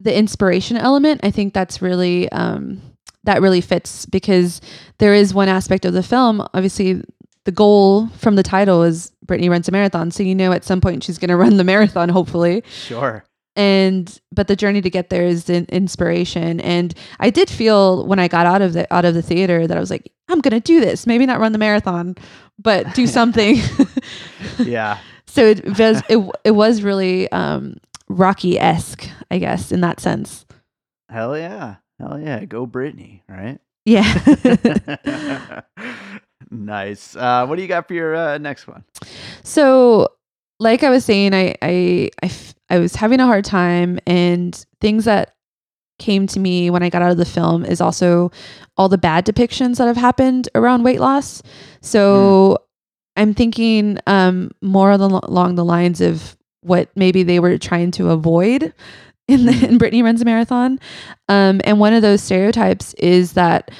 the 0.00 0.16
inspiration 0.16 0.76
element, 0.76 1.20
I 1.22 1.30
think 1.30 1.54
that's 1.54 1.80
really 1.80 2.30
um, 2.32 2.80
that 3.24 3.42
really 3.42 3.60
fits 3.60 4.06
because 4.06 4.60
there 4.98 5.14
is 5.14 5.34
one 5.34 5.48
aspect 5.48 5.84
of 5.84 5.92
the 5.92 6.02
film. 6.02 6.46
Obviously, 6.54 7.02
the 7.44 7.52
goal 7.52 8.08
from 8.08 8.36
the 8.36 8.42
title 8.42 8.82
is 8.82 9.12
Brittany 9.24 9.48
runs 9.48 9.68
a 9.68 9.72
marathon, 9.72 10.10
so 10.10 10.22
you 10.22 10.34
know 10.34 10.52
at 10.52 10.64
some 10.64 10.80
point 10.80 11.04
she's 11.04 11.18
going 11.18 11.28
to 11.30 11.36
run 11.36 11.56
the 11.56 11.64
marathon, 11.64 12.08
hopefully. 12.08 12.62
Sure. 12.68 13.24
And 13.54 14.20
but 14.32 14.48
the 14.48 14.56
journey 14.56 14.82
to 14.82 14.90
get 14.90 15.08
there 15.08 15.24
is 15.24 15.44
the 15.44 15.64
inspiration, 15.74 16.60
and 16.60 16.92
I 17.20 17.30
did 17.30 17.48
feel 17.48 18.06
when 18.06 18.18
I 18.18 18.28
got 18.28 18.46
out 18.46 18.60
of 18.60 18.74
the 18.74 18.92
out 18.92 19.06
of 19.06 19.14
the 19.14 19.22
theater 19.22 19.66
that 19.66 19.76
I 19.76 19.80
was 19.80 19.90
like, 19.90 20.12
I'm 20.28 20.40
going 20.40 20.52
to 20.52 20.60
do 20.60 20.78
this. 20.78 21.06
Maybe 21.06 21.24
not 21.24 21.40
run 21.40 21.52
the 21.52 21.58
marathon, 21.58 22.16
but 22.58 22.94
do 22.94 23.06
something. 23.06 23.56
yeah. 24.58 24.98
so 25.26 25.46
it 25.46 25.78
was 25.78 26.02
it, 26.10 26.30
it 26.44 26.50
was 26.50 26.82
really 26.82 27.32
um, 27.32 27.78
Rocky 28.08 28.58
esque, 28.58 29.08
I 29.30 29.38
guess, 29.38 29.72
in 29.72 29.80
that 29.80 30.00
sense. 30.00 30.46
Hell 31.10 31.36
yeah. 31.36 31.76
Hell 31.98 32.20
yeah. 32.20 32.44
Go 32.44 32.66
Brittany, 32.66 33.22
right? 33.28 33.58
Yeah. 33.84 35.60
nice. 36.50 37.16
Uh, 37.16 37.46
what 37.46 37.56
do 37.56 37.62
you 37.62 37.68
got 37.68 37.88
for 37.88 37.94
your 37.94 38.14
uh, 38.14 38.38
next 38.38 38.66
one? 38.66 38.84
So, 39.42 40.08
like 40.58 40.82
I 40.82 40.90
was 40.90 41.04
saying, 41.04 41.34
I, 41.34 41.54
I, 41.62 42.10
I, 42.22 42.26
f- 42.26 42.54
I 42.68 42.78
was 42.78 42.96
having 42.96 43.20
a 43.20 43.26
hard 43.26 43.44
time, 43.44 43.98
and 44.06 44.54
things 44.80 45.04
that 45.04 45.34
came 45.98 46.26
to 46.26 46.40
me 46.40 46.68
when 46.68 46.82
I 46.82 46.90
got 46.90 47.02
out 47.02 47.12
of 47.12 47.16
the 47.16 47.24
film 47.24 47.64
is 47.64 47.80
also 47.80 48.30
all 48.76 48.88
the 48.88 48.98
bad 48.98 49.24
depictions 49.24 49.78
that 49.78 49.86
have 49.86 49.96
happened 49.96 50.48
around 50.54 50.82
weight 50.82 51.00
loss. 51.00 51.42
So, 51.80 52.58
mm. 52.60 52.66
I'm 53.18 53.32
thinking 53.34 53.98
um, 54.06 54.50
more 54.60 54.90
along 54.90 55.54
the 55.54 55.64
lines 55.64 56.00
of 56.00 56.36
what 56.66 56.90
maybe 56.96 57.22
they 57.22 57.40
were 57.40 57.58
trying 57.58 57.90
to 57.92 58.10
avoid 58.10 58.74
in 59.28 59.46
the 59.46 59.66
in 59.68 59.78
Brittany 59.78 60.02
runs 60.02 60.20
a 60.20 60.24
marathon. 60.24 60.78
Um, 61.28 61.60
and 61.64 61.80
one 61.80 61.92
of 61.92 62.02
those 62.02 62.22
stereotypes 62.22 62.94
is 62.94 63.32
that 63.32 63.70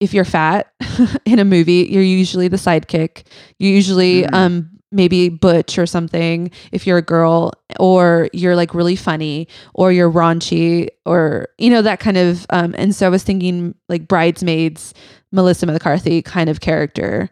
if 0.00 0.12
you're 0.12 0.24
fat 0.24 0.72
in 1.24 1.38
a 1.38 1.44
movie, 1.44 1.88
you're 1.90 2.02
usually 2.02 2.48
the 2.48 2.56
sidekick. 2.56 3.24
You 3.58 3.68
usually 3.68 4.22
mm. 4.22 4.34
um 4.34 4.70
maybe 4.92 5.28
butch 5.28 5.76
or 5.76 5.86
something 5.86 6.48
if 6.70 6.86
you're 6.86 6.98
a 6.98 7.02
girl 7.02 7.52
or 7.80 8.28
you're 8.32 8.54
like 8.54 8.74
really 8.74 8.94
funny 8.94 9.48
or 9.74 9.90
you're 9.90 10.10
raunchy 10.10 10.88
or 11.04 11.48
you 11.58 11.68
know 11.68 11.82
that 11.82 11.98
kind 11.98 12.16
of 12.16 12.46
um 12.50 12.76
and 12.78 12.94
so 12.94 13.04
I 13.04 13.08
was 13.08 13.24
thinking 13.24 13.74
like 13.88 14.06
bridesmaids 14.06 14.94
Melissa 15.32 15.66
McCarthy 15.66 16.22
kind 16.22 16.48
of 16.48 16.60
character 16.60 17.28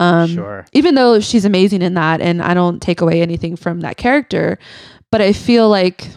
um, 0.00 0.28
sure. 0.28 0.66
Even 0.72 0.94
though 0.94 1.20
she's 1.20 1.44
amazing 1.44 1.82
in 1.82 1.94
that, 1.94 2.20
and 2.20 2.42
I 2.42 2.54
don't 2.54 2.80
take 2.80 3.00
away 3.00 3.22
anything 3.22 3.56
from 3.56 3.80
that 3.80 3.96
character, 3.96 4.58
but 5.10 5.20
I 5.20 5.32
feel 5.32 5.68
like 5.68 6.08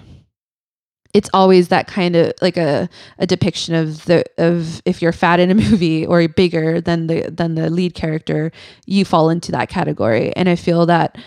it's 1.13 1.29
always 1.33 1.69
that 1.69 1.87
kind 1.87 2.15
of 2.15 2.33
like 2.41 2.57
a, 2.57 2.89
a 3.17 3.25
depiction 3.25 3.75
of 3.75 4.05
the 4.05 4.23
of 4.37 4.81
if 4.85 5.01
you're 5.01 5.11
fat 5.11 5.39
in 5.39 5.51
a 5.51 5.55
movie 5.69 6.05
or 6.05 6.27
bigger 6.27 6.81
than 6.81 7.07
the 7.07 7.29
than 7.29 7.55
the 7.55 7.69
lead 7.69 7.93
character, 7.93 8.51
you 8.85 9.05
fall 9.05 9.29
into 9.29 9.51
that 9.51 9.69
category. 9.69 10.35
And 10.35 10.49
I 10.49 10.55
feel 10.55 10.85
that 10.87 11.17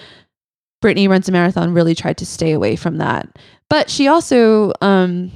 Brittany 0.81 1.09
runs 1.09 1.29
a 1.29 1.33
marathon 1.33 1.73
really 1.73 1.95
tried 1.95 2.19
to 2.19 2.27
stay 2.27 2.53
away 2.53 2.77
from 2.77 2.99
that. 2.99 3.39
But 3.69 3.91
she 3.91 4.09
also 4.09 4.73
um 4.81 5.31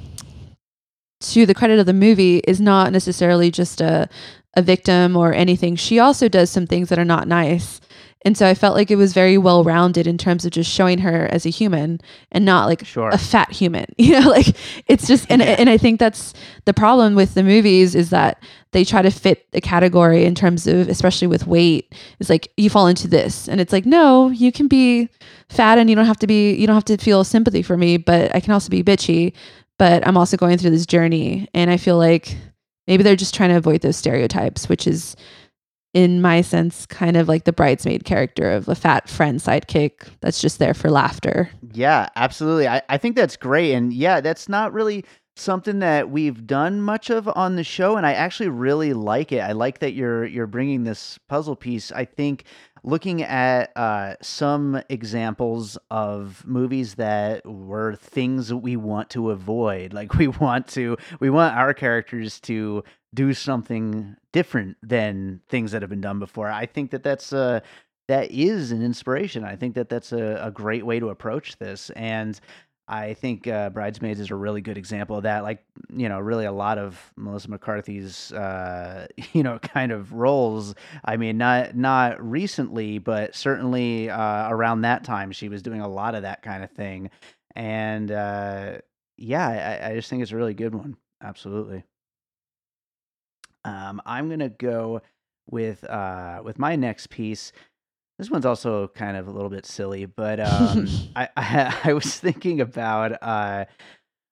to 1.20 1.46
the 1.46 1.55
credit 1.55 1.79
of 1.79 1.87
the 1.87 1.92
movie 1.92 2.38
is 2.38 2.61
not 2.61 2.92
necessarily 2.92 3.50
just 3.50 3.81
a 3.81 4.09
a 4.57 4.62
victim 4.62 5.17
or 5.17 5.33
anything, 5.33 5.77
she 5.77 5.99
also 5.99 6.29
does 6.29 6.51
some 6.51 6.67
things 6.67 6.88
that 6.88 6.99
are 6.99 7.05
not 7.05 7.29
nice. 7.29 7.81
And 8.27 8.38
so 8.38 8.49
I 8.49 8.55
felt 8.55 8.75
like 8.75 8.90
it 8.90 8.97
was 8.97 9.12
very 9.12 9.37
well 9.37 9.64
rounded 9.64 10.07
in 10.07 10.17
terms 10.17 10.47
of 10.47 10.51
just 10.51 10.71
showing 10.71 10.99
her 10.99 11.27
as 11.31 11.45
a 11.45 11.51
human 11.51 12.01
and 12.33 12.47
not 12.47 12.67
like 12.67 12.85
sure. 12.87 13.11
a 13.11 13.19
fat 13.19 13.53
human. 13.53 13.85
You 13.99 14.21
know, 14.21 14.29
like 14.29 14.57
it's 14.87 15.07
just 15.07 15.27
and 15.31 15.40
and 15.40 15.71
I 15.71 15.79
think 15.79 15.99
that's 15.99 16.35
the 16.67 16.75
problem 16.75 17.14
with 17.14 17.35
the 17.35 17.43
movies 17.43 17.95
is 17.95 18.11
that 18.11 18.43
they 18.73 18.85
try 18.85 19.01
to 19.03 19.11
fit 19.11 19.47
a 19.55 19.61
category 19.61 20.25
in 20.25 20.35
terms 20.35 20.67
of 20.67 20.88
especially 20.88 21.27
with 21.27 21.47
weight. 21.47 21.95
It's 22.21 22.29
like 22.29 22.51
you 22.57 22.69
fall 22.69 22.87
into 22.87 23.09
this. 23.09 23.49
And 23.49 23.61
it's 23.61 23.73
like, 23.73 23.87
no, 23.87 24.29
you 24.29 24.53
can 24.53 24.69
be 24.69 25.09
fat 25.49 25.79
and 25.79 25.88
you 25.88 25.97
don't 25.97 26.07
have 26.07 26.19
to 26.19 26.27
be 26.27 26.55
you 26.55 26.67
don't 26.67 26.77
have 26.77 26.85
to 26.87 26.97
feel 26.99 27.25
sympathy 27.25 27.62
for 27.62 27.77
me, 27.77 27.97
but 27.97 28.35
I 28.35 28.40
can 28.40 28.53
also 28.53 28.69
be 28.69 28.83
bitchy. 28.83 29.33
But 29.79 30.07
I'm 30.07 30.17
also 30.17 30.37
going 30.37 30.59
through 30.59 30.71
this 30.71 30.87
journey. 30.87 31.49
And 31.55 31.71
I 31.71 31.77
feel 31.77 31.97
like 31.99 32.37
Maybe 32.87 33.03
they're 33.03 33.16
just 33.16 33.35
trying 33.35 33.51
to 33.51 33.57
avoid 33.57 33.81
those 33.81 33.97
stereotypes, 33.97 34.68
which 34.68 34.87
is, 34.87 35.16
in 35.94 36.20
my 36.20 36.40
sense, 36.40 36.87
kind 36.87 37.16
of 37.16 37.29
like 37.29 37.44
the 37.44 37.53
bridesmaid 37.53 38.05
character 38.05 38.51
of 38.51 38.68
a 38.68 38.75
fat 38.75 39.09
friend 39.09 39.40
sidekick 39.40 40.09
that's 40.20 40.40
just 40.40 40.59
there 40.59 40.75
for 40.75 40.90
laughter. 40.90 41.51
Yeah, 41.73 42.09
absolutely. 42.16 42.68
I, 42.68 42.83
I 42.88 42.99
think 42.99 43.16
that's 43.16 43.37
great. 43.37 43.73
And 43.73 43.92
yeah, 43.92 44.20
that's 44.20 44.49
not 44.49 44.73
really 44.73 45.05
something 45.37 45.81
that 45.81 46.11
we've 46.11 46.47
done 46.47 46.81
much 46.81 47.11
of 47.11 47.29
on 47.29 47.57
the 47.57 47.64
show 47.64 47.97
and 47.97 48.07
I 48.07 48.12
actually 48.12 48.49
really 48.49 48.92
like 48.92 49.33
it. 49.33 49.40
I 49.40 49.53
like 49.53 49.81
that 49.81 49.92
you're 49.92 50.25
you're 50.25 50.47
bringing 50.47 50.85
this 50.85 51.18
puzzle 51.29 51.57
piece. 51.57 51.90
I 51.90 52.05
think 52.05 52.44
looking 52.85 53.23
at 53.23 53.75
uh, 53.77 54.14
some 54.20 54.81
examples 54.90 55.79
of 55.90 56.47
movies 56.47 56.94
that 56.97 57.44
were 57.47 57.97
things 57.97 58.49
that 58.49 58.59
we 58.59 58.77
want 58.77 59.11
to 59.11 59.31
avoid, 59.31 59.92
like 59.92 60.14
we 60.14 60.29
want 60.29 60.68
to 60.68 60.97
we 61.18 61.31
want 61.31 61.57
our 61.57 61.75
characters 61.75 62.38
to 62.40 62.85
do 63.12 63.33
something 63.33 64.14
different 64.33 64.77
than 64.83 65.40
things 65.49 65.73
that 65.73 65.83
have 65.83 65.88
been 65.90 66.01
done 66.01 66.18
before. 66.18 66.51
I 66.51 66.66
think 66.66 66.90
that 66.90 67.03
that's 67.03 67.33
uh 67.33 67.61
that 68.07 68.31
is 68.31 68.70
an 68.70 68.83
inspiration. 68.83 69.44
I 69.44 69.57
think 69.57 69.75
that 69.77 69.88
that's 69.88 70.12
a, 70.12 70.38
a 70.42 70.51
great 70.51 70.85
way 70.85 71.01
to 71.01 71.09
approach 71.09 71.57
this. 71.57 71.88
And 71.90 72.38
I 72.87 73.14
think 73.14 73.47
uh, 73.47 73.70
Bridesmaids 73.70 74.20
is 74.20 74.31
a 74.31 74.35
really 74.35 74.61
good 74.61 74.77
example 74.77 75.16
of 75.16 75.23
that. 75.23 75.42
Like, 75.42 75.64
you 75.90 76.09
know, 76.09 76.18
really 76.20 76.44
a 76.44 76.53
lot 76.53 76.77
of 76.77 77.12
Melissa 77.16 77.51
McCarthy's, 77.51 78.31
uh, 78.33 79.07
you 79.33 79.42
know, 79.42 79.59
kind 79.59 79.90
of 79.92 80.12
roles. 80.12 80.75
I 81.05 81.16
mean, 81.16 81.38
not 81.38 81.75
not 81.75 82.23
recently, 82.23 82.99
but 82.99 83.35
certainly 83.35 84.11
uh, 84.11 84.49
around 84.51 84.83
that 84.83 85.05
time, 85.05 85.33
she 85.33 85.49
was 85.49 85.62
doing 85.62 85.81
a 85.81 85.88
lot 85.88 86.14
of 86.14 86.23
that 86.23 86.42
kind 86.42 86.62
of 86.62 86.70
thing. 86.70 87.11
And 87.57 88.11
uh, 88.11 88.79
yeah, 89.16 89.81
I, 89.83 89.90
I 89.90 89.94
just 89.94 90.11
think 90.11 90.23
it's 90.23 90.33
a 90.33 90.37
really 90.37 90.55
good 90.55 90.75
one. 90.75 90.97
Absolutely. 91.23 91.85
Um, 93.64 94.03
I'm 94.05 94.29
gonna 94.29 94.51
go 94.51 95.01
with 95.51 95.85
uh, 95.85 96.42
with 96.44 96.59
my 96.59 96.77
next 96.77 97.09
piece. 97.09 97.53
This 98.18 98.31
one's 98.31 98.46
also 98.46 98.88
kind 98.88 99.16
of 99.16 99.27
a 99.27 99.31
little 99.31 99.50
bit 99.50 99.66
silly, 99.66 100.07
but 100.07 100.40
um, 100.40 100.88
I, 101.16 101.29
I, 101.37 101.81
I 101.85 101.92
was 101.92 102.18
thinking 102.18 102.61
about 102.61 103.12
uh, 103.22 103.64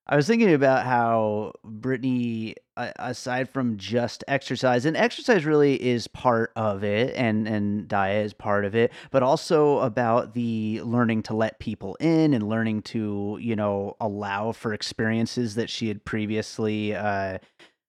I 0.07 0.17
was 0.17 0.27
thinking 0.27 0.53
about 0.53 0.85
how 0.85 1.53
Brittany, 1.65 2.57
uh, 2.77 2.91
aside 2.97 3.49
from 3.49 3.77
just 3.77 4.25
exercise, 4.27 4.85
and 4.85 4.97
exercise 4.97 5.45
really 5.45 5.81
is 5.81 6.09
part 6.09 6.53
of 6.57 6.83
it, 6.83 7.15
and 7.17 7.47
and 7.47 7.87
diet 7.87 8.27
is 8.27 8.35
part 8.35 8.65
of 8.65 8.75
it, 8.75 8.93
but 9.11 9.23
also 9.23 9.79
about 9.79 10.35
the 10.35 10.81
learning 10.83 11.23
to 11.25 11.35
let 11.37 11.61
people 11.61 11.97
in 12.01 12.35
and 12.35 12.49
learning 12.49 12.83
to 12.83 13.39
you 13.41 13.55
know 13.55 13.97
allow 14.01 14.51
for 14.53 14.75
experiences 14.75 15.55
that 15.55 15.71
she 15.71 15.89
had 15.89 16.05
previously. 16.05 16.95
Uh, 16.95 17.39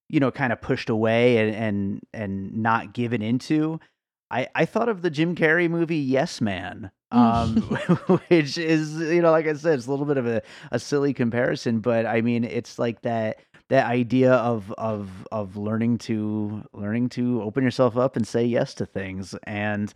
you 0.10 0.20
know, 0.20 0.30
kind 0.30 0.54
of 0.54 0.62
pushed 0.62 0.90
away 0.92 1.38
and 1.38 1.56
and 1.56 2.02
and 2.14 2.56
not 2.56 2.94
given 2.94 3.24
into. 3.24 3.80
I, 4.34 4.48
I 4.56 4.66
thought 4.66 4.90
of 4.90 5.04
the 5.04 5.12
Jim 5.12 5.36
Carrey 5.36 5.70
movie 5.70 5.98
Yes 5.98 6.42
Man, 6.42 6.90
um, 7.12 7.58
which 8.28 8.58
is, 8.58 8.96
you 9.00 9.22
know, 9.22 9.30
like 9.30 9.46
I 9.46 9.54
said, 9.54 9.78
it's 9.78 9.86
a 9.86 9.92
little 9.92 10.08
bit 10.08 10.18
of 10.18 10.26
a, 10.26 10.42
a 10.72 10.80
silly 10.80 11.14
comparison, 11.14 11.82
but 11.82 12.08
I 12.08 12.22
mean, 12.22 12.44
it's 12.44 12.80
like 12.80 13.04
that 13.04 13.38
that 13.70 13.86
idea 13.86 14.34
of 14.34 14.72
of 14.78 15.28
of 15.32 15.56
learning 15.56 15.98
to 15.98 16.64
learning 16.74 17.10
to 17.10 17.42
open 17.42 17.64
yourself 17.64 17.98
up 17.98 18.16
and 18.16 18.28
say 18.28 18.44
yes 18.44 18.74
to 18.76 18.86
things. 18.86 19.36
And 19.44 19.94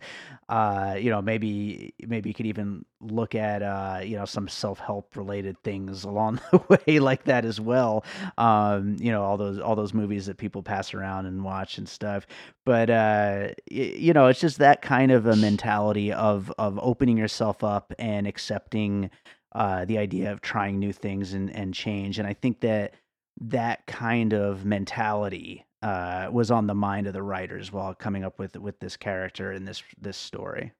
uh 0.48 0.96
you 0.98 1.10
know 1.10 1.20
maybe 1.20 1.94
maybe 2.06 2.30
you 2.30 2.34
could 2.34 2.46
even 2.46 2.84
look 3.00 3.34
at 3.34 3.62
uh 3.62 4.00
you 4.02 4.16
know 4.16 4.24
some 4.24 4.48
self-help 4.48 5.16
related 5.16 5.62
things 5.62 6.04
along 6.04 6.40
the 6.50 6.80
way 6.86 6.98
like 6.98 7.24
that 7.24 7.44
as 7.44 7.60
well. 7.60 8.04
Um 8.38 8.96
you 8.98 9.12
know 9.12 9.22
all 9.22 9.36
those 9.36 9.58
all 9.58 9.76
those 9.76 9.94
movies 9.94 10.26
that 10.26 10.38
people 10.38 10.62
pass 10.62 10.94
around 10.94 11.26
and 11.26 11.44
watch 11.44 11.78
and 11.78 11.88
stuff. 11.88 12.26
But 12.64 12.90
uh 12.90 13.48
you 13.70 14.12
know 14.12 14.26
it's 14.28 14.40
just 14.40 14.58
that 14.58 14.82
kind 14.82 15.12
of 15.12 15.26
a 15.26 15.36
mentality 15.36 16.12
of 16.12 16.52
of 16.58 16.78
opening 16.82 17.18
yourself 17.18 17.62
up 17.62 17.92
and 17.98 18.26
accepting 18.26 19.10
uh, 19.52 19.84
the 19.86 19.98
idea 19.98 20.30
of 20.30 20.40
trying 20.40 20.78
new 20.78 20.92
things 20.92 21.32
and, 21.32 21.50
and 21.54 21.72
change. 21.74 22.18
And 22.18 22.28
I 22.28 22.34
think 22.34 22.60
that 22.60 22.94
that 23.40 23.86
kind 23.86 24.32
of 24.32 24.64
mentality 24.64 25.64
uh, 25.82 26.28
was 26.32 26.50
on 26.50 26.66
the 26.66 26.74
mind 26.74 27.06
of 27.06 27.12
the 27.12 27.22
writers 27.22 27.72
while 27.72 27.94
coming 27.94 28.24
up 28.24 28.38
with 28.38 28.56
with 28.56 28.78
this 28.80 28.96
character 28.96 29.52
in 29.52 29.64
this 29.64 29.82
this 30.00 30.16
story. 30.16 30.72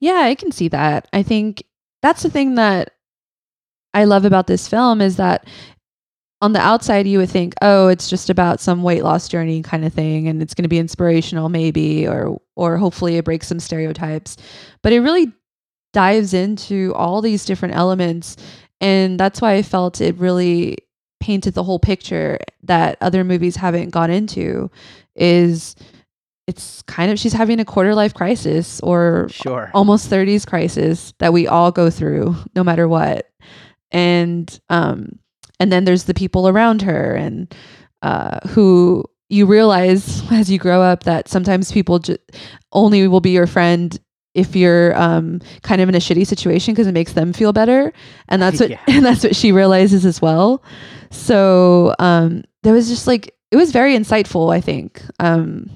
Yeah, 0.00 0.22
I 0.24 0.34
can 0.34 0.50
see 0.50 0.68
that. 0.68 1.08
I 1.12 1.22
think 1.22 1.62
that's 2.02 2.22
the 2.22 2.30
thing 2.30 2.56
that 2.56 2.90
I 3.94 4.04
love 4.04 4.24
about 4.24 4.46
this 4.46 4.68
film 4.68 5.00
is 5.00 5.16
that 5.16 5.46
on 6.40 6.52
the 6.52 6.60
outside 6.60 7.06
you 7.06 7.18
would 7.18 7.30
think, 7.30 7.54
oh, 7.62 7.88
it's 7.88 8.08
just 8.08 8.30
about 8.30 8.60
some 8.60 8.82
weight 8.82 9.02
loss 9.02 9.28
journey 9.28 9.62
kind 9.62 9.84
of 9.84 9.92
thing 9.92 10.28
and 10.28 10.40
it's 10.42 10.54
going 10.54 10.64
to 10.64 10.68
be 10.68 10.78
inspirational 10.78 11.48
maybe 11.48 12.06
or 12.06 12.40
or 12.56 12.76
hopefully 12.76 13.16
it 13.16 13.24
breaks 13.24 13.48
some 13.48 13.60
stereotypes. 13.60 14.36
But 14.82 14.92
it 14.92 15.00
really 15.00 15.32
dives 15.92 16.34
into 16.34 16.92
all 16.94 17.22
these 17.22 17.44
different 17.44 17.74
elements 17.74 18.36
and 18.80 19.18
that's 19.18 19.40
why 19.40 19.54
I 19.54 19.62
felt 19.62 20.00
it 20.00 20.16
really 20.18 20.78
painted 21.20 21.54
the 21.54 21.64
whole 21.64 21.78
picture 21.78 22.38
that 22.62 22.98
other 23.00 23.24
movies 23.24 23.56
haven't 23.56 23.90
gone 23.90 24.10
into 24.10 24.70
is 25.16 25.74
it's 26.46 26.80
kind 26.82 27.12
of 27.12 27.18
she's 27.18 27.32
having 27.32 27.60
a 27.60 27.64
quarter 27.64 27.94
life 27.94 28.14
crisis 28.14 28.80
or 28.80 29.28
sure. 29.30 29.70
almost 29.74 30.10
30s 30.10 30.46
crisis 30.46 31.12
that 31.18 31.32
we 31.32 31.46
all 31.46 31.70
go 31.70 31.90
through 31.90 32.34
no 32.54 32.64
matter 32.64 32.88
what 32.88 33.30
and 33.90 34.60
um 34.70 35.18
and 35.60 35.70
then 35.70 35.84
there's 35.84 36.04
the 36.04 36.14
people 36.14 36.48
around 36.48 36.82
her 36.82 37.14
and 37.14 37.54
uh 38.02 38.40
who 38.48 39.04
you 39.28 39.44
realize 39.46 40.22
as 40.32 40.50
you 40.50 40.58
grow 40.58 40.82
up 40.82 41.04
that 41.04 41.28
sometimes 41.28 41.70
people 41.70 41.98
just 41.98 42.20
only 42.72 43.06
will 43.06 43.20
be 43.20 43.30
your 43.30 43.46
friend 43.46 43.98
if 44.34 44.54
you're 44.54 44.96
um, 44.96 45.40
kind 45.62 45.80
of 45.80 45.88
in 45.88 45.94
a 45.94 45.98
shitty 45.98 46.26
situation 46.26 46.72
because 46.72 46.86
it 46.86 46.92
makes 46.92 47.14
them 47.14 47.32
feel 47.32 47.52
better 47.52 47.92
and 48.28 48.40
that's 48.40 48.60
what 48.60 48.70
yeah. 48.70 48.80
and 48.88 49.04
that's 49.04 49.24
what 49.24 49.36
she 49.36 49.52
realizes 49.52 50.06
as 50.06 50.22
well 50.22 50.62
so 51.10 51.94
um, 51.98 52.44
there 52.62 52.72
was 52.72 52.88
just 52.88 53.06
like 53.06 53.34
it 53.50 53.56
was 53.56 53.72
very 53.72 53.96
insightful 53.96 54.54
i 54.54 54.60
think 54.60 55.02
um, 55.20 55.70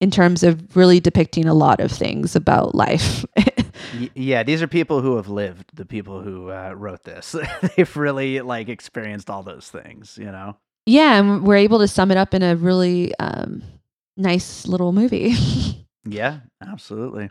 in 0.00 0.10
terms 0.10 0.42
of 0.42 0.76
really 0.76 1.00
depicting 1.00 1.46
a 1.46 1.54
lot 1.54 1.80
of 1.80 1.90
things 1.90 2.36
about 2.36 2.74
life 2.74 3.24
yeah 4.14 4.42
these 4.42 4.62
are 4.62 4.68
people 4.68 5.00
who 5.00 5.16
have 5.16 5.28
lived 5.28 5.70
the 5.74 5.86
people 5.86 6.22
who 6.22 6.50
uh, 6.50 6.72
wrote 6.76 7.04
this 7.04 7.34
they've 7.76 7.96
really 7.96 8.40
like 8.40 8.68
experienced 8.68 9.30
all 9.30 9.42
those 9.42 9.68
things 9.70 10.18
you 10.18 10.30
know 10.30 10.56
yeah 10.86 11.18
and 11.18 11.44
we're 11.46 11.56
able 11.56 11.78
to 11.78 11.88
sum 11.88 12.10
it 12.10 12.16
up 12.16 12.34
in 12.34 12.42
a 12.42 12.56
really 12.56 13.14
um, 13.18 13.62
nice 14.16 14.66
little 14.66 14.92
movie 14.92 15.34
yeah 16.04 16.40
absolutely 16.62 17.30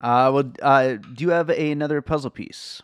uh, 0.00 0.30
well, 0.32 0.52
uh, 0.62 0.96
do 1.14 1.24
you 1.24 1.30
have 1.30 1.50
a, 1.50 1.72
another 1.72 2.02
puzzle 2.02 2.30
piece? 2.30 2.82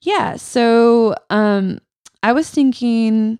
Yeah. 0.00 0.36
So, 0.36 1.14
um, 1.30 1.78
I 2.22 2.32
was 2.32 2.48
thinking 2.48 3.38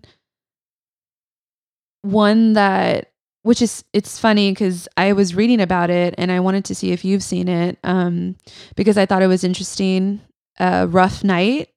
one 2.01 2.53
that, 2.53 3.11
which 3.43 3.61
is, 3.61 3.83
it's 3.93 4.19
funny 4.19 4.51
because 4.51 4.87
I 4.97 5.13
was 5.13 5.35
reading 5.35 5.61
about 5.61 5.89
it 5.89 6.15
and 6.17 6.31
I 6.31 6.39
wanted 6.39 6.65
to 6.65 6.75
see 6.75 6.91
if 6.91 7.05
you've 7.05 7.23
seen 7.23 7.47
it, 7.47 7.77
um, 7.83 8.35
because 8.75 8.97
I 8.97 9.05
thought 9.05 9.21
it 9.21 9.27
was 9.27 9.43
interesting. 9.43 10.21
Uh, 10.59 10.87
Rough 10.89 11.23
Night, 11.23 11.69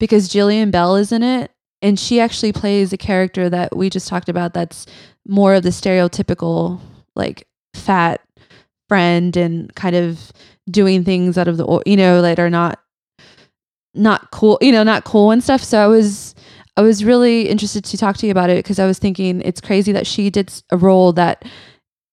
because 0.00 0.28
Jillian 0.28 0.70
Bell 0.70 0.96
is 0.96 1.12
in 1.12 1.22
it, 1.22 1.50
and 1.82 1.98
she 1.98 2.18
actually 2.20 2.52
plays 2.52 2.92
a 2.92 2.96
character 2.96 3.48
that 3.48 3.76
we 3.76 3.90
just 3.90 4.08
talked 4.08 4.28
about. 4.28 4.54
That's 4.54 4.86
more 5.26 5.54
of 5.54 5.62
the 5.62 5.68
stereotypical, 5.68 6.80
like 7.14 7.46
fat 7.74 8.20
friend 8.88 9.36
and 9.36 9.72
kind 9.74 9.94
of 9.94 10.32
doing 10.70 11.04
things 11.04 11.38
out 11.38 11.46
of 11.46 11.58
the 11.58 11.82
you 11.86 11.96
know 11.96 12.22
that 12.22 12.38
are 12.38 12.50
not 12.50 12.80
not 13.98 14.30
cool 14.30 14.58
you 14.60 14.72
know 14.72 14.82
not 14.82 15.04
cool 15.04 15.30
and 15.30 15.42
stuff 15.42 15.62
so 15.62 15.78
i 15.78 15.86
was 15.86 16.34
i 16.76 16.82
was 16.82 17.04
really 17.04 17.48
interested 17.48 17.84
to 17.84 17.96
talk 17.96 18.16
to 18.16 18.26
you 18.26 18.32
about 18.32 18.50
it 18.50 18.56
because 18.56 18.78
i 18.78 18.86
was 18.86 18.98
thinking 18.98 19.40
it's 19.42 19.60
crazy 19.60 19.92
that 19.92 20.06
she 20.06 20.30
did 20.30 20.52
a 20.70 20.76
role 20.76 21.12
that 21.12 21.44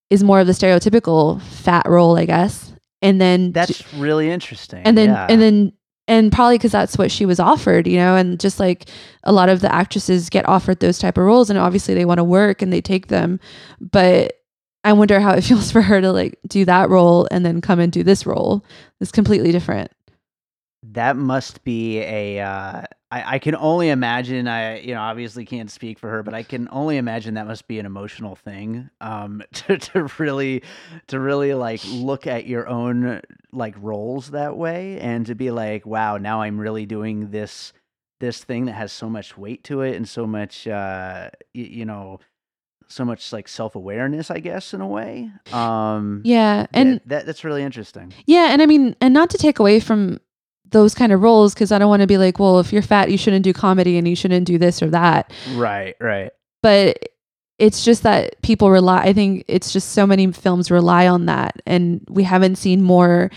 is 0.10 0.24
more 0.24 0.39
of 0.39 0.48
the 0.48 0.54
stereotypical 0.54 1.41
fat 1.41 1.86
role 1.88 2.17
i 2.17 2.26
guess 2.26 2.74
and 3.02 3.21
then 3.21 3.52
that's 3.52 3.93
really 3.93 4.30
interesting 4.30 4.82
and 4.84 4.98
then 4.98 5.10
yeah. 5.10 5.28
and 5.30 5.41
then 5.41 5.71
and 6.08 6.32
probably 6.32 6.58
because 6.58 6.71
that's 6.71 6.98
what 6.98 7.12
she 7.12 7.26
was 7.26 7.39
offered 7.39 7.88
you 7.88 7.98
know 7.98 8.15
and 8.15 8.39
just 8.39 8.60
like 8.60 8.89
a 9.24 9.32
lot 9.32 9.50
of 9.50 9.62
the 9.62 9.74
actresses 9.74 10.30
get 10.30 10.48
offered 10.48 10.80
those 10.80 11.00
type 11.00 11.17
of 11.17 11.24
roles 11.24 11.50
and 11.50 11.60
obviously 11.60 11.93
they 11.93 12.06
want 12.06 12.17
to 12.17 12.24
work 12.24 12.62
and 12.62 12.71
they 12.71 12.82
take 12.82 13.08
them 13.08 13.39
but 13.80 14.34
I 14.86 14.93
wonder 14.93 15.19
how 15.19 15.34
it 15.34 15.41
feels 15.43 15.71
for 15.71 15.82
her 15.82 16.00
to 16.00 16.13
like 16.13 16.39
do 16.48 16.63
that 16.65 16.89
role 16.89 17.28
and 17.32 17.45
then 17.45 17.60
come 17.60 17.80
and 17.80 17.91
do 17.91 18.04
this 18.04 18.26
role. 18.26 18.63
It's 19.02 19.12
completely 19.12 19.52
different. 19.52 19.91
That 20.91 21.17
must 21.17 21.63
be 21.63 22.00
a. 22.00 22.39
Uh, 22.39 22.84
I, 23.12 23.36
I 23.36 23.39
can 23.39 23.56
only 23.56 23.89
imagine. 23.89 24.48
I 24.48 24.80
you 24.80 24.93
know 24.93 25.02
obviously 25.02 25.45
can't 25.45 25.71
speak 25.71 26.00
for 26.00 26.10
her, 26.10 26.24
but 26.24 26.34
I 26.34 26.43
can 26.43 26.67
only 26.71 26.98
imagine 26.98 27.36
that 27.36 27.48
must 27.48 27.67
be 27.67 27.80
an 27.80 27.86
emotional 27.86 28.36
thing. 28.36 28.89
Um, 29.02 29.41
to 29.54 29.78
to 29.78 30.12
really, 30.19 30.63
to 31.08 31.19
really 31.19 31.54
like 31.54 31.82
look 31.88 32.28
at 32.28 32.45
your 32.45 32.67
own 32.67 33.21
like 33.52 33.76
roles 33.80 34.32
that 34.32 34.58
way, 34.58 35.00
and 35.00 35.26
to 35.28 35.36
be 35.36 35.52
like, 35.52 35.86
wow, 35.86 36.17
now 36.17 36.41
I'm 36.41 36.60
really 36.60 36.86
doing 36.86 37.32
this 37.32 37.74
this 38.19 38.43
thing 38.43 38.65
that 38.65 38.74
has 38.74 38.91
so 38.91 39.10
much 39.10 39.38
weight 39.38 39.63
to 39.65 39.82
it 39.82 39.95
and 39.95 40.08
so 40.08 40.26
much 40.26 40.67
uh, 40.67 41.30
y- 41.54 41.62
you 41.71 41.86
know 41.86 42.19
so 42.88 43.04
much 43.04 43.34
like 43.34 43.48
self-awareness 43.48 44.30
i 44.30 44.38
guess 44.38 44.71
in 44.71 44.80
a 44.80 44.86
way 44.86 45.32
um 45.52 46.21
yeah 46.24 46.67
and 46.71 47.02
that, 47.08 47.26
that's 47.26 47.43
really 47.43 47.63
interesting 47.63 48.13
yeah 48.28 48.50
and 48.54 48.62
i 48.62 48.67
mean 48.67 48.95
and 49.02 49.12
not 49.12 49.28
to 49.28 49.39
take 49.39 49.58
away 49.58 49.80
from 49.80 50.19
those 50.71 50.93
kind 50.95 51.12
of 51.12 51.21
roles 51.21 51.54
because 51.54 51.71
i 51.71 51.78
don't 51.78 51.89
want 51.89 52.01
to 52.01 52.08
be 52.08 52.17
like 52.17 52.39
well 52.39 52.60
if 52.60 52.73
you're 52.73 52.82
fat 52.82 53.12
you 53.12 53.17
shouldn't 53.17 53.43
do 53.43 53.54
comedy 53.54 53.97
and 53.97 54.08
you 54.08 54.15
shouldn't 54.15 54.45
do 54.45 54.58
this 54.58 54.82
or 54.82 54.89
that 54.89 55.32
right 55.54 55.95
right 55.99 56.32
but 56.62 56.97
it's 57.58 57.86
just 57.86 58.04
that 58.04 58.41
people 58.41 58.69
rely 58.69 59.01
i 59.04 59.13
think 59.13 59.43
it's 59.47 59.71
just 59.71 59.91
so 59.91 60.06
many 60.06 60.32
films 60.32 60.69
rely 60.71 61.08
on 61.08 61.25
that 61.25 61.62
and 61.65 62.06
we 62.10 62.23
haven't 62.23 62.56
seen 62.56 62.82
more 62.82 63.30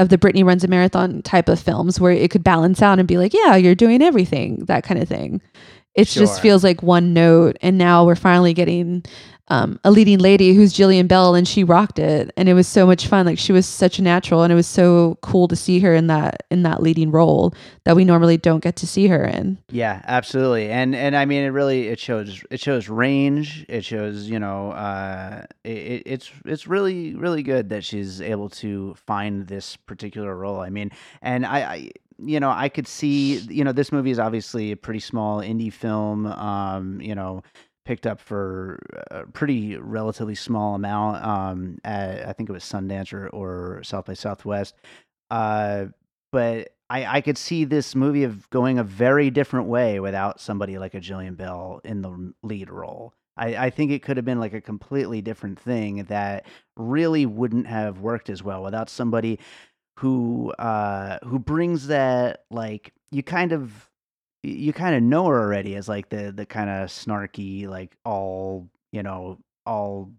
of 0.00 0.08
the 0.08 0.18
Brittany 0.18 0.42
runs 0.42 0.64
a 0.64 0.68
marathon 0.68 1.20
type 1.20 1.48
of 1.48 1.60
films 1.60 2.00
where 2.00 2.12
it 2.12 2.30
could 2.30 2.42
balance 2.42 2.80
out 2.80 2.98
and 2.98 3.06
be 3.06 3.18
like, 3.18 3.34
yeah, 3.34 3.54
you're 3.54 3.74
doing 3.74 4.00
everything, 4.00 4.64
that 4.64 4.82
kind 4.82 5.00
of 5.00 5.06
thing. 5.06 5.42
It 5.94 6.08
sure. 6.08 6.22
just 6.22 6.40
feels 6.40 6.64
like 6.64 6.82
one 6.82 7.12
note. 7.12 7.58
And 7.60 7.76
now 7.76 8.06
we're 8.06 8.14
finally 8.14 8.54
getting 8.54 9.04
um, 9.50 9.80
a 9.82 9.90
leading 9.90 10.20
lady 10.20 10.54
who's 10.54 10.72
Jillian 10.72 11.08
Bell, 11.08 11.34
and 11.34 11.46
she 11.46 11.64
rocked 11.64 11.98
it, 11.98 12.32
and 12.36 12.48
it 12.48 12.54
was 12.54 12.68
so 12.68 12.86
much 12.86 13.08
fun. 13.08 13.26
Like 13.26 13.38
she 13.38 13.52
was 13.52 13.66
such 13.66 13.98
a 13.98 14.02
natural, 14.02 14.42
and 14.42 14.52
it 14.52 14.56
was 14.56 14.68
so 14.68 15.18
cool 15.22 15.48
to 15.48 15.56
see 15.56 15.80
her 15.80 15.92
in 15.92 16.06
that 16.06 16.44
in 16.50 16.62
that 16.62 16.82
leading 16.82 17.10
role 17.10 17.52
that 17.84 17.96
we 17.96 18.04
normally 18.04 18.36
don't 18.36 18.62
get 18.62 18.76
to 18.76 18.86
see 18.86 19.08
her 19.08 19.24
in. 19.24 19.58
Yeah, 19.68 20.02
absolutely, 20.04 20.70
and 20.70 20.94
and 20.94 21.16
I 21.16 21.24
mean, 21.24 21.42
it 21.42 21.48
really 21.48 21.88
it 21.88 21.98
shows 21.98 22.44
it 22.50 22.60
shows 22.60 22.88
range. 22.88 23.66
It 23.68 23.84
shows 23.84 24.28
you 24.30 24.38
know, 24.38 24.70
uh, 24.70 25.44
it, 25.64 26.02
it's 26.06 26.30
it's 26.44 26.68
really 26.68 27.16
really 27.16 27.42
good 27.42 27.70
that 27.70 27.84
she's 27.84 28.20
able 28.20 28.48
to 28.50 28.94
find 28.94 29.48
this 29.48 29.76
particular 29.76 30.36
role. 30.36 30.60
I 30.60 30.70
mean, 30.70 30.92
and 31.22 31.44
I, 31.44 31.58
I 31.60 31.90
you 32.22 32.38
know, 32.38 32.50
I 32.50 32.68
could 32.68 32.86
see, 32.86 33.38
you 33.38 33.64
know, 33.64 33.72
this 33.72 33.92
movie 33.92 34.10
is 34.10 34.18
obviously 34.18 34.72
a 34.72 34.76
pretty 34.76 35.00
small 35.00 35.38
indie 35.38 35.72
film. 35.72 36.26
Um, 36.26 37.00
you 37.00 37.14
know, 37.14 37.42
picked 37.84 38.06
up 38.06 38.20
for 38.20 38.78
a 39.10 39.26
pretty 39.26 39.76
relatively 39.76 40.34
small 40.34 40.74
amount. 40.74 41.24
Um, 41.24 41.78
at, 41.84 42.28
I 42.28 42.32
think 42.32 42.48
it 42.48 42.52
was 42.52 42.64
Sundance 42.64 43.12
or, 43.12 43.28
or 43.28 43.82
South 43.82 44.06
by 44.06 44.14
Southwest. 44.14 44.74
Uh, 45.30 45.86
but 46.32 46.70
I, 46.88 47.18
I 47.18 47.20
could 47.20 47.38
see 47.38 47.64
this 47.64 47.94
movie 47.94 48.24
of 48.24 48.48
going 48.50 48.78
a 48.78 48.84
very 48.84 49.30
different 49.30 49.66
way 49.66 50.00
without 50.00 50.40
somebody 50.40 50.78
like 50.78 50.94
a 50.94 51.00
Jillian 51.00 51.36
Bell 51.36 51.80
in 51.84 52.02
the 52.02 52.32
lead 52.42 52.70
role. 52.70 53.14
I, 53.36 53.66
I 53.66 53.70
think 53.70 53.90
it 53.90 54.02
could 54.02 54.16
have 54.16 54.26
been 54.26 54.40
like 54.40 54.52
a 54.52 54.60
completely 54.60 55.22
different 55.22 55.58
thing 55.58 56.04
that 56.04 56.46
really 56.76 57.26
wouldn't 57.26 57.66
have 57.66 58.00
worked 58.00 58.28
as 58.28 58.42
well 58.42 58.62
without 58.62 58.90
somebody 58.90 59.38
who 59.98 60.50
uh 60.52 61.18
who 61.24 61.38
brings 61.38 61.88
that 61.88 62.44
like 62.50 62.94
you 63.10 63.22
kind 63.22 63.52
of 63.52 63.89
you 64.42 64.72
kind 64.72 64.94
of 64.96 65.02
know 65.02 65.26
her 65.26 65.40
already 65.40 65.76
as 65.76 65.88
like 65.88 66.08
the 66.08 66.32
the 66.32 66.46
kind 66.46 66.70
of 66.70 66.88
snarky 66.88 67.66
like 67.68 67.96
all 68.04 68.68
you 68.92 69.02
know 69.02 69.38
all 69.66 70.10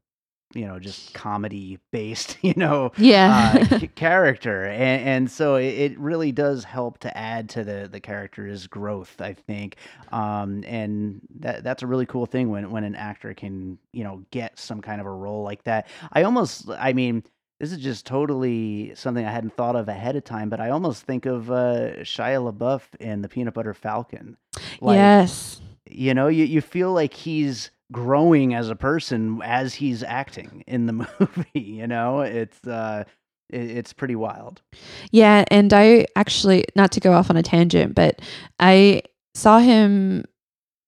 you 0.54 0.68
know 0.68 0.78
just 0.80 1.14
comedy 1.14 1.80
based 1.92 2.38
you 2.44 2.54
know 2.58 2.92
Yeah. 2.98 3.66
uh, 3.72 3.80
character. 3.96 4.66
And, 4.66 5.08
and 5.08 5.32
so 5.32 5.56
it, 5.56 5.74
it 5.94 6.00
really 6.00 6.32
does 6.34 6.66
help 6.66 7.00
to 7.00 7.18
add 7.18 7.50
to 7.52 7.64
the 7.64 7.88
the 7.92 8.00
character's 8.02 8.68
growth 8.68 9.20
i 9.22 9.34
think. 9.34 9.78
Um 10.12 10.64
and 10.68 11.22
that 11.40 11.64
that's 11.64 11.84
a 11.84 11.88
really 11.88 12.06
cool 12.06 12.26
thing 12.26 12.50
when 12.50 12.70
when 12.70 12.84
an 12.84 12.96
actor 12.96 13.34
can 13.34 13.78
you 13.94 14.04
know 14.04 14.24
get 14.32 14.60
some 14.60 14.82
kind 14.82 15.00
of 15.02 15.08
a 15.08 15.12
role 15.12 15.44
like 15.44 15.64
that. 15.64 15.88
I 16.12 16.24
almost 16.24 16.70
i 16.70 16.94
mean 16.94 17.24
this 17.62 17.72
is 17.72 17.78
just 17.78 18.08
totally 18.08 18.92
something 18.96 19.24
I 19.24 19.32
hadn't 19.32 19.56
thought 19.56 19.76
of 19.76 19.88
ahead 19.88 20.16
of 20.16 20.24
time, 20.24 20.50
but 20.50 20.60
I 20.60 20.72
almost 20.72 21.04
think 21.04 21.28
of 21.28 21.52
uh, 21.52 21.98
Shia 22.00 22.52
LaBeouf 22.52 22.82
in 23.00 23.22
The 23.22 23.30
Peanut 23.30 23.54
Butter 23.54 23.76
Falcon. 23.76 24.36
Like, 24.82 24.96
yes. 24.96 25.62
you 25.86 26.16
know, 26.16 26.28
you, 26.28 26.44
you 26.44 26.60
feel 26.60 26.92
like 26.92 27.14
he's 27.14 27.70
growing 27.92 28.56
as 28.56 28.72
a 28.72 28.76
person 28.76 29.42
as 29.44 29.76
he's 29.76 30.02
acting 30.02 30.64
in 30.66 30.88
the 30.88 30.94
movie. 31.20 31.48
You 31.54 31.86
know, 31.86 32.22
it's 32.22 32.66
uh, 32.66 33.04
it's 33.52 33.94
pretty 33.94 34.16
wild. 34.16 34.64
Yeah, 35.12 35.46
and 35.52 35.72
I 35.72 36.08
actually 36.16 36.66
not 36.76 36.92
to 36.94 37.00
go 37.00 37.14
off 37.14 37.30
on 37.30 37.38
a 37.38 37.44
tangent, 37.44 37.94
but 37.94 38.24
I 38.60 39.04
saw 39.36 39.60
him 39.60 40.26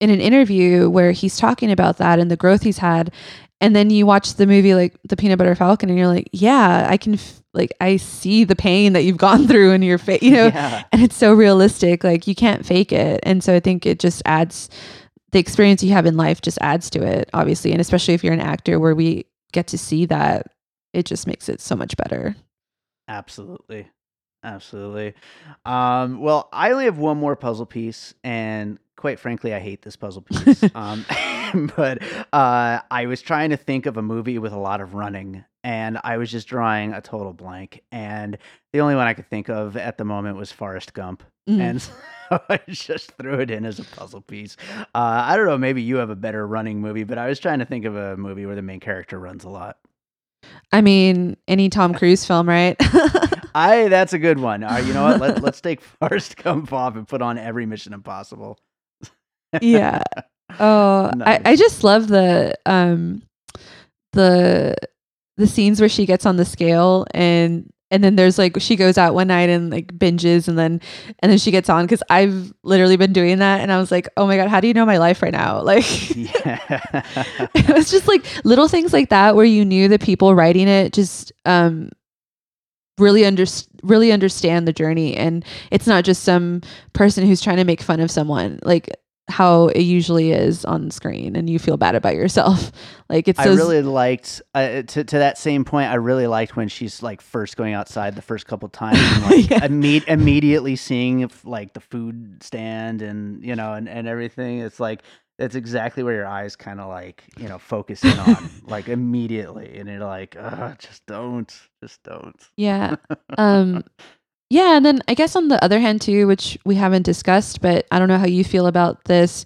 in 0.03 0.09
an 0.09 0.19
interview 0.21 0.89
where 0.89 1.11
he's 1.13 1.37
talking 1.37 1.71
about 1.71 1.97
that 1.97 2.19
and 2.19 2.29
the 2.29 2.35
growth 2.37 2.61
he's 2.63 2.77
had. 2.79 3.11
And 3.61 3.73
then 3.73 3.89
you 3.89 4.05
watch 4.05 4.33
the 4.35 4.45
movie 4.45 4.75
like 4.75 4.93
The 5.05 5.15
Peanut 5.15 5.37
Butter 5.37 5.55
Falcon 5.55 5.89
and 5.89 5.97
you're 5.97 6.07
like, 6.07 6.27
yeah, 6.33 6.85
I 6.89 6.97
can 6.97 7.13
f- 7.13 7.41
like 7.53 7.71
I 7.79 7.95
see 7.95 8.43
the 8.43 8.55
pain 8.55 8.91
that 8.93 9.03
you've 9.03 9.17
gone 9.29 9.47
through 9.47 9.71
in 9.71 9.81
your 9.81 9.97
face, 9.97 10.21
you 10.21 10.31
know. 10.31 10.47
yeah, 10.47 10.83
And 10.91 11.01
it's 11.01 11.15
so 11.15 11.33
realistic, 11.33 12.03
like 12.03 12.27
you 12.27 12.35
can't 12.35 12.65
fake 12.65 12.91
it. 12.91 13.21
And 13.23 13.41
so 13.43 13.55
I 13.55 13.59
think 13.61 13.85
it 13.85 13.99
just 13.99 14.21
adds 14.25 14.69
the 15.31 15.39
experience 15.39 15.81
you 15.81 15.93
have 15.93 16.05
in 16.05 16.17
life 16.17 16.41
just 16.41 16.57
adds 16.61 16.89
to 16.91 17.03
it, 17.03 17.29
obviously, 17.33 17.71
and 17.71 17.79
especially 17.81 18.13
if 18.13 18.23
you're 18.23 18.33
an 18.33 18.41
actor 18.41 18.79
where 18.79 18.93
we 18.95 19.25
get 19.53 19.67
to 19.67 19.77
see 19.77 20.05
that, 20.07 20.47
it 20.93 21.05
just 21.05 21.25
makes 21.25 21.47
it 21.49 21.61
so 21.61 21.75
much 21.75 21.95
better. 21.97 22.35
absolutely, 23.07 23.87
absolutely. 24.43 25.13
Um, 25.65 26.19
well, 26.19 26.49
I 26.51 26.71
only 26.71 26.85
have 26.85 26.97
one 26.97 27.17
more 27.17 27.35
puzzle 27.35 27.65
piece, 27.65 28.13
and 28.23 28.79
quite 28.95 29.19
frankly, 29.19 29.53
I 29.53 29.59
hate 29.59 29.81
this 29.81 29.95
puzzle 29.95 30.21
piece. 30.21 30.63
um, 30.75 31.05
but 31.75 32.01
uh, 32.33 32.79
I 32.89 33.05
was 33.05 33.21
trying 33.21 33.49
to 33.51 33.57
think 33.57 33.85
of 33.85 33.97
a 33.97 34.01
movie 34.01 34.39
with 34.39 34.53
a 34.53 34.59
lot 34.59 34.81
of 34.81 34.93
running, 34.93 35.43
and 35.63 35.99
I 36.03 36.17
was 36.17 36.31
just 36.31 36.47
drawing 36.47 36.93
a 36.93 37.01
total 37.01 37.33
blank. 37.33 37.81
And 37.91 38.37
the 38.71 38.79
only 38.79 38.95
one 38.95 39.07
I 39.07 39.13
could 39.13 39.29
think 39.29 39.49
of 39.49 39.77
at 39.77 39.97
the 39.97 40.05
moment 40.05 40.37
was 40.37 40.51
Forrest 40.51 40.93
Gump. 40.93 41.23
Mm. 41.49 41.59
and 41.59 41.81
so 41.81 41.91
I 42.49 42.59
just 42.69 43.11
threw 43.17 43.39
it 43.41 43.51
in 43.51 43.65
as 43.65 43.77
a 43.79 43.83
puzzle 43.83 44.21
piece. 44.21 44.55
Uh, 44.79 44.83
I 44.95 45.35
don't 45.35 45.45
know, 45.45 45.57
maybe 45.57 45.81
you 45.81 45.97
have 45.97 46.09
a 46.09 46.15
better 46.15 46.47
running 46.47 46.79
movie, 46.79 47.03
but 47.03 47.17
I 47.17 47.27
was 47.27 47.39
trying 47.39 47.59
to 47.59 47.65
think 47.65 47.85
of 47.85 47.95
a 47.95 48.15
movie 48.15 48.45
where 48.45 48.55
the 48.55 48.61
main 48.61 48.79
character 48.79 49.19
runs 49.19 49.43
a 49.43 49.49
lot. 49.49 49.77
I 50.71 50.81
mean, 50.81 51.37
any 51.47 51.69
Tom 51.69 51.93
Cruise 51.93 52.25
film, 52.25 52.47
right? 52.47 52.77
I 53.55 53.87
that's 53.87 54.13
a 54.13 54.19
good 54.19 54.39
one. 54.39 54.63
Uh, 54.63 54.77
you 54.85 54.93
know 54.93 55.03
what? 55.03 55.19
Let, 55.19 55.41
let's 55.41 55.61
take 55.61 55.81
Forrest 55.81 56.37
Gump 56.37 56.71
off 56.73 56.95
and 56.95 57.07
put 57.07 57.21
on 57.21 57.37
every 57.37 57.65
Mission 57.65 57.93
Impossible. 57.93 58.59
yeah. 59.61 60.03
Oh, 60.59 61.09
I, 61.21 61.41
I 61.45 61.55
just 61.55 61.83
love 61.83 62.09
the 62.09 62.53
um 62.67 63.23
the 64.11 64.75
the 65.37 65.47
scenes 65.47 65.79
where 65.79 65.89
she 65.89 66.05
gets 66.05 66.27
on 66.27 66.37
the 66.37 66.45
scale 66.45 67.07
and 67.11 67.71
and 67.89 68.03
then 68.03 68.15
there's 68.15 68.37
like 68.37 68.59
she 68.59 68.75
goes 68.75 68.97
out 68.97 69.13
one 69.13 69.27
night 69.27 69.49
and 69.49 69.69
like 69.71 69.87
binges 69.87 70.47
and 70.47 70.57
then 70.57 70.81
and 71.19 71.31
then 71.31 71.37
she 71.37 71.51
gets 71.51 71.69
on 71.69 71.85
because 71.85 72.03
I've 72.09 72.51
literally 72.63 72.97
been 72.97 73.13
doing 73.13 73.39
that 73.39 73.61
and 73.61 73.71
I 73.71 73.77
was 73.79 73.91
like, 73.91 74.07
oh 74.17 74.27
my 74.27 74.35
god, 74.35 74.49
how 74.49 74.59
do 74.59 74.67
you 74.67 74.73
know 74.73 74.85
my 74.85 74.97
life 74.97 75.21
right 75.21 75.31
now? 75.31 75.61
Like 75.63 75.85
it 76.15 77.69
was 77.69 77.89
just 77.89 78.07
like 78.07 78.25
little 78.43 78.67
things 78.67 78.93
like 78.93 79.09
that 79.09 79.35
where 79.35 79.45
you 79.45 79.63
knew 79.65 79.87
the 79.87 79.99
people 79.99 80.35
writing 80.35 80.67
it 80.67 80.93
just 80.93 81.31
um 81.45 81.89
really 82.97 83.25
under 83.25 83.45
really 83.81 84.11
understand 84.11 84.67
the 84.67 84.73
journey 84.73 85.15
and 85.15 85.43
it's 85.71 85.87
not 85.87 86.03
just 86.03 86.23
some 86.23 86.61
person 86.93 87.25
who's 87.25 87.41
trying 87.41 87.57
to 87.57 87.63
make 87.63 87.81
fun 87.81 87.99
of 87.99 88.11
someone 88.11 88.59
like 88.63 88.89
how 89.29 89.67
it 89.69 89.81
usually 89.81 90.31
is 90.31 90.65
on 90.65 90.91
screen 90.91 91.35
and 91.35 91.49
you 91.49 91.57
feel 91.57 91.77
bad 91.77 91.95
about 91.95 92.13
yourself 92.13 92.71
like 93.09 93.27
it's 93.27 93.39
I 93.39 93.45
really 93.45 93.81
liked 93.81 94.41
uh, 94.53 94.81
to 94.83 95.03
to 95.03 95.17
that 95.19 95.37
same 95.37 95.63
point. 95.65 95.89
I 95.91 95.95
really 95.95 96.27
liked 96.27 96.55
when 96.55 96.67
she's 96.67 97.01
like 97.03 97.21
first 97.21 97.55
going 97.57 97.73
outside 97.73 98.15
the 98.15 98.21
first 98.21 98.47
couple 98.47 98.67
times, 98.69 98.97
and 98.99 99.23
like 99.31 99.49
Yeah. 99.49 99.59
imme- 99.59 100.07
immediately 100.07 100.75
seeing 100.75 101.19
if, 101.19 101.45
like 101.45 101.73
the 101.73 101.79
food 101.79 102.41
stand 102.41 103.01
and 103.01 103.43
you 103.43 103.55
know 103.55 103.73
and 103.73 103.87
and 103.87 104.07
everything. 104.07 104.59
It's 104.59 104.79
like 104.79 105.03
that's 105.37 105.55
exactly 105.55 106.03
where 106.03 106.13
your 106.15 106.27
eyes 106.27 106.55
kind 106.55 106.79
of 106.79 106.87
like 106.89 107.23
you 107.37 107.47
know 107.49 107.57
focus 107.57 108.03
in 108.03 108.17
on 108.19 108.49
like 108.63 108.87
immediately, 108.89 109.77
and 109.77 109.89
you're 109.89 109.99
like, 109.99 110.35
Ugh, 110.39 110.75
just 110.79 111.05
don't, 111.05 111.51
just 111.81 112.01
don't. 112.03 112.39
yeah 112.57 112.95
um 113.37 113.83
yeah 114.49 114.75
and 114.77 114.85
then 114.85 115.01
i 115.07 115.13
guess 115.15 115.35
on 115.35 115.47
the 115.47 115.63
other 115.63 115.79
hand 115.79 115.99
too 116.01 116.27
which 116.27 116.57
we 116.65 116.75
haven't 116.75 117.01
discussed 117.01 117.61
but 117.61 117.87
i 117.91 117.97
don't 117.97 118.09
know 118.09 118.17
how 118.19 118.27
you 118.27 118.43
feel 118.43 118.67
about 118.67 119.03
this 119.05 119.45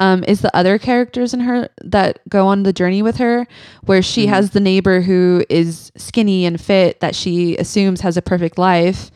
um 0.00 0.24
is 0.26 0.40
the 0.40 0.56
other 0.56 0.78
characters 0.78 1.32
in 1.32 1.38
her 1.38 1.68
that 1.84 2.18
go 2.28 2.46
on 2.48 2.64
the 2.64 2.72
journey 2.72 3.00
with 3.02 3.18
her 3.18 3.46
where 3.84 4.02
she 4.02 4.26
Mhm. 4.26 4.30
has 4.30 4.50
the 4.50 4.58
neighbor 4.60 5.00
who 5.02 5.44
is 5.48 5.92
skinny 5.96 6.44
and 6.46 6.60
fit 6.60 6.98
that 7.00 7.14
she 7.14 7.56
assumes 7.58 8.00
has 8.00 8.16
a 8.16 8.22
perfect 8.22 8.58
life 8.58 9.12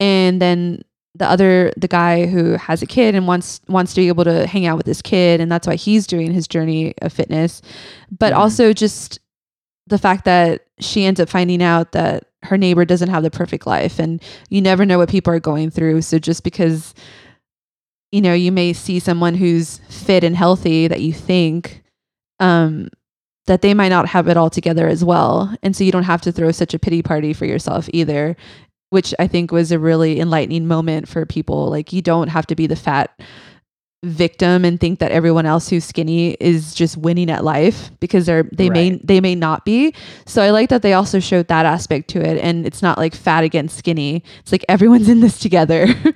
and 0.00 0.40
then 0.40 0.80
the 1.14 1.28
other 1.28 1.72
the 1.76 1.88
guy 1.88 2.26
who 2.26 2.52
has 2.52 2.82
a 2.82 2.86
kid 2.86 3.14
and 3.14 3.26
wants 3.26 3.60
wants 3.68 3.94
to 3.94 4.00
be 4.00 4.08
able 4.08 4.24
to 4.24 4.46
hang 4.46 4.66
out 4.66 4.76
with 4.76 4.86
his 4.86 5.02
kid 5.02 5.40
and 5.40 5.50
that's 5.50 5.66
why 5.66 5.74
he's 5.74 6.06
doing 6.06 6.32
his 6.32 6.46
journey 6.46 6.94
of 7.02 7.12
fitness. 7.12 7.60
But 8.16 8.32
Mhm. 8.32 8.36
also 8.36 8.72
just 8.72 9.18
the 9.86 9.98
fact 9.98 10.24
that 10.26 10.66
she 10.80 11.04
ends 11.04 11.18
up 11.18 11.28
finding 11.28 11.62
out 11.62 11.92
that 11.92 12.24
her 12.44 12.56
neighbor 12.58 12.84
doesn't 12.84 13.08
have 13.08 13.22
the 13.22 13.30
perfect 13.30 13.66
life 13.66 13.98
and 13.98 14.22
you 14.48 14.60
never 14.60 14.84
know 14.86 14.98
what 14.98 15.08
people 15.08 15.32
are 15.32 15.40
going 15.40 15.70
through. 15.70 16.02
So 16.02 16.18
just 16.18 16.44
because 16.44 16.94
you 18.12 18.20
know 18.20 18.32
you 18.34 18.52
may 18.52 18.72
see 18.72 18.98
someone 18.98 19.34
who's 19.34 19.78
fit 19.88 20.24
and 20.24 20.36
healthy 20.36 20.88
that 20.88 21.00
you 21.00 21.12
think 21.12 21.82
um 22.40 22.88
that 23.46 23.62
they 23.62 23.72
might 23.72 23.88
not 23.88 24.06
have 24.08 24.28
it 24.28 24.36
all 24.36 24.50
together 24.50 24.86
as 24.88 25.02
well. 25.02 25.54
And 25.62 25.74
so 25.74 25.82
you 25.82 25.90
don't 25.90 26.02
have 26.02 26.20
to 26.22 26.32
throw 26.32 26.50
such 26.52 26.74
a 26.74 26.78
pity 26.78 27.02
party 27.02 27.32
for 27.32 27.46
yourself 27.46 27.88
either 27.94 28.36
which 28.90 29.14
i 29.18 29.26
think 29.26 29.52
was 29.52 29.72
a 29.72 29.78
really 29.78 30.20
enlightening 30.20 30.66
moment 30.66 31.08
for 31.08 31.26
people. 31.26 31.68
Like 31.70 31.92
you 31.92 32.02
don't 32.02 32.28
have 32.28 32.46
to 32.46 32.54
be 32.54 32.66
the 32.66 32.76
fat 32.76 33.20
victim 34.04 34.64
and 34.64 34.78
think 34.78 35.00
that 35.00 35.10
everyone 35.10 35.44
else 35.44 35.68
who's 35.68 35.84
skinny 35.84 36.34
is 36.34 36.72
just 36.72 36.96
winning 36.96 37.28
at 37.28 37.42
life 37.42 37.90
because 37.98 38.26
they're 38.26 38.44
they 38.52 38.70
may 38.70 38.90
they 39.02 39.20
may 39.20 39.34
not 39.34 39.64
be. 39.64 39.92
So 40.24 40.40
i 40.42 40.50
like 40.50 40.68
that 40.68 40.82
they 40.82 40.92
also 40.92 41.18
showed 41.18 41.48
that 41.48 41.66
aspect 41.66 42.08
to 42.10 42.20
it. 42.20 42.38
And 42.38 42.64
it's 42.64 42.82
not 42.82 42.96
like 42.96 43.14
fat 43.14 43.42
against 43.42 43.76
skinny. 43.76 44.22
It's 44.40 44.52
like 44.52 44.64
everyone's 44.68 45.08
in 45.08 45.20
this 45.20 45.38
together. 45.38 45.88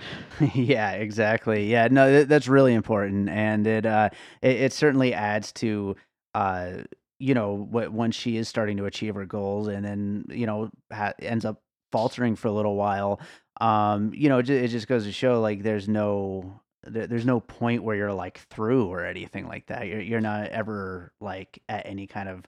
Yeah, 0.54 0.92
exactly. 0.92 1.70
Yeah, 1.70 1.86
no, 1.88 2.08
th- 2.10 2.26
that's 2.26 2.48
really 2.48 2.74
important, 2.74 3.28
and 3.28 3.64
it 3.64 3.86
uh, 3.86 4.08
it, 4.40 4.56
it 4.56 4.72
certainly 4.72 5.14
adds 5.14 5.52
to 5.52 5.94
uh, 6.34 6.78
you 7.22 7.34
know, 7.34 7.68
what 7.70 7.92
when 7.92 8.10
she 8.10 8.36
is 8.36 8.48
starting 8.48 8.76
to 8.78 8.84
achieve 8.86 9.14
her 9.14 9.24
goals, 9.24 9.68
and 9.68 9.84
then 9.84 10.24
you 10.28 10.44
know 10.44 10.70
ha- 10.92 11.12
ends 11.20 11.44
up 11.44 11.61
faltering 11.92 12.34
for 12.34 12.48
a 12.48 12.52
little 12.52 12.74
while. 12.74 13.20
Um, 13.60 14.12
you 14.14 14.28
know, 14.28 14.38
it, 14.38 14.50
it 14.50 14.68
just 14.68 14.88
goes 14.88 15.04
to 15.04 15.12
show 15.12 15.40
like 15.40 15.62
there's 15.62 15.88
no 15.88 16.60
there's 16.84 17.24
no 17.26 17.38
point 17.38 17.84
where 17.84 17.94
you're 17.94 18.12
like 18.12 18.38
through 18.50 18.86
or 18.88 19.04
anything 19.04 19.46
like 19.46 19.66
that. 19.66 19.86
You're 19.86 20.00
you're 20.00 20.20
not 20.20 20.48
ever 20.48 21.12
like 21.20 21.62
at 21.68 21.86
any 21.86 22.06
kind 22.08 22.28
of 22.28 22.42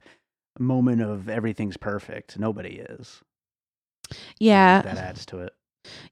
moment 0.59 1.03
of 1.03 1.29
everything's 1.29 1.77
perfect. 1.77 2.37
Nobody 2.39 2.77
is. 2.89 3.21
Yeah 4.39 4.83
that 4.83 4.99
adds 4.99 5.25
to 5.27 5.39
it. 5.41 5.53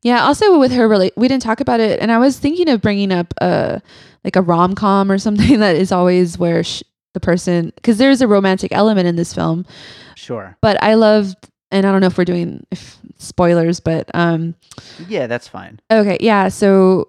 Yeah, 0.03 0.25
also 0.25 0.59
with 0.59 0.73
her 0.73 0.88
really 0.88 1.12
we 1.16 1.29
didn't 1.29 1.42
talk 1.42 1.61
about 1.61 1.81
it 1.81 2.01
and 2.01 2.12
I 2.12 2.18
was 2.18 2.38
thinking 2.38 2.68
of 2.68 2.81
bringing 2.81 3.12
up 3.12 3.33
a 3.40 3.81
like 4.25 4.37
a 4.37 4.42
rom-com 4.42 5.11
or 5.11 5.18
something 5.18 5.59
that 5.61 5.77
is 5.77 5.90
always 5.92 6.38
where 6.38 6.62
sh- 6.62 6.83
the 7.14 7.21
person 7.21 7.73
cuz 7.83 7.99
there's 7.99 8.21
a 8.23 8.29
romantic 8.29 8.73
element 8.73 9.07
in 9.09 9.16
this 9.16 9.35
film, 9.35 9.66
Sure. 10.14 10.57
but 10.62 10.83
I 10.83 10.95
loved 10.95 11.49
and 11.73 11.85
I 11.85 11.91
don't 11.91 12.01
know 12.01 12.07
if 12.07 12.17
we're 12.17 12.25
doing 12.25 12.65
if 12.71 12.99
spoilers, 13.19 13.81
but 13.81 14.09
um 14.15 14.55
Yeah, 15.09 15.27
that's 15.27 15.49
fine. 15.49 15.81
okay, 15.91 16.19
yeah, 16.21 16.49
so 16.49 17.07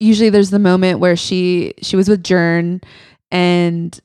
usually 0.00 0.30
there's 0.30 0.50
the 0.50 0.58
moment 0.58 0.98
where 1.00 1.16
she 1.16 1.72
she 1.82 1.96
was 1.96 2.08
with 2.08 2.22
Jern 2.22 2.82
and 3.30 3.98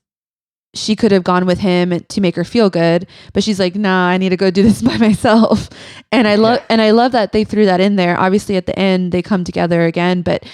she 0.75 0.95
could 0.95 1.11
have 1.11 1.23
gone 1.23 1.47
with 1.47 1.57
him 1.59 1.99
to 1.99 2.21
make 2.21 2.35
her 2.35 2.43
feel 2.43 2.69
good, 2.69 3.07
but 3.33 3.43
she's 3.43 3.59
like, 3.59 3.75
"Nah, 3.75 4.07
I 4.07 4.17
need 4.17 4.29
to 4.29 4.37
go 4.37 4.51
do 4.51 4.61
this 4.63 4.81
by 4.89 4.97
myself." 4.97 5.69
And 6.11 6.27
I 6.27 6.35
love 6.35 6.59
Yeah. 6.59 6.65
and 6.69 6.81
I 6.81 6.91
love 6.91 7.11
that 7.13 7.31
they 7.31 7.43
threw 7.43 7.65
that 7.65 7.81
in 7.81 7.95
there. 7.95 8.17
Obviously 8.19 8.55
at 8.55 8.65
the 8.67 8.77
end 8.77 9.11
they 9.11 9.21
come 9.21 9.43
together 9.43 9.81
again, 9.85 10.21
but 10.21 10.45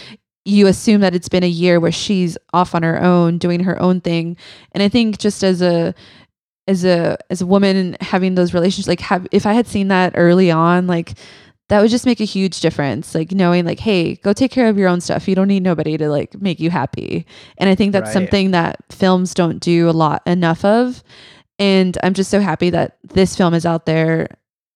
you 0.47 0.67
assume 0.67 1.01
that 1.01 1.15
it's 1.15 1.27
been 1.27 1.43
a 1.43 1.47
year 1.49 1.79
where 1.79 1.91
she's 1.91 2.38
off 2.53 2.75
on 2.75 2.84
her 2.84 3.01
own 3.01 3.38
doing 3.39 3.62
her 3.63 3.81
own 3.81 3.99
thing. 3.99 4.38
And 4.73 4.84
I 4.84 4.88
think 4.89 5.17
just 5.17 5.43
as 5.43 5.60
a 5.62 5.93
as 6.67 6.84
a 6.84 7.17
as 7.30 7.41
a 7.41 7.45
woman 7.45 7.95
having 8.01 8.36
those 8.36 8.54
relationships 8.54 8.88
like 8.88 9.01
have 9.01 9.28
if 9.32 9.45
I 9.45 9.54
had 9.54 9.67
seen 9.67 9.88
that 9.89 10.13
early 10.15 10.49
on, 10.51 10.88
like 10.88 11.13
that 11.69 11.82
would 11.82 11.89
just 11.89 12.06
make 12.06 12.19
a 12.19 12.25
huge 12.25 12.60
difference. 12.62 13.15
Like 13.15 13.32
knowing 13.32 13.65
like, 13.65 13.80
hey, 13.80 14.15
go 14.17 14.34
take 14.34 14.51
care 14.51 14.69
of 14.69 14.78
your 14.78 14.88
own 14.88 15.01
stuff. 15.01 15.28
You 15.28 15.34
don't 15.36 15.47
need 15.47 15.63
nobody 15.63 15.97
to 15.97 16.10
like 16.10 16.39
make 16.39 16.59
you 16.59 16.70
happy. 16.70 17.26
And 17.57 17.70
I 17.70 17.76
think 17.76 17.91
that's 17.91 18.07
Right. 18.07 18.13
something 18.13 18.51
that 18.51 18.78
films 18.91 19.34
don't 19.34 19.59
do 19.59 19.89
a 19.89 19.91
lot 19.91 20.22
enough 20.28 20.63
of. 20.63 21.03
And 21.57 21.97
I'm 22.03 22.13
just 22.13 22.30
so 22.30 22.39
happy 22.39 22.70
that 22.72 22.97
this 23.03 23.36
film 23.36 23.53
is 23.53 23.66
out 23.66 23.86
there 23.86 24.28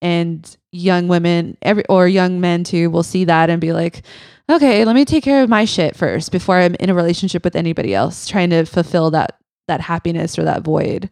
and 0.01 0.55
young 0.71 1.07
women 1.07 1.57
every 1.61 1.85
or 1.87 2.07
young 2.07 2.39
men 2.39 2.63
too 2.63 2.89
will 2.89 3.03
see 3.03 3.25
that 3.25 3.49
and 3.49 3.59
be 3.59 3.73
like, 3.73 4.03
okay, 4.49 4.83
let 4.85 4.95
me 4.95 5.05
take 5.05 5.23
care 5.23 5.43
of 5.43 5.49
my 5.49 5.65
shit 5.65 5.95
first 5.95 6.31
before 6.31 6.55
I'm 6.57 6.75
in 6.75 6.89
a 6.89 6.95
relationship 6.95 7.43
with 7.43 7.55
anybody 7.55 7.93
else, 7.93 8.27
trying 8.27 8.49
to 8.51 8.65
fulfill 8.65 9.11
that 9.11 9.37
that 9.67 9.81
happiness 9.81 10.39
or 10.39 10.43
that 10.45 10.63
void. 10.63 11.09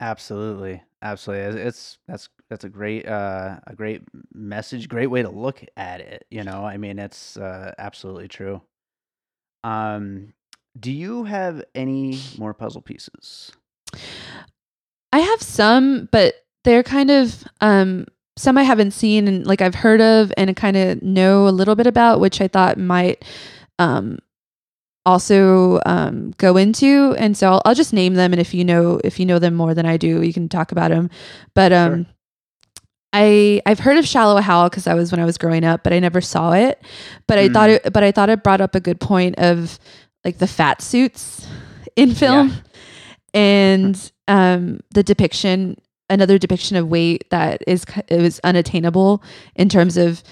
Absolutely, 0.00 0.82
absolutely. 1.00 1.62
It's 1.62 1.98
that's 2.06 2.28
that's 2.50 2.64
a 2.64 2.68
great 2.68 3.06
uh, 3.08 3.58
a 3.66 3.74
great 3.74 4.02
message, 4.34 4.88
great 4.88 5.06
way 5.06 5.22
to 5.22 5.30
look 5.30 5.64
at 5.76 6.00
it. 6.00 6.26
You 6.30 6.44
know, 6.44 6.64
I 6.64 6.76
mean, 6.76 6.98
it's 6.98 7.36
uh, 7.36 7.72
absolutely 7.78 8.28
true. 8.28 8.60
Um, 9.64 10.34
do 10.78 10.92
you 10.92 11.24
have 11.24 11.64
any 11.74 12.20
more 12.38 12.52
puzzle 12.52 12.82
pieces? 12.82 13.52
I 15.12 15.20
have 15.20 15.40
some, 15.40 16.08
but 16.12 16.34
they're 16.64 16.82
kind 16.82 17.10
of 17.10 17.44
um 17.62 18.06
some 18.36 18.58
I 18.58 18.64
haven't 18.64 18.90
seen 18.90 19.28
and 19.28 19.46
like 19.46 19.62
I've 19.62 19.74
heard 19.76 20.02
of 20.02 20.30
and 20.36 20.54
kind 20.56 20.76
of 20.76 21.00
know 21.02 21.48
a 21.48 21.50
little 21.50 21.74
bit 21.74 21.86
about, 21.86 22.20
which 22.20 22.40
I 22.42 22.48
thought 22.48 22.76
might 22.78 23.24
um 23.78 24.18
also 25.06 25.80
um, 25.86 26.32
go 26.36 26.56
into 26.56 27.14
and 27.16 27.36
so 27.36 27.52
I'll, 27.52 27.62
I'll, 27.64 27.74
just 27.74 27.92
name 27.92 28.14
them 28.14 28.32
and 28.32 28.40
if 28.40 28.52
you 28.52 28.64
know 28.64 29.00
if 29.04 29.20
you 29.20 29.24
know 29.24 29.38
them 29.38 29.54
more 29.54 29.72
than 29.72 29.86
i 29.86 29.96
do 29.96 30.22
you 30.22 30.32
can 30.32 30.48
talk 30.48 30.72
about 30.72 30.90
them 30.90 31.10
but 31.54 31.72
um 31.72 32.04
sure. 32.04 32.12
i 33.12 33.62
i've 33.66 33.78
heard 33.78 33.98
of 33.98 34.06
shallow 34.06 34.40
hal 34.40 34.68
because 34.68 34.86
i 34.86 34.94
was 34.94 35.12
when 35.12 35.20
i 35.20 35.24
was 35.24 35.38
growing 35.38 35.64
up 35.64 35.84
but 35.84 35.92
i 35.92 35.98
never 36.00 36.20
saw 36.20 36.52
it 36.52 36.82
but 37.26 37.38
i 37.38 37.48
thought 37.48 37.70
mm. 37.70 37.74
it 37.74 37.92
but 37.92 38.02
i 38.02 38.10
thought 38.10 38.28
it 38.28 38.42
brought 38.42 38.60
up 38.60 38.74
a 38.74 38.80
good 38.80 38.98
point 38.98 39.38
of 39.38 39.78
like 40.24 40.38
the 40.38 40.46
fat 40.46 40.82
suits 40.82 41.46
in 41.94 42.12
film 42.12 42.48
yeah. 42.48 42.56
and 43.34 44.12
um 44.26 44.80
the 44.90 45.02
depiction 45.02 45.76
another 46.10 46.38
depiction 46.38 46.76
of 46.76 46.88
weight 46.88 47.28
that 47.30 47.62
is 47.66 47.84
it 48.08 48.20
was 48.20 48.40
unattainable 48.42 49.22
in 49.54 49.68
terms 49.68 49.96
of 49.96 50.22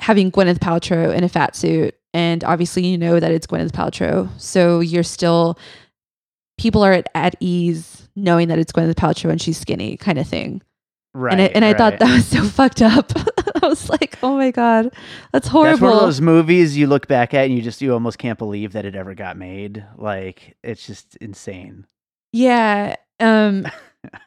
having 0.00 0.30
Gwyneth 0.30 0.58
Paltrow 0.58 1.14
in 1.14 1.24
a 1.24 1.28
fat 1.28 1.56
suit 1.56 1.94
and 2.16 2.42
obviously 2.44 2.86
you 2.86 2.96
know 2.96 3.20
that 3.20 3.30
it's 3.30 3.46
Gwyneth 3.46 3.72
Paltrow. 3.72 4.30
So 4.40 4.80
you're 4.80 5.02
still 5.02 5.58
people 6.56 6.82
are 6.82 6.94
at, 6.94 7.10
at 7.14 7.36
ease 7.40 8.08
knowing 8.16 8.48
that 8.48 8.58
it's 8.58 8.72
Gwyneth 8.72 8.94
Paltrow 8.94 9.30
and 9.30 9.40
she's 9.40 9.58
skinny 9.58 9.98
kind 9.98 10.18
of 10.18 10.26
thing. 10.26 10.62
Right 11.12 11.32
and 11.32 11.42
I, 11.42 11.44
and 11.46 11.64
I 11.64 11.68
right. 11.68 11.78
thought 11.78 11.98
that 11.98 12.14
was 12.14 12.26
so 12.26 12.42
fucked 12.48 12.80
up. 12.80 13.12
I 13.62 13.68
was 13.68 13.90
like 13.90 14.18
oh 14.22 14.36
my 14.36 14.50
god 14.50 14.94
that's 15.32 15.48
horrible 15.48 15.70
that's 15.70 15.80
one 15.80 15.92
of 15.92 16.00
those 16.00 16.20
movies 16.20 16.76
you 16.76 16.86
look 16.86 17.08
back 17.08 17.34
at 17.34 17.46
and 17.46 17.54
you 17.54 17.62
just 17.62 17.82
you 17.82 17.92
almost 17.92 18.18
can't 18.18 18.38
believe 18.38 18.72
that 18.72 18.86
it 18.86 18.96
ever 18.96 19.14
got 19.14 19.36
made. 19.36 19.84
Like 19.96 20.56
it's 20.62 20.86
just 20.86 21.16
insane. 21.16 21.86
Yeah 22.32 22.96
um 23.20 23.66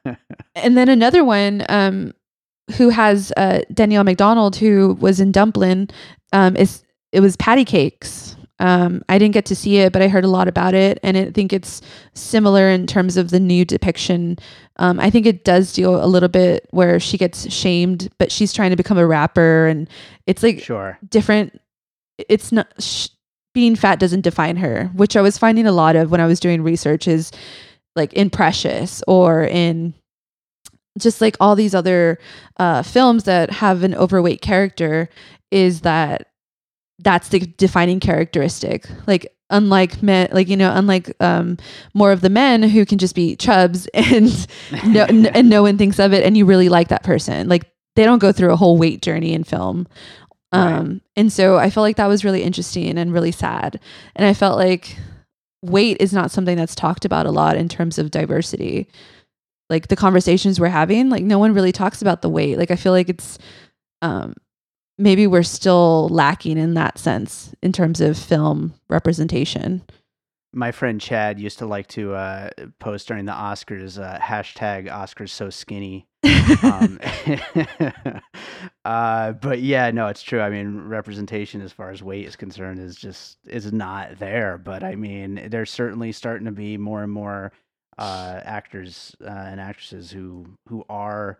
and 0.55 0.77
then 0.77 0.89
another 0.89 1.23
one 1.23 1.65
um 1.69 2.13
who 2.77 2.89
has 2.89 3.33
uh, 3.35 3.61
Danielle 3.73 4.03
Macdonald, 4.03 4.55
who 4.55 4.93
was 4.99 5.19
in 5.19 5.31
Dumplin', 5.31 5.89
um, 6.33 6.55
is 6.55 6.83
it 7.11 7.19
was 7.21 7.35
Patti 7.35 7.65
Cake$. 7.65 8.35
Um, 8.61 9.03
I 9.07 9.17
didn't 9.17 9.33
get 9.33 9.45
to 9.45 9.55
see 9.55 9.77
it, 9.77 9.93
but 9.93 10.01
I 10.01 10.09
heard 10.09 10.25
a 10.25 10.29
lot 10.29 10.49
about 10.49 10.73
it, 10.73 10.99
and 11.01 11.17
I 11.17 11.31
think 11.31 11.53
it's 11.53 11.81
similar 12.13 12.67
in 12.67 12.87
terms 12.87 13.15
of 13.15 13.29
the 13.29 13.39
new 13.39 13.63
depiction. 13.63 14.37
Um, 14.75 14.99
I 14.99 15.09
think 15.09 15.25
it 15.25 15.45
does 15.45 15.71
deal 15.71 16.03
a 16.03 16.07
little 16.07 16.27
bit 16.27 16.67
where 16.71 16.99
she 16.99 17.17
gets 17.17 17.51
shamed, 17.53 18.09
but 18.17 18.31
she's 18.31 18.51
trying 18.51 18.71
to 18.71 18.75
become 18.75 18.97
a 18.97 19.07
rapper, 19.07 19.67
and 19.67 19.89
it's 20.27 20.43
like 20.43 20.59
sure 20.61 20.99
different. 21.09 21.59
It's 22.17 22.51
not 22.51 22.67
sh- 22.79 23.07
being 23.53 23.77
fat 23.77 23.97
doesn't 23.97 24.21
define 24.21 24.57
her, 24.57 24.91
which 24.93 25.15
I 25.15 25.21
was 25.21 25.37
finding 25.37 25.65
a 25.65 25.71
lot 25.71 25.95
of 25.95 26.11
when 26.11 26.19
I 26.19 26.27
was 26.27 26.41
doing 26.41 26.61
research. 26.61 27.07
Is 27.07 27.31
like 27.95 28.11
in 28.11 28.29
Precious 28.29 29.01
or 29.07 29.43
in 29.43 29.93
just 30.97 31.21
like 31.21 31.37
all 31.39 31.55
these 31.55 31.73
other 31.73 32.19
uh, 32.57 32.83
films 32.83 33.23
that 33.23 33.49
have 33.51 33.83
an 33.83 33.95
overweight 33.95 34.41
character 34.41 35.07
is 35.49 35.81
that 35.81 36.28
that's 36.99 37.29
the 37.29 37.39
defining 37.39 37.99
characteristic. 37.99 38.87
Like 39.07 39.33
unlike 39.51 40.03
men 40.03 40.29
like 40.31 40.47
you 40.47 40.55
know 40.55 40.71
unlike 40.75 41.11
um 41.21 41.57
more 41.95 42.11
of 42.11 42.21
the 42.21 42.29
men 42.29 42.61
who 42.61 42.85
can 42.85 42.99
just 42.99 43.15
be 43.15 43.35
chubs 43.35 43.87
and 43.95 44.47
no 44.85 45.03
n- 45.09 45.25
and 45.27 45.49
no 45.49 45.63
one 45.63 45.77
thinks 45.77 45.99
of 45.99 46.13
it 46.13 46.23
and 46.23 46.37
you 46.37 46.45
really 46.45 46.69
like 46.69 46.89
that 46.89 47.03
person. 47.03 47.47
Like 47.49 47.71
they 47.95 48.05
don't 48.05 48.19
go 48.19 48.31
through 48.31 48.51
a 48.51 48.55
whole 48.57 48.77
weight 48.77 49.01
journey 49.01 49.33
in 49.33 49.43
film. 49.43 49.87
Um 50.51 50.87
right. 50.89 51.01
and 51.15 51.33
so 51.33 51.57
i 51.57 51.69
felt 51.69 51.83
like 51.83 51.97
that 51.97 52.07
was 52.07 52.25
really 52.25 52.43
interesting 52.43 52.97
and 52.97 53.13
really 53.13 53.31
sad. 53.31 53.79
And 54.15 54.25
i 54.25 54.33
felt 54.33 54.57
like 54.57 54.97
weight 55.63 55.97
is 55.99 56.13
not 56.13 56.31
something 56.31 56.55
that's 56.55 56.75
talked 56.75 57.03
about 57.03 57.25
a 57.25 57.31
lot 57.31 57.57
in 57.57 57.69
terms 57.69 57.97
of 57.97 58.11
diversity. 58.11 58.87
Like 59.69 59.87
the 59.87 59.95
conversations 59.95 60.59
we're 60.59 60.67
having 60.69 61.09
like 61.09 61.23
no 61.23 61.39
one 61.39 61.53
really 61.53 61.71
talks 61.71 62.01
about 62.01 62.21
the 62.21 62.29
weight. 62.29 62.57
Like 62.57 62.71
i 62.71 62.75
feel 62.75 62.91
like 62.91 63.09
it's 63.09 63.37
um 64.01 64.33
maybe 64.99 65.25
we're 65.25 65.41
still 65.43 66.09
lacking 66.09 66.57
in 66.57 66.75
that 66.75 66.99
sense 66.99 67.55
in 67.63 67.71
terms 67.71 68.01
of 68.01 68.17
film 68.17 68.73
representation. 68.89 69.81
My 70.51 70.71
friend 70.71 70.99
chad 70.99 71.39
used 71.39 71.59
to 71.59 71.65
like 71.65 71.87
to 71.89 72.13
uh, 72.15 72.49
post 72.79 73.07
during 73.07 73.25
the 73.25 73.31
oscars 73.31 74.01
uh, 74.01 74.19
hashtag 74.19 74.89
oscars 74.89 75.29
so 75.29 75.49
skinny. 75.49 76.07
Um, 76.63 76.99
uh, 78.85 79.31
but 79.33 79.61
yeah 79.61 79.91
no 79.91 80.07
it's 80.07 80.23
true. 80.23 80.41
I 80.41 80.49
mean 80.49 80.81
representation 80.81 81.61
as 81.61 81.71
far 81.71 81.91
as 81.91 82.03
weight 82.03 82.25
is 82.25 82.35
concerned 82.35 82.79
is 82.79 82.95
just 82.95 83.37
is 83.47 83.71
not 83.71 84.17
there. 84.17 84.57
But 84.57 84.83
i 84.83 84.95
mean 84.95 85.47
there's 85.49 85.69
certainly 85.69 86.11
starting 86.11 86.45
to 86.45 86.51
be 86.51 86.77
more 86.77 87.03
and 87.03 87.11
more 87.11 87.51
uh, 87.99 88.39
actors 88.43 89.15
uh, 89.23 89.29
and 89.29 89.61
actresses 89.61 90.09
who 90.09 90.47
who 90.67 90.83
are 90.89 91.37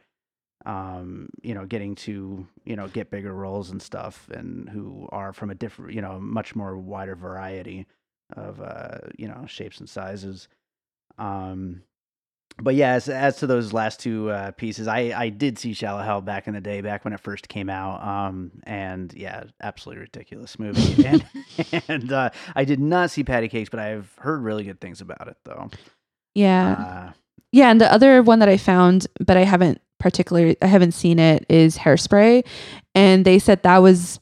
um, 0.66 1.30
you 1.42 1.54
know 1.54 1.66
getting 1.66 1.96
to 1.96 2.46
you 2.66 2.76
know 2.76 2.88
get 2.88 3.12
bigger 3.12 3.34
roles 3.34 3.70
and 3.70 3.82
stuff 3.82 4.30
and 4.32 4.70
who 4.70 5.08
are 5.12 5.34
from 5.34 5.50
a 5.50 5.56
different 5.56 5.94
you 5.94 6.02
know 6.02 6.20
much 6.20 6.56
more 6.56 6.78
wider 6.78 7.16
variety 7.16 7.88
of 8.36 8.62
uh, 8.62 9.00
you 9.18 9.28
know 9.28 9.46
shapes 9.48 9.80
and 9.80 9.90
sizes. 9.90 10.48
Um, 11.18 11.84
but 12.62 12.76
yeah 12.76 12.94
as, 12.94 13.08
as 13.08 13.38
to 13.38 13.48
those 13.48 13.74
last 13.74 14.00
two 14.00 14.30
uh, 14.32 14.52
pieces 14.52 14.88
i 14.88 15.14
i 15.16 15.30
did 15.30 15.58
see 15.58 15.72
shallow 15.74 16.02
hal 16.02 16.20
back 16.20 16.48
in 16.48 16.54
the 16.54 16.60
day 16.60 16.82
back 16.82 17.06
when 17.06 17.14
it 17.14 17.20
first 17.20 17.48
came 17.48 17.70
out 17.70 18.02
um, 18.06 18.52
and 18.64 19.14
yeah 19.14 19.44
absolutely 19.62 20.02
ridiculous 20.02 20.60
movie. 20.60 21.04
And 21.06 21.26
and 21.88 22.12
uh, 22.12 22.30
i 22.56 22.66
did 22.66 22.80
not 22.80 23.12
see 23.12 23.24
Patti 23.24 23.48
Cake$ 23.48 23.70
but 23.72 23.80
i've 23.80 24.14
heard 24.18 24.42
really 24.42 24.64
good 24.64 24.82
things 24.82 25.00
about 25.00 25.28
it 25.28 25.38
though. 25.46 25.70
Yeah. 26.36 26.72
Uh, 26.72 27.12
yeah, 27.52 27.70
and 27.70 27.80
the 27.80 27.92
other 27.92 28.22
one 28.22 28.40
that 28.40 28.50
I 28.50 28.58
found, 28.58 29.08
but 29.20 29.38
I 29.38 29.44
haven't 29.44 29.82
particularly 30.00 30.56
I 30.62 30.68
haven't 30.68 30.94
seen 30.94 31.20
it 31.20 31.46
is 31.50 31.78
Hairspray, 31.78 32.46
and 32.96 33.26
they 33.26 33.40
said 33.40 33.64
that 33.64 33.80
was 33.80 34.20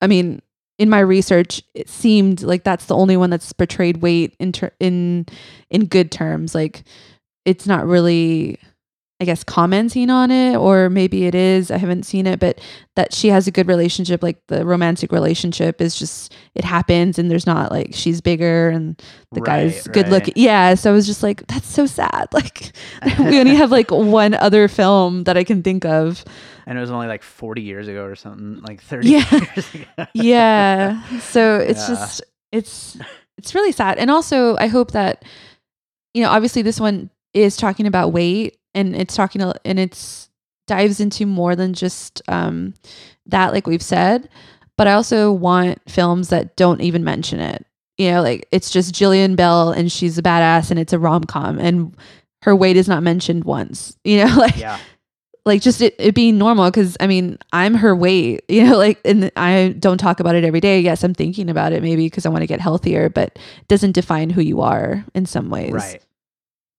I 0.00 0.06
mean, 0.06 0.40
in 0.78 0.88
my 0.88 1.00
research, 1.00 1.62
it 1.74 1.88
seemed 1.88 2.42
like 2.42 2.64
that's 2.64 2.86
the 2.86 2.96
only 2.96 3.16
one 3.16 3.30
that's 3.30 3.52
portrayed 3.52 3.98
weight 3.98 4.34
in 4.38 4.52
ter- 4.52 4.72
in 4.80 5.26
in 5.68 5.86
good 5.86 6.10
terms. 6.10 6.54
Like 6.54 6.84
it's 7.44 7.66
not 7.66 7.86
really 7.86 8.58
I 9.20 9.26
guess 9.26 9.44
commenting 9.44 10.08
on 10.08 10.30
it, 10.30 10.56
or 10.56 10.88
maybe 10.88 11.26
it 11.26 11.34
is. 11.34 11.70
I 11.70 11.76
haven't 11.76 12.04
seen 12.04 12.26
it, 12.26 12.40
but 12.40 12.58
that 12.96 13.12
she 13.12 13.28
has 13.28 13.46
a 13.46 13.50
good 13.50 13.68
relationship, 13.68 14.22
like 14.22 14.38
the 14.46 14.64
romantic 14.64 15.12
relationship 15.12 15.82
is 15.82 15.94
just 15.94 16.34
it 16.54 16.64
happens, 16.64 17.18
and 17.18 17.30
there's 17.30 17.46
not 17.46 17.70
like 17.70 17.90
she's 17.92 18.22
bigger 18.22 18.70
and 18.70 18.96
the 19.32 19.42
right, 19.42 19.68
guy's 19.68 19.86
good 19.88 20.04
right. 20.04 20.12
looking. 20.12 20.34
Yeah, 20.36 20.74
so 20.74 20.90
I 20.90 20.94
was 20.94 21.06
just 21.06 21.22
like, 21.22 21.46
that's 21.48 21.68
so 21.68 21.86
sad. 21.86 22.28
Like 22.40 22.72
we 23.18 23.38
only 23.38 23.54
have 23.56 23.70
like 23.70 23.90
one 23.90 24.32
other 24.32 24.66
film 24.66 25.24
that 25.24 25.36
I 25.36 25.44
can 25.44 25.62
think 25.62 25.84
of, 25.84 26.24
and 26.66 26.78
it 26.78 26.80
was 26.80 26.90
only 26.90 27.06
like 27.06 27.22
40 27.22 27.60
years 27.60 27.88
ago 27.88 28.04
or 28.04 28.14
something, 28.14 28.62
like 28.62 28.80
30 28.82 29.08
yeah. 29.08 29.30
years 29.30 29.74
ago. 29.74 30.06
yeah, 30.14 31.18
so 31.18 31.58
it's 31.58 31.80
yeah. 31.80 31.94
just 31.94 32.22
it's 32.52 32.96
it's 33.36 33.54
really 33.54 33.72
sad, 33.72 33.98
and 33.98 34.10
also 34.10 34.56
I 34.56 34.68
hope 34.68 34.92
that 34.92 35.24
you 36.14 36.22
know, 36.22 36.30
obviously 36.30 36.62
this 36.62 36.80
one 36.80 37.10
is 37.34 37.56
talking 37.56 37.86
about 37.86 38.12
weight 38.12 38.56
and 38.74 38.94
it's 38.94 39.14
talking 39.14 39.42
and 39.64 39.78
it's 39.78 40.30
dives 40.70 41.00
into 41.00 41.26
more 41.26 41.56
than 41.56 41.74
just 41.74 42.22
um, 42.28 42.74
that, 43.26 43.52
like 43.52 43.66
we've 43.66 43.82
said. 43.82 44.28
But 44.78 44.86
I 44.86 44.92
also 44.92 45.32
want 45.32 45.78
films 45.90 46.28
that 46.28 46.56
don't 46.56 46.80
even 46.80 47.02
mention 47.04 47.40
it. 47.40 47.66
You 47.98 48.12
know, 48.12 48.22
like 48.22 48.48
it's 48.50 48.70
just 48.70 48.94
Jillian 48.94 49.36
Bell 49.36 49.72
and 49.72 49.92
she's 49.92 50.16
a 50.16 50.22
badass 50.22 50.70
and 50.70 50.78
it's 50.80 50.92
a 50.92 50.98
rom 50.98 51.24
com 51.24 51.58
and 51.58 51.94
her 52.42 52.56
weight 52.56 52.76
is 52.76 52.88
not 52.88 53.02
mentioned 53.02 53.44
once. 53.44 53.96
You 54.04 54.24
know, 54.24 54.36
like 54.36 54.56
yeah. 54.56 54.78
like 55.44 55.60
just 55.60 55.82
it, 55.82 55.96
it 55.98 56.14
being 56.14 56.38
normal 56.38 56.70
because 56.70 56.96
I 57.00 57.08
mean 57.08 57.36
I'm 57.52 57.74
her 57.74 57.94
weight. 57.94 58.44
You 58.48 58.64
know, 58.64 58.78
like 58.78 59.00
and 59.04 59.30
I 59.36 59.74
don't 59.78 59.98
talk 59.98 60.20
about 60.20 60.36
it 60.36 60.44
every 60.44 60.60
day. 60.60 60.80
Yes, 60.80 61.04
I'm 61.04 61.14
thinking 61.14 61.50
about 61.50 61.72
it 61.72 61.82
maybe 61.82 62.06
because 62.06 62.24
I 62.24 62.30
want 62.30 62.42
to 62.42 62.46
get 62.46 62.60
healthier, 62.60 63.10
but 63.10 63.30
it 63.34 63.68
doesn't 63.68 63.92
define 63.92 64.30
who 64.30 64.40
you 64.40 64.62
are 64.62 65.04
in 65.14 65.26
some 65.26 65.50
ways. 65.50 65.72
Right. 65.72 66.02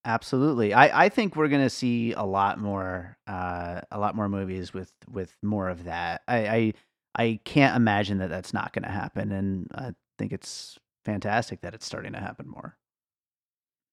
Absolutely. 0.04 0.74
I, 0.74 1.06
I 1.06 1.10
think 1.10 1.36
we're 1.36 1.48
gonna 1.48 1.70
see 1.70 2.14
a 2.14 2.24
lot 2.24 2.60
more 2.60 3.18
uh, 3.28 3.82
a 3.92 4.00
lot 4.00 4.16
more 4.16 4.28
movies 4.28 4.74
with 4.74 4.92
with 5.10 5.36
more 5.44 5.70
of 5.70 5.84
that. 5.84 6.22
I, 6.28 6.48
I 6.48 6.74
I 7.16 7.40
can't 7.46 7.76
imagine 7.76 8.18
that 8.18 8.30
that's 8.30 8.54
not 8.54 8.74
gonna 8.74 8.90
happen, 8.92 9.32
and 9.32 9.68
I 9.76 9.94
think 10.18 10.32
it's 10.34 10.80
fantastic 11.06 11.62
that 11.62 11.76
it's 11.76 11.86
starting 11.86 12.14
to 12.14 12.20
happen 12.20 12.48
more. 12.50 12.78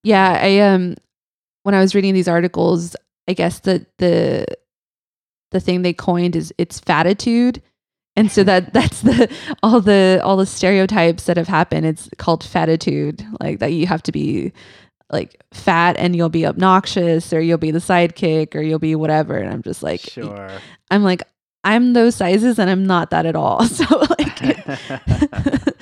Yeah, 0.03 0.39
I 0.43 0.59
um 0.61 0.95
when 1.65 1.75
I 1.75 1.81
was 1.81 1.95
reading 1.95 2.15
these 2.15 2.29
articles, 2.29 2.97
I 3.29 3.35
guess 3.35 3.61
the 3.61 3.87
the 3.99 4.47
the 5.51 5.61
thing 5.61 5.83
they 5.83 5.93
coined 5.93 6.37
is 6.37 6.53
it's 6.59 6.81
fatitude. 6.81 7.63
And 8.17 8.31
so 8.33 8.45
that 8.45 8.73
that's 8.73 9.03
the 9.03 9.33
all 9.63 9.81
the 9.81 10.21
all 10.25 10.37
the 10.37 10.47
stereotypes 10.47 11.25
that 11.25 11.37
have 11.37 11.49
happened. 11.49 11.87
It's 11.87 12.09
called 12.19 12.45
fatitude, 12.45 13.27
like 13.41 13.59
that 13.61 13.73
you 13.73 13.87
have 13.87 14.03
to 14.05 14.13
be 14.13 14.53
like 15.11 15.43
fat 15.53 15.97
and 15.99 16.15
you'll 16.15 16.29
be 16.29 16.47
obnoxious 16.47 17.33
or 17.33 17.41
you'll 17.41 17.59
be 17.59 17.71
the 17.71 17.79
sidekick 17.79 18.55
or 18.55 18.61
you'll 18.61 18.79
be 18.79 18.95
whatever. 18.95 19.37
And 19.37 19.51
I'm 19.53 19.63
just 19.63 19.83
like, 19.83 20.01
Sure. 20.01 20.51
I'm 20.91 21.03
like, 21.03 21.23
I'm 21.65 21.93
those 21.93 22.15
sizes 22.15 22.59
and 22.59 22.71
I'm 22.71 22.87
not 22.87 23.11
that 23.11 23.27
at 23.27 23.37
all. 23.37 23.67
So 23.69 23.85
like, 24.19 24.39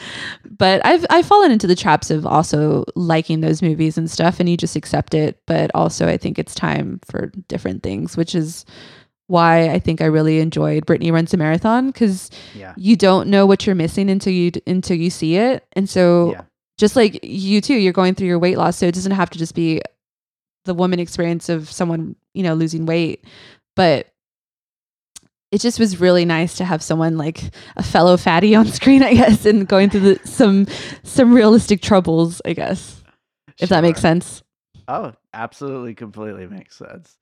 but 0.58 0.84
I've 0.84 1.06
I've 1.10 1.26
fallen 1.26 1.52
into 1.52 1.66
the 1.66 1.76
traps 1.76 2.10
of 2.10 2.26
also 2.26 2.84
liking 2.94 3.40
those 3.40 3.62
movies 3.62 3.96
and 3.98 4.10
stuff, 4.10 4.40
and 4.40 4.48
you 4.48 4.56
just 4.56 4.76
accept 4.76 5.14
it. 5.14 5.40
But 5.46 5.70
also, 5.74 6.08
I 6.08 6.16
think 6.16 6.38
it's 6.38 6.54
time 6.54 7.00
for 7.04 7.26
different 7.48 7.82
things, 7.82 8.16
which 8.16 8.34
is 8.34 8.64
why 9.28 9.70
I 9.70 9.78
think 9.78 10.00
I 10.00 10.06
really 10.06 10.40
enjoyed 10.40 10.86
Brittany 10.86 11.10
Runs 11.10 11.34
a 11.34 11.36
Marathon 11.36 11.88
because 11.88 12.30
yeah. 12.54 12.74
you 12.76 12.96
don't 12.96 13.28
know 13.28 13.46
what 13.46 13.66
you're 13.66 13.74
missing 13.74 14.10
until 14.10 14.32
you 14.32 14.52
until 14.66 14.96
you 14.96 15.10
see 15.10 15.36
it, 15.36 15.66
and 15.74 15.88
so 15.88 16.32
Yeah. 16.32 16.42
Just 16.76 16.96
like 16.96 17.20
you 17.22 17.60
too, 17.60 17.74
you're 17.74 17.92
going 17.92 18.14
through 18.14 18.28
your 18.28 18.38
weight 18.38 18.58
loss, 18.58 18.76
so 18.76 18.86
it 18.86 18.94
doesn't 18.94 19.12
have 19.12 19.30
to 19.30 19.38
just 19.38 19.54
be 19.54 19.80
the 20.64 20.74
woman 20.74 20.98
experience 20.98 21.48
of 21.48 21.70
someone 21.70 22.16
you 22.34 22.42
know 22.42 22.54
losing 22.54 22.86
weight, 22.86 23.24
but 23.74 24.12
it 25.52 25.60
just 25.60 25.78
was 25.78 26.00
really 26.00 26.24
nice 26.24 26.56
to 26.56 26.64
have 26.64 26.82
someone 26.82 27.16
like 27.16 27.42
a 27.76 27.82
fellow 27.82 28.16
fatty 28.16 28.54
on 28.54 28.66
screen, 28.72 29.02
I 29.02 29.14
guess, 29.14 29.46
and 29.46 29.66
going 29.66 29.90
through 29.90 30.00
the, 30.14 30.20
some 30.26 30.66
some 31.02 31.32
realistic 31.32 31.82
troubles, 31.82 32.42
I 32.44 32.52
guess, 32.52 33.02
if 33.58 33.68
that 33.70 33.82
makes 33.82 34.00
sense. 34.00 34.42
Oh, 34.88 35.12
absolutely, 35.34 35.94
completely 35.94 36.46
makes 36.46 36.76
sense. 36.76 37.16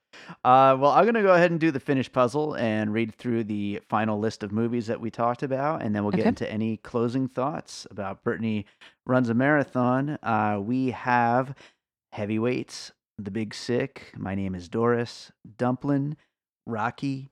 Uh, 0.44 0.76
well, 0.78 0.90
I'm 0.92 1.04
going 1.04 1.14
to 1.14 1.22
go 1.22 1.32
ahead 1.32 1.50
and 1.50 1.58
do 1.58 1.70
the 1.70 1.80
finish 1.80 2.10
puzzle 2.12 2.54
and 2.56 2.92
read 2.92 3.14
through 3.14 3.44
the 3.44 3.80
final 3.88 4.18
list 4.18 4.42
of 4.42 4.52
movies 4.52 4.86
that 4.86 5.00
we 5.00 5.10
talked 5.10 5.42
about, 5.42 5.82
and 5.82 5.94
then 5.94 6.02
we'll 6.04 6.12
get 6.12 6.20
Okay. 6.20 6.28
into 6.28 6.50
any 6.50 6.76
closing 6.78 7.26
thoughts 7.26 7.86
about 7.90 8.22
Brittany 8.22 8.66
Runs 9.06 9.28
a 9.28 9.34
Marathon. 9.34 10.18
Uh, 10.22 10.58
we 10.62 10.90
have 10.92 11.54
Heavyweights, 12.12 12.92
The 13.18 13.30
Big 13.30 13.54
Sick, 13.54 14.12
My 14.16 14.34
Name 14.34 14.54
is 14.54 14.68
Doris, 14.68 15.32
Dumplin', 15.56 16.16
Rocky, 16.66 17.30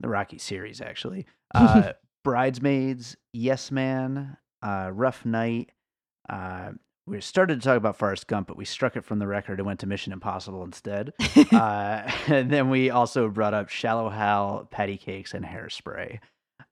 the 0.00 0.08
Rocky 0.08 0.38
series, 0.38 0.80
actually, 0.80 1.26
uh, 1.54 1.92
Bridesmaids, 2.24 3.16
Yes 3.32 3.70
Man, 3.70 4.36
uh, 4.62 4.90
Rough 4.92 5.24
Night, 5.24 5.72
uh, 6.28 6.72
we 7.10 7.20
started 7.20 7.60
to 7.60 7.64
talk 7.66 7.76
about 7.76 7.96
Forrest 7.96 8.26
Gump, 8.26 8.46
but 8.46 8.56
we 8.56 8.64
struck 8.64 8.96
it 8.96 9.04
from 9.04 9.18
the 9.18 9.26
record 9.26 9.58
and 9.58 9.66
went 9.66 9.80
to 9.80 9.86
Mission 9.86 10.12
Impossible 10.12 10.62
instead. 10.62 11.12
uh, 11.52 12.10
and 12.28 12.50
then 12.50 12.70
we 12.70 12.90
also 12.90 13.28
brought 13.28 13.54
up 13.54 13.68
Shallow 13.68 14.08
Hal, 14.08 14.68
Patti 14.70 14.96
Cake$, 14.96 15.34
and 15.34 15.44
Hairspray. 15.44 16.20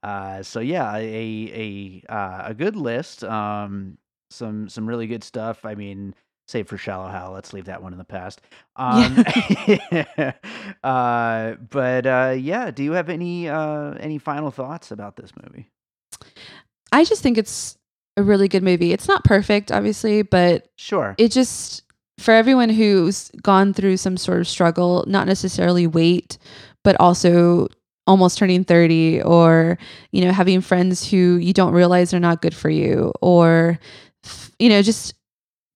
Uh, 0.03 0.43
so 0.43 0.61
yeah, 0.61 0.95
a 0.97 2.05
a 2.09 2.13
uh, 2.13 2.43
a 2.47 2.55
good 2.55 2.77
list. 2.77 3.25
Um, 3.25 3.99
some 4.31 4.69
some 4.69 4.89
really 4.89 5.09
good 5.09 5.25
stuff. 5.25 5.65
I 5.65 5.75
mean, 5.75 6.15
save 6.47 6.69
for 6.69 6.79
Shallow 6.79 7.09
Hal, 7.09 7.33
let's 7.33 7.53
leave 7.53 7.65
that 7.65 7.83
one 7.83 7.93
in 7.93 7.99
the 7.99 8.05
past. 8.05 8.41
Um, 8.77 9.25
uh, 10.85 11.55
but 11.69 12.07
uh, 12.07 12.37
yeah, 12.39 12.71
do 12.71 12.85
you 12.85 12.93
have 12.93 13.09
any 13.09 13.49
uh, 13.49 13.95
any 13.95 14.19
final 14.19 14.51
thoughts 14.53 14.93
about 14.93 15.17
this 15.17 15.33
movie? 15.43 15.69
I 16.93 17.05
just 17.05 17.23
think 17.23 17.39
it's 17.39 17.78
a 18.19 18.23
really 18.23 18.49
good 18.49 18.63
movie. 18.63 18.93
It's 18.93 19.09
not 19.09 19.25
perfect, 19.25 19.71
obviously, 19.73 20.23
but 20.23 20.69
Sure. 20.77 21.15
it 21.19 21.31
just 21.33 21.83
for 22.19 22.33
everyone 22.33 22.69
who's 22.69 23.31
gone 23.43 23.73
through 23.73 23.97
some 23.97 24.17
sort 24.17 24.41
of 24.41 24.49
struggle, 24.49 25.05
not 25.07 25.27
necessarily 25.27 25.87
weight, 25.87 26.37
but 26.83 26.97
also 27.01 27.69
almost 28.09 28.39
turning 28.39 28.65
30 28.65 29.21
or 29.23 29.77
you 30.13 30.25
know 30.25 30.33
having 30.33 30.63
friends 30.63 31.07
who 31.11 31.37
you 31.37 31.53
don't 31.53 31.75
realize 31.75 32.15
are 32.15 32.19
not 32.19 32.41
good 32.41 32.55
for 32.55 32.71
you 32.71 33.13
or 33.21 33.79
you 34.59 34.71
know 34.71 34.81
just 34.81 35.13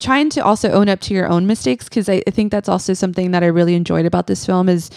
trying 0.01 0.31
to 0.31 0.41
also 0.43 0.71
own 0.71 0.89
up 0.89 0.99
to 0.99 1.13
your 1.13 1.29
own 1.29 1.47
mistakes 1.47 1.91
because 1.91 2.09
I, 2.09 2.23
I 2.27 2.31
think 2.31 2.51
that's 2.51 2.71
also 2.71 2.95
something 2.95 3.33
that 3.33 3.43
i 3.43 3.47
really 3.49 3.75
enjoyed 3.75 4.07
about 4.07 4.29
this 4.29 4.47
film 4.47 4.71
is 4.71 4.91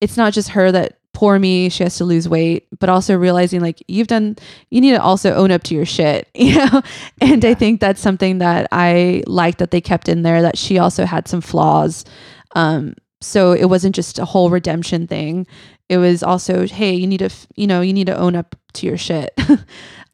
it's 0.00 0.16
not 0.16 0.32
just 0.32 0.50
her 0.50 0.70
that 0.70 1.00
poor 1.14 1.38
me 1.38 1.68
she 1.68 1.82
has 1.84 1.96
to 1.96 2.04
lose 2.04 2.28
weight 2.28 2.66
but 2.80 2.88
also 2.88 3.16
realizing 3.16 3.60
like 3.60 3.82
you've 3.88 4.08
done 4.08 4.36
you 4.70 4.80
need 4.80 4.90
to 4.90 5.00
also 5.00 5.32
own 5.34 5.50
up 5.50 5.62
to 5.62 5.74
your 5.74 5.86
shit 5.86 6.28
you 6.34 6.56
know? 6.56 6.82
And 7.20 7.44
i 7.44 7.54
think 7.54 7.80
that's 7.80 8.00
something 8.00 8.38
that 8.38 8.68
i 8.72 9.22
like 9.26 9.58
that 9.58 9.70
they 9.70 9.80
kept 9.80 10.08
in 10.08 10.22
there 10.22 10.42
that 10.42 10.58
she 10.58 10.78
also 10.78 11.06
had 11.06 11.26
some 11.28 11.40
flaws. 11.40 12.04
Um 12.54 12.94
so 13.20 13.52
it 13.52 13.66
wasn't 13.66 13.94
just 13.94 14.18
a 14.18 14.26
whole 14.26 14.50
redemption 14.50 15.06
thing. 15.06 15.46
It 15.88 15.96
was 15.96 16.22
also 16.22 16.66
hey 16.66 16.94
you 16.94 17.06
need 17.06 17.18
to 17.18 17.26
f- 17.26 17.46
you 17.56 17.66
know 17.66 17.80
you 17.80 17.92
need 17.92 18.08
to 18.08 18.16
own 18.16 18.36
up 18.36 18.56
to 18.74 18.86
your 18.86 18.98
shit. 18.98 19.30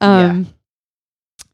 Um 0.03 0.47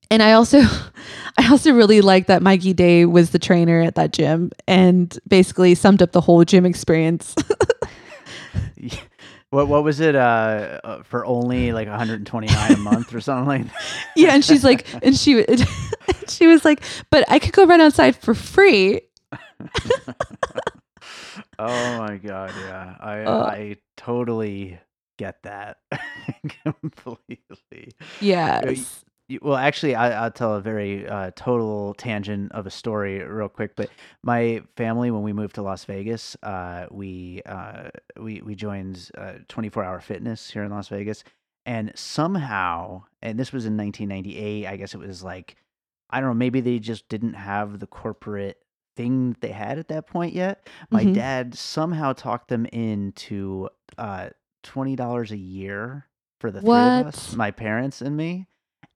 and 0.08 0.22
i 0.22 0.32
also 0.32 0.60
i 1.36 1.48
also 1.50 1.72
really 1.72 2.00
like 2.00 2.28
that 2.28 2.42
mikey 2.42 2.72
day 2.72 3.04
was 3.04 3.30
the 3.30 3.40
trainer 3.40 3.82
at 3.82 3.96
that 3.96 4.12
gym 4.12 4.52
and 4.68 5.18
basically 5.26 5.74
summed 5.74 6.00
up 6.00 6.12
the 6.12 6.20
whole 6.20 6.44
gym 6.44 6.64
experience. 6.64 7.34
Yeah. 8.76 9.00
What 9.50 9.68
what 9.68 9.84
was 9.84 10.00
it 10.00 10.14
uh, 10.16 10.80
uh 10.84 11.02
for 11.04 11.24
only 11.24 11.72
like 11.72 11.86
129 11.88 12.72
a 12.72 12.76
month 12.78 13.14
or 13.14 13.20
something 13.20 13.46
like 13.46 13.64
that? 13.64 14.06
yeah 14.16 14.34
and 14.34 14.44
she's 14.44 14.64
like 14.64 14.86
and 15.02 15.16
she 15.16 15.44
she 16.28 16.46
was 16.46 16.64
like 16.64 16.82
but 17.10 17.24
i 17.28 17.38
could 17.38 17.52
go 17.52 17.64
run 17.64 17.80
outside 17.80 18.16
for 18.16 18.34
free 18.34 19.00
Oh 21.58 21.98
my 21.98 22.16
god, 22.18 22.50
yeah. 22.60 22.94
I 23.00 23.20
Uh. 23.22 23.44
I 23.46 23.76
totally 23.96 24.78
get 25.18 25.42
that 25.44 25.78
completely. 26.64 27.94
yes 28.20 29.04
Y- 29.04 29.05
Well, 29.42 29.56
actually, 29.56 29.96
I, 29.96 30.22
I'll 30.24 30.30
tell 30.30 30.54
a 30.54 30.60
very 30.60 31.08
uh, 31.08 31.32
total 31.34 31.94
tangent 31.94 32.52
of 32.52 32.64
a 32.66 32.70
story 32.70 33.18
real 33.24 33.48
quick. 33.48 33.74
But 33.74 33.90
my 34.22 34.62
family, 34.76 35.10
when 35.10 35.22
we 35.22 35.32
moved 35.32 35.56
to 35.56 35.62
Las 35.62 35.84
Vegas, 35.84 36.36
uh, 36.44 36.86
we 36.92 37.42
uh, 37.44 37.88
we 38.20 38.40
we 38.42 38.54
joined 38.54 39.10
uh, 39.18 39.34
24 39.48 39.82
Hour 39.84 40.00
Fitness 40.00 40.48
here 40.50 40.62
in 40.62 40.70
Las 40.70 40.88
Vegas, 40.88 41.24
and 41.64 41.90
somehow, 41.96 43.02
and 43.20 43.38
this 43.38 43.52
was 43.52 43.66
in 43.66 43.76
1998. 43.76 44.66
I 44.66 44.76
guess 44.76 44.94
it 44.94 44.98
was 44.98 45.24
like 45.24 45.56
I 46.10 46.20
don't 46.20 46.30
know. 46.30 46.34
Maybe 46.34 46.60
they 46.60 46.78
just 46.78 47.08
didn't 47.08 47.34
have 47.34 47.80
the 47.80 47.86
corporate 47.88 48.58
thing 48.96 49.30
that 49.30 49.40
they 49.40 49.50
had 49.52 49.78
at 49.78 49.88
that 49.88 50.06
point 50.06 50.34
yet. 50.34 50.68
My 50.90 51.04
Mhm. 51.04 51.14
dad 51.14 51.54
somehow 51.56 52.12
talked 52.12 52.48
them 52.48 52.64
into 52.66 53.68
uh, 53.98 54.30
twenty 54.62 54.94
dollars 54.94 55.32
a 55.32 55.36
year 55.36 56.06
for 56.40 56.52
the 56.52 56.60
three 56.60 56.68
of 57.00 57.06
us, 57.08 57.34
my 57.34 57.50
parents 57.50 58.00
and 58.00 58.16
me, 58.16 58.46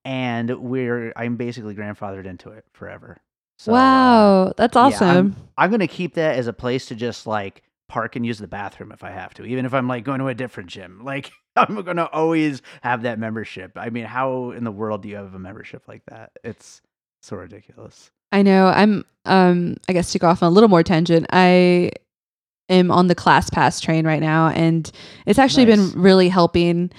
and 0.04 0.50
we're 0.60 1.12
I'm 1.16 1.36
basically 1.36 1.74
grandfathered 1.74 2.26
into 2.26 2.50
it 2.50 2.64
forever. 2.72 3.18
So, 3.58 3.72
uh, 3.72 3.74
wow 3.74 4.52
that's 4.56 4.74
yeah, 4.74 4.80
I'm- 4.82 4.92
awesome 4.94 5.36
I'm 5.58 5.70
gonna 5.70 5.86
keep 5.86 6.14
that 6.14 6.36
as 6.38 6.46
a 6.46 6.52
place 6.52 6.86
to 6.86 6.94
just 6.94 7.26
like 7.26 7.62
park 7.88 8.14
and 8.16 8.24
use 8.24 8.38
the 8.38 8.46
bathroom 8.46 8.92
if 8.92 9.02
I 9.04 9.10
have 9.10 9.34
to, 9.34 9.44
even 9.44 9.66
if 9.66 9.74
I'm 9.74 9.88
like 9.88 10.04
going 10.04 10.20
to 10.20 10.28
a 10.28 10.34
different 10.34 10.70
gym. 10.70 11.00
Like 11.04 11.30
I'm 11.56 11.82
gonna 11.82 12.08
always 12.12 12.62
have 12.82 13.02
that 13.02 13.18
membership. 13.18 13.72
I 13.76 13.90
mean, 13.90 14.04
how 14.04 14.52
in 14.52 14.62
the 14.64 14.70
world 14.70 15.02
do 15.02 15.08
you 15.08 15.16
have 15.16 15.34
a 15.34 15.38
membership 15.38 15.88
like 15.88 16.02
that? 16.06 16.30
It's 16.44 16.80
so 17.22 17.36
ridiculous. 17.36 18.10
I 18.32 18.42
know. 18.42 18.66
I'm 18.68 19.04
um 19.26 19.76
I 19.88 19.92
guess 19.92 20.12
to 20.12 20.18
go 20.20 20.28
off 20.28 20.42
on 20.42 20.46
a 20.46 20.50
little 20.54 20.68
more 20.68 20.84
tangent, 20.84 21.26
I 21.30 21.90
am 22.68 22.90
on 22.92 23.08
the 23.08 23.14
class 23.16 23.50
pass 23.50 23.80
train 23.80 24.06
right 24.06 24.20
now 24.20 24.46
and 24.48 24.90
it's 25.26 25.40
actually 25.40 25.64
Nice. 25.66 25.90
been 25.92 26.00
really 26.00 26.28
helping 26.28 26.90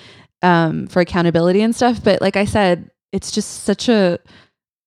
um 0.42 0.88
for 0.88 1.00
accountability 1.02 1.62
and 1.62 1.76
stuff, 1.76 2.04
but 2.04 2.22
like 2.22 2.36
I 2.36 2.46
said, 2.46 2.90
it's 3.12 3.32
just 3.32 3.64
such 3.64 3.90
a 3.90 4.20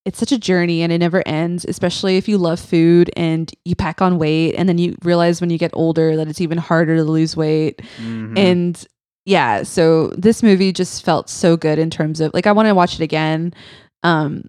it's 0.05 0.19
such 0.19 0.33
a 0.33 0.39
journey 0.39 0.83
and 0.83 0.93
it 0.93 0.99
never 0.99 1.27
ends, 1.27 1.65
especially 1.67 2.19
if 2.19 2.29
you 2.29 2.37
love 2.37 2.61
food 2.61 3.11
and 3.17 3.51
you 3.65 3.75
pack 3.75 4.03
on 4.03 4.19
weight 4.19 4.55
and 4.55 4.69
then 4.69 4.77
you 4.77 4.95
realize 5.03 5.41
when 5.41 5.49
you 5.49 5.57
get 5.57 5.71
older 5.73 6.15
that 6.17 6.29
it's 6.29 6.43
even 6.43 6.59
harder 6.59 6.97
to 6.97 7.05
lose 7.05 7.37
weight 7.37 7.81
Mhm. 7.99 8.37
and 8.39 8.87
yeah 9.25 9.63
so 9.63 10.09
this 10.09 10.43
movie 10.43 10.71
just 10.73 11.03
felt 11.05 11.31
so 11.31 11.57
good 11.57 11.79
in 11.79 11.89
terms 11.89 12.21
of 12.21 12.35
like 12.35 12.47
i 12.47 12.53
want 12.53 12.69
to 12.69 12.75
watch 12.75 12.97
it 12.97 13.01
again 13.01 13.55
um 14.03 14.43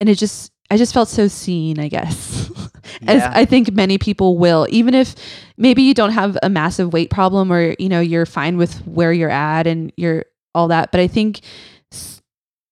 and 0.00 0.08
it 0.08 0.14
just 0.14 0.50
i 0.70 0.78
just 0.78 0.94
felt 0.94 1.06
so 1.10 1.28
seen 1.28 1.78
i 1.78 1.86
guess 1.88 2.50
as 3.06 3.20
Yeah. 3.20 3.32
i 3.34 3.44
think 3.44 3.72
many 3.74 3.98
people 3.98 4.38
will 4.38 4.66
even 4.70 4.94
if 4.94 5.14
maybe 5.58 5.82
you 5.82 5.92
don't 5.92 6.12
have 6.12 6.38
a 6.42 6.48
massive 6.48 6.94
weight 6.94 7.10
problem 7.10 7.52
or 7.52 7.74
you 7.78 7.90
know 7.90 8.00
you're 8.00 8.24
fine 8.24 8.56
with 8.56 8.78
where 8.86 9.12
you're 9.12 9.28
at 9.28 9.66
and 9.66 9.92
you're 9.98 10.24
all 10.56 10.68
that 10.68 10.90
but 10.90 11.00
i 11.00 11.06
think 11.06 11.40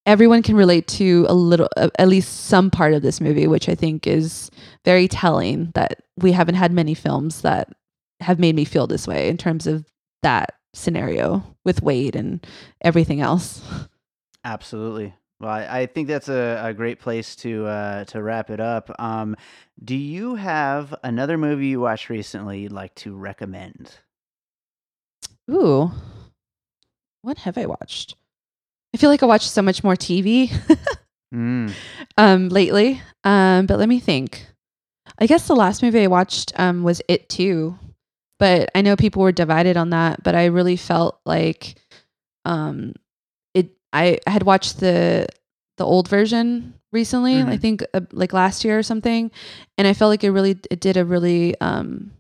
everyone 0.07 0.43
can 0.43 0.57
relate 0.57 0.87
to 0.87 1.25
a 1.29 1.35
little 1.35 1.69
at 1.77 2.09
least 2.09 2.47
some 2.47 2.71
part 2.71 2.93
of 2.93 3.03
this 3.03 3.21
movie 3.21 3.47
which 3.47 3.69
i 3.69 3.75
think 3.75 4.07
is 4.07 4.51
very 4.85 5.07
telling 5.07 5.71
that 5.75 6.03
we 6.19 6.33
haven't 6.33 6.57
had 6.57 6.73
many 6.73 6.95
films 6.95 7.43
that 7.43 7.69
have 8.21 8.39
made 8.39 8.55
me 8.55 8.65
feel 8.65 8.87
this 8.87 9.07
way 9.07 9.29
in 9.29 9.37
terms 9.37 9.67
of 9.67 9.85
that 10.23 10.55
scenario 10.73 11.45
with 11.65 11.83
Wade 11.83 12.17
and 12.17 12.45
everything 12.81 13.21
else. 13.21 13.63
Absolutely. 14.45 15.15
Well, 15.41 15.51
I, 15.51 15.81
I 15.81 15.87
think 15.87 16.09
that's 16.09 16.29
a, 16.29 16.61
a 16.63 16.75
great 16.75 17.01
place 17.01 17.35
to 17.37 17.67
uh, 17.67 18.05
to 18.07 18.23
wrap 18.23 18.51
it 18.51 18.61
up. 18.61 18.95
Um, 18.99 19.37
do 19.83 19.97
you 19.97 20.37
have 20.37 20.95
another 21.03 21.37
movie 21.37 21.69
you 21.69 21.81
watched 21.81 22.09
recently 22.09 22.61
you'd 22.61 22.73
like 22.73 22.95
to 22.97 23.17
recommend? 23.17 23.93
Ooh, 25.51 25.91
what 27.25 27.39
have 27.39 27.57
I 27.59 27.67
watched? 27.67 28.17
I 28.95 28.99
feel 28.99 29.11
like 29.11 29.23
I 29.23 29.27
watched 29.27 29.51
so 29.51 29.63
much 29.63 29.83
more 29.83 29.97
TV 29.97 30.51
Mm. 31.35 31.73
um, 32.17 32.49
lately. 32.49 33.01
Um, 33.25 33.67
but 33.67 33.79
let 33.79 33.89
me 33.89 33.99
think. 33.99 34.47
I 35.19 35.27
guess 35.27 35.49
the 35.49 35.57
last 35.57 35.83
movie 35.83 36.03
I 36.03 36.07
watched 36.07 36.53
um, 36.59 36.83
was 36.85 37.03
It 37.09 37.29
Too, 37.29 37.77
but 38.39 38.71
I 38.75 38.83
know 38.83 38.95
people 38.97 39.23
were 39.23 39.33
divided 39.33 39.77
on 39.77 39.91
that. 39.91 40.23
But 40.23 40.35
I 40.35 40.47
really 40.47 40.77
felt 40.77 41.19
like 41.27 41.75
um, 42.45 42.95
it. 43.55 43.71
I, 43.93 44.19
I 44.27 44.31
had 44.31 44.45
watched 44.45 44.79
the 44.81 45.27
the 45.79 45.85
old 45.85 46.09
version 46.09 46.75
recently. 46.93 47.41
I 47.41 47.57
Mhm. 47.57 47.61
think 47.61 47.83
uh, 47.95 48.01
like 48.13 48.33
last 48.33 48.65
year 48.65 48.79
or 48.79 48.83
something, 48.85 49.31
and 49.77 49.89
I 49.89 49.95
felt 49.95 50.11
like 50.11 50.23
it 50.25 50.31
really 50.31 50.57
it 50.71 50.79
did 50.81 50.97
a 50.97 51.05
really 51.05 51.59
um, 51.61 52.13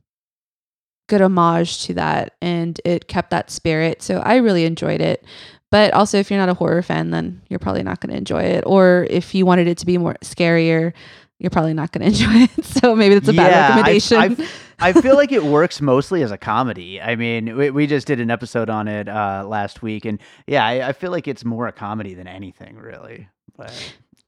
good 1.08 1.20
homage 1.20 1.84
to 1.86 1.94
that, 1.94 2.34
and 2.40 2.80
it 2.84 3.08
kept 3.08 3.30
that 3.30 3.50
spirit. 3.50 4.02
So 4.02 4.18
I 4.20 4.36
really 4.36 4.64
enjoyed 4.64 5.00
it. 5.00 5.24
But 5.70 5.92
also, 5.92 6.18
if 6.18 6.30
you're 6.30 6.38
not 6.38 6.48
a 6.48 6.54
horror 6.54 6.82
fan, 6.82 7.10
then 7.10 7.42
you're 7.48 7.58
probably 7.58 7.82
not 7.82 8.00
going 8.00 8.10
to 8.12 8.16
enjoy 8.16 8.42
it. 8.42 8.62
Or 8.66 9.06
if 9.10 9.34
you 9.34 9.44
wanted 9.44 9.66
it 9.66 9.78
to 9.78 9.86
be 9.86 9.98
more 9.98 10.14
scarier, 10.22 10.92
you're 11.40 11.50
probably 11.50 11.74
not 11.74 11.90
going 11.90 12.02
to 12.12 12.16
enjoy 12.24 12.44
it. 12.56 12.64
So 12.64 12.94
maybe 12.94 13.14
that's 13.14 13.28
a 13.28 13.32
bad 13.32 13.50
Yeah, 13.50 13.64
I- 13.64 13.68
recommendation. 13.76 14.42
I- 14.42 14.48
I 14.80 14.92
feel 14.92 15.14
like 15.14 15.30
it 15.30 15.44
works 15.44 15.80
mostly 15.80 16.22
as 16.24 16.32
a 16.32 16.36
comedy. 16.36 17.00
I 17.00 17.14
mean, 17.14 17.56
we, 17.56 17.70
we 17.70 17.86
just 17.86 18.08
did 18.08 18.18
an 18.20 18.28
episode 18.28 18.68
on 18.68 18.88
it 18.88 19.08
uh, 19.08 19.44
last 19.46 19.82
week, 19.82 20.04
and 20.04 20.18
yeah, 20.48 20.66
I, 20.66 20.88
I 20.88 20.92
feel 20.92 21.12
like 21.12 21.28
it's 21.28 21.44
more 21.44 21.68
a 21.68 21.72
comedy 21.72 22.14
than 22.14 22.26
anything, 22.26 22.74
really. 22.76 23.28
But 23.56 23.72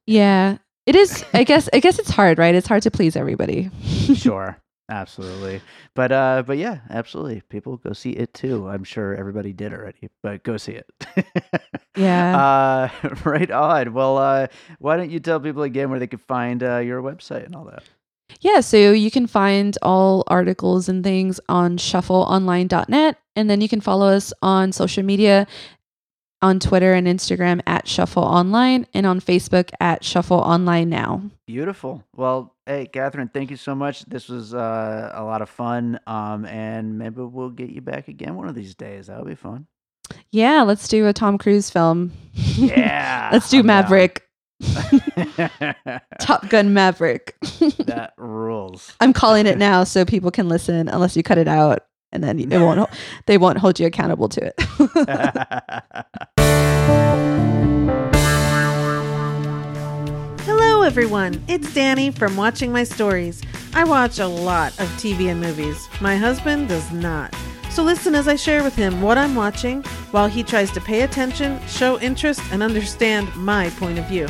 yeah, 0.06 0.58
it 0.86 0.94
is. 0.94 1.24
I 1.34 1.42
guess. 1.42 1.68
I 1.72 1.80
guess 1.80 1.98
it's 1.98 2.10
hard, 2.10 2.38
right? 2.38 2.54
It's 2.54 2.68
hard 2.68 2.84
to 2.84 2.92
please 2.92 3.16
everybody. 3.16 3.70
sure, 4.14 4.56
absolutely. 4.88 5.60
But 5.94 6.12
uh, 6.12 6.42
but 6.46 6.58
yeah, 6.58 6.80
absolutely. 6.90 7.42
People 7.48 7.76
go 7.76 7.92
see 7.92 8.10
it 8.10 8.34
too. 8.34 8.68
I'm 8.68 8.84
sure 8.84 9.14
everybody 9.14 9.52
did 9.52 9.72
already, 9.72 10.08
but 10.22 10.42
go 10.42 10.56
see 10.56 10.72
it. 10.72 10.86
Yeah. 11.96 12.90
Uh, 13.02 13.08
right 13.24 13.50
on. 13.50 13.92
Well, 13.94 14.18
uh, 14.18 14.46
why 14.78 14.96
don't 14.96 15.10
you 15.10 15.18
tell 15.20 15.40
people 15.40 15.62
again 15.62 15.90
where 15.90 15.98
they 15.98 16.06
can 16.06 16.18
find 16.18 16.62
uh, 16.62 16.78
your 16.78 17.02
website 17.02 17.46
and 17.46 17.56
all 17.56 17.64
that? 17.64 17.84
Yeah, 18.40 18.60
so 18.60 18.92
you 18.92 19.10
can 19.10 19.26
find 19.26 19.76
all 19.82 20.24
articles 20.26 20.88
and 20.88 21.02
things 21.02 21.40
on 21.48 21.78
shuffleonline.net. 21.78 23.18
And 23.34 23.50
then 23.50 23.60
you 23.60 23.68
can 23.68 23.80
follow 23.80 24.08
us 24.08 24.32
on 24.42 24.72
social 24.72 25.02
media 25.02 25.46
on 26.42 26.60
Twitter 26.60 26.92
and 26.92 27.06
Instagram 27.06 27.62
at 27.66 27.88
Shuffle 27.88 28.24
Online 28.24 28.86
and 28.92 29.06
on 29.06 29.20
Facebook 29.20 29.70
at 29.80 30.04
Shuffle 30.04 30.38
Online 30.38 30.90
Now. 30.90 31.22
Beautiful. 31.46 32.04
Well, 32.14 32.54
hey, 32.66 32.86
Catherine, 32.86 33.28
thank 33.28 33.50
you 33.50 33.56
so 33.56 33.74
much. 33.74 34.04
This 34.04 34.28
was 34.28 34.52
uh, 34.52 35.12
a 35.14 35.22
lot 35.24 35.40
of 35.42 35.48
fun. 35.48 35.98
Um, 36.06 36.44
and 36.44 36.98
maybe 36.98 37.22
we'll 37.22 37.50
get 37.50 37.70
you 37.70 37.80
back 37.80 38.08
again 38.08 38.34
one 38.34 38.48
of 38.48 38.54
these 38.54 38.74
days. 38.74 39.06
That'll 39.06 39.24
be 39.24 39.34
fun. 39.34 39.66
Yeah, 40.30 40.62
let's 40.62 40.86
do 40.88 41.06
a 41.06 41.12
Tom 41.12 41.38
Cruise 41.38 41.70
film. 41.70 42.12
Yeah. 42.56 43.28
let's 43.32 43.50
do 43.50 43.58
I'm. 43.60 43.66
Maverick. 43.66 44.22
Top 46.20 46.48
Gun 46.48 46.72
Maverick. 46.72 47.36
that 47.84 48.14
rules. 48.16 48.94
I'm 49.00 49.12
calling 49.12 49.46
it 49.46 49.58
now 49.58 49.84
so 49.84 50.06
people 50.06 50.30
can 50.30 50.48
listen 50.48 50.88
unless 50.88 51.16
you 51.16 51.22
cut 51.22 51.36
it 51.36 51.48
out 51.48 51.80
and 52.12 52.24
then 52.24 52.38
it 52.38 52.58
won't 52.58 52.88
they 53.26 53.36
won't 53.36 53.58
hold 53.58 53.78
you 53.78 53.86
accountable 53.86 54.30
to 54.30 54.52
it. 56.36 56.45
Everyone. 60.86 61.42
It's 61.48 61.74
Danny 61.74 62.12
from 62.12 62.36
Watching 62.36 62.70
My 62.70 62.84
Stories. 62.84 63.42
I 63.74 63.82
watch 63.82 64.20
a 64.20 64.26
lot 64.28 64.70
of 64.78 64.86
TV 64.90 65.32
and 65.32 65.40
movies. 65.40 65.88
My 66.00 66.16
husband 66.16 66.68
does 66.68 66.92
not. 66.92 67.34
So 67.70 67.82
listen 67.82 68.14
as 68.14 68.28
I 68.28 68.36
share 68.36 68.62
with 68.62 68.76
him 68.76 69.02
what 69.02 69.18
I'm 69.18 69.34
watching 69.34 69.82
while 70.12 70.28
he 70.28 70.44
tries 70.44 70.70
to 70.70 70.80
pay 70.80 71.02
attention, 71.02 71.60
show 71.66 71.98
interest, 71.98 72.40
and 72.52 72.62
understand 72.62 73.34
my 73.34 73.68
point 73.70 73.98
of 73.98 74.06
view. 74.06 74.28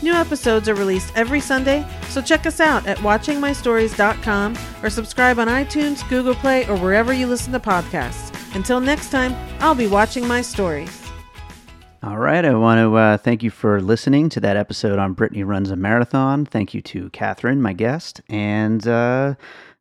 New 0.00 0.14
episodes 0.14 0.66
are 0.66 0.74
released 0.74 1.12
every 1.14 1.40
Sunday, 1.40 1.86
so 2.08 2.22
check 2.22 2.46
us 2.46 2.58
out 2.58 2.86
at 2.86 2.96
watchingmystories.com 2.98 4.56
or 4.82 4.88
subscribe 4.88 5.38
on 5.38 5.48
iTunes, 5.48 6.08
Google 6.08 6.36
Play, 6.36 6.66
or 6.68 6.78
wherever 6.78 7.12
you 7.12 7.26
listen 7.26 7.52
to 7.52 7.60
podcasts. 7.60 8.34
Until 8.54 8.80
next 8.80 9.10
time, 9.10 9.36
I'll 9.60 9.74
be 9.74 9.86
watching 9.86 10.26
my 10.26 10.40
stories. 10.40 11.07
All 12.00 12.16
right. 12.16 12.44
I 12.44 12.54
want 12.54 12.78
to 12.78 12.96
uh, 12.96 13.16
thank 13.16 13.42
you 13.42 13.50
for 13.50 13.80
listening 13.80 14.28
to 14.28 14.40
that 14.40 14.56
episode 14.56 15.00
on 15.00 15.14
Brittany 15.14 15.42
Runs 15.42 15.72
a 15.72 15.76
Marathon. 15.76 16.46
Thank 16.46 16.72
you 16.72 16.80
to 16.82 17.10
Catherine, 17.10 17.60
my 17.60 17.72
guest. 17.72 18.20
And 18.28 18.86
uh, 18.86 19.34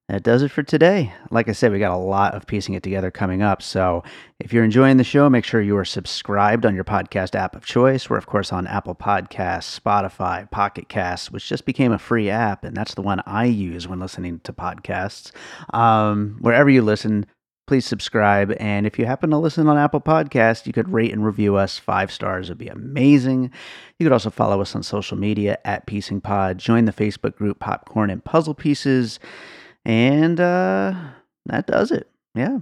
that 0.09 0.23
does 0.23 0.41
it 0.41 0.49
for 0.49 0.63
today. 0.63 1.13
Like 1.29 1.47
I 1.47 1.51
said, 1.51 1.71
we 1.71 1.77
got 1.77 1.93
a 1.93 1.97
lot 1.97 2.33
of 2.33 2.47
piecing 2.47 2.73
it 2.73 2.81
together 2.81 3.11
coming 3.11 3.43
up. 3.43 3.61
So 3.61 4.03
if 4.39 4.51
you're 4.51 4.63
enjoying 4.63 4.97
the 4.97 5.03
show, 5.03 5.29
make 5.29 5.45
sure 5.45 5.61
you 5.61 5.77
are 5.77 5.85
subscribed 5.85 6.65
on 6.65 6.73
your 6.73 6.83
podcast 6.83 7.35
app 7.35 7.55
of 7.55 7.65
choice. 7.65 8.09
We're, 8.09 8.17
of 8.17 8.25
course, 8.25 8.51
on 8.51 8.65
Apple 8.65 8.95
Podcasts, 8.95 9.79
Spotify, 9.79 10.49
Pocket 10.49 10.89
Casts, 10.89 11.29
which 11.29 11.47
just 11.47 11.65
became 11.65 11.91
a 11.91 11.99
free 11.99 12.31
app. 12.31 12.63
And 12.63 12.75
that's 12.75 12.95
the 12.95 13.03
one 13.03 13.21
I 13.27 13.45
use 13.45 13.87
when 13.87 13.99
listening 13.99 14.39
to 14.39 14.53
podcasts. 14.53 15.31
Um, 15.71 16.37
wherever 16.41 16.69
you 16.69 16.81
listen, 16.81 17.27
please 17.67 17.85
subscribe. 17.85 18.55
And 18.59 18.87
if 18.87 18.97
you 18.97 19.05
happen 19.05 19.29
to 19.29 19.37
listen 19.37 19.67
on 19.67 19.77
Apple 19.77 20.01
Podcasts, 20.01 20.65
you 20.65 20.73
could 20.73 20.91
rate 20.91 21.11
and 21.11 21.23
review 21.25 21.57
us. 21.57 21.77
Five 21.77 22.11
stars 22.11 22.49
would 22.49 22.57
be 22.57 22.69
amazing. 22.69 23.51
You 23.99 24.05
could 24.05 24.13
also 24.13 24.29
follow 24.29 24.61
us 24.61 24.75
on 24.75 24.83
social 24.83 25.17
media 25.17 25.59
at 25.65 25.85
Piecing 25.85 26.21
Pod. 26.21 26.57
Join 26.57 26.85
the 26.85 26.93
Facebook 26.93 27.35
group 27.35 27.59
Popcorn 27.59 28.09
and 28.09 28.23
Puzzle 28.23 28.55
Pieces. 28.55 29.19
And 29.85 30.39
uh, 30.39 30.95
that 31.45 31.67
does 31.67 31.91
it. 31.91 32.09
Yeah. 32.33 32.59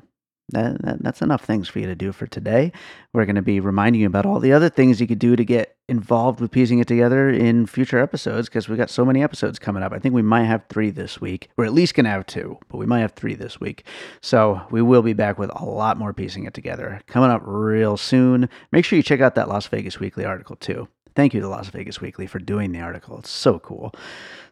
That, 0.49 0.79
that, 0.83 1.01
that's 1.01 1.21
enough 1.21 1.43
things 1.43 1.67
for 1.67 1.79
you 1.79 1.87
to 1.87 1.95
do 1.95 2.11
for 2.11 2.27
today. 2.27 2.71
We're 3.13 3.25
going 3.25 3.35
to 3.35 3.41
be 3.41 3.59
reminding 3.59 4.01
you 4.01 4.07
about 4.07 4.27
all 4.27 4.39
the 4.39 4.53
other 4.53 4.69
things 4.69 5.01
you 5.01 5.07
could 5.07 5.19
do 5.19 5.35
to 5.35 5.43
get 5.43 5.75
involved 5.87 6.39
with 6.39 6.51
piecing 6.51 6.79
it 6.79 6.87
together 6.87 7.29
in 7.29 7.65
future 7.65 7.99
episodes 7.99 8.47
because 8.47 8.69
we 8.69 8.77
got 8.77 8.89
so 8.89 9.03
many 9.03 9.23
episodes 9.23 9.57
coming 9.57 9.81
up. 9.81 9.91
I 9.91 9.99
think 9.99 10.13
we 10.13 10.21
might 10.21 10.45
have 10.45 10.63
three 10.69 10.91
this 10.91 11.19
week. 11.19 11.49
We're 11.57 11.65
at 11.65 11.73
least 11.73 11.95
going 11.95 12.05
to 12.05 12.11
have 12.11 12.27
two, 12.27 12.59
but 12.69 12.77
we 12.77 12.85
might 12.85 12.99
have 12.99 13.13
three 13.13 13.33
this 13.33 13.59
week. 13.59 13.85
So 14.21 14.61
we 14.69 14.81
will 14.81 15.01
be 15.01 15.13
back 15.13 15.39
with 15.39 15.49
a 15.55 15.65
lot 15.65 15.97
more 15.97 16.13
piecing 16.13 16.45
it 16.45 16.53
together 16.53 17.01
coming 17.07 17.31
up 17.31 17.41
real 17.43 17.97
soon. 17.97 18.47
Make 18.71 18.85
sure 18.85 18.97
you 18.97 19.03
check 19.03 19.21
out 19.21 19.35
that 19.35 19.49
Las 19.49 19.67
Vegas 19.67 19.99
Weekly 19.99 20.25
article 20.25 20.55
too. 20.55 20.87
Thank 21.15 21.33
you 21.33 21.39
to 21.41 21.47
Las 21.47 21.69
Vegas 21.69 22.01
Weekly 22.01 22.27
for 22.27 22.39
doing 22.39 22.71
the 22.71 22.81
article. 22.81 23.17
It's 23.19 23.29
so 23.29 23.57
cool. 23.59 23.93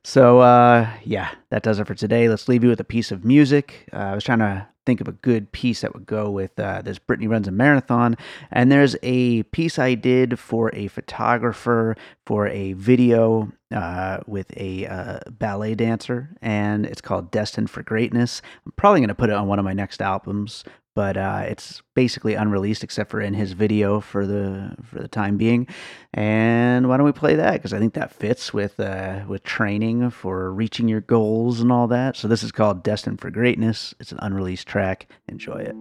So, 0.03 0.39
uh, 0.39 0.89
yeah, 1.03 1.31
that 1.49 1.61
does 1.61 1.79
it 1.79 1.87
for 1.87 1.93
today. 1.93 2.29
Let's 2.29 2.47
leave 2.47 2.63
you 2.63 2.69
with 2.69 2.79
a 2.79 2.85
piece 2.85 3.11
of 3.11 3.25
music. 3.25 3.89
Uh, 3.91 3.97
I 3.97 4.15
was 4.15 4.23
trying 4.23 4.39
to 4.39 4.65
think 4.85 5.01
of 5.01 5.07
a 5.07 5.13
good 5.13 5.51
piece 5.51 5.81
that 5.81 5.93
would 5.93 6.05
go 6.05 6.29
with 6.29 6.59
uh, 6.59 6.81
this 6.81 6.99
Brittany 6.99 7.27
Runs 7.27 7.47
a 7.47 7.51
Marathon. 7.51 8.15
And 8.51 8.71
there's 8.71 8.95
a 9.03 9.43
piece 9.43 9.79
I 9.79 9.95
did 9.95 10.39
for 10.39 10.73
a 10.73 10.87
photographer 10.87 11.95
for 12.25 12.47
a 12.47 12.73
video 12.73 13.51
uh, 13.73 14.19
with 14.27 14.55
a 14.55 14.85
uh, 14.85 15.19
ballet 15.31 15.75
dancer, 15.75 16.35
and 16.41 16.85
it's 16.85 17.01
called 17.01 17.31
Destined 17.31 17.69
for 17.69 17.81
Greatness. 17.81 18.41
I'm 18.65 18.73
probably 18.75 18.99
going 18.99 19.07
to 19.09 19.15
put 19.15 19.29
it 19.29 19.35
on 19.35 19.47
one 19.47 19.59
of 19.59 19.65
my 19.65 19.73
next 19.73 20.01
albums. 20.01 20.63
But 20.95 21.17
uh, 21.17 21.45
it's 21.47 21.81
basically 21.95 22.35
unreleased 22.35 22.83
except 22.83 23.09
for 23.09 23.19
in 23.19 23.33
his 23.33 23.53
video 23.53 23.99
for 23.99 24.27
the 24.27 24.75
for 24.83 24.99
the 24.99 25.07
time 25.07 25.37
being. 25.37 25.67
And 26.13 26.87
why 26.87 26.97
don't 26.97 27.05
we 27.05 27.11
play 27.11 27.35
that? 27.35 27.53
Because 27.53 27.73
I 27.73 27.79
think 27.79 27.93
that 27.95 28.13
fits 28.13 28.53
with 28.53 28.79
uh, 28.79 29.21
with 29.27 29.43
training 29.43 30.11
for 30.11 30.53
reaching 30.53 30.87
your 30.87 31.01
goals 31.01 31.59
and 31.61 31.71
all 31.71 31.87
that. 31.87 32.15
So 32.15 32.27
this 32.27 32.43
is 32.43 32.51
called 32.51 32.83
Destined 32.83 33.21
for 33.21 33.31
Greatness. 33.31 33.95
It's 33.99 34.11
an 34.11 34.19
unreleased 34.21 34.67
track. 34.67 35.07
Enjoy 35.27 35.57
it. 35.57 35.75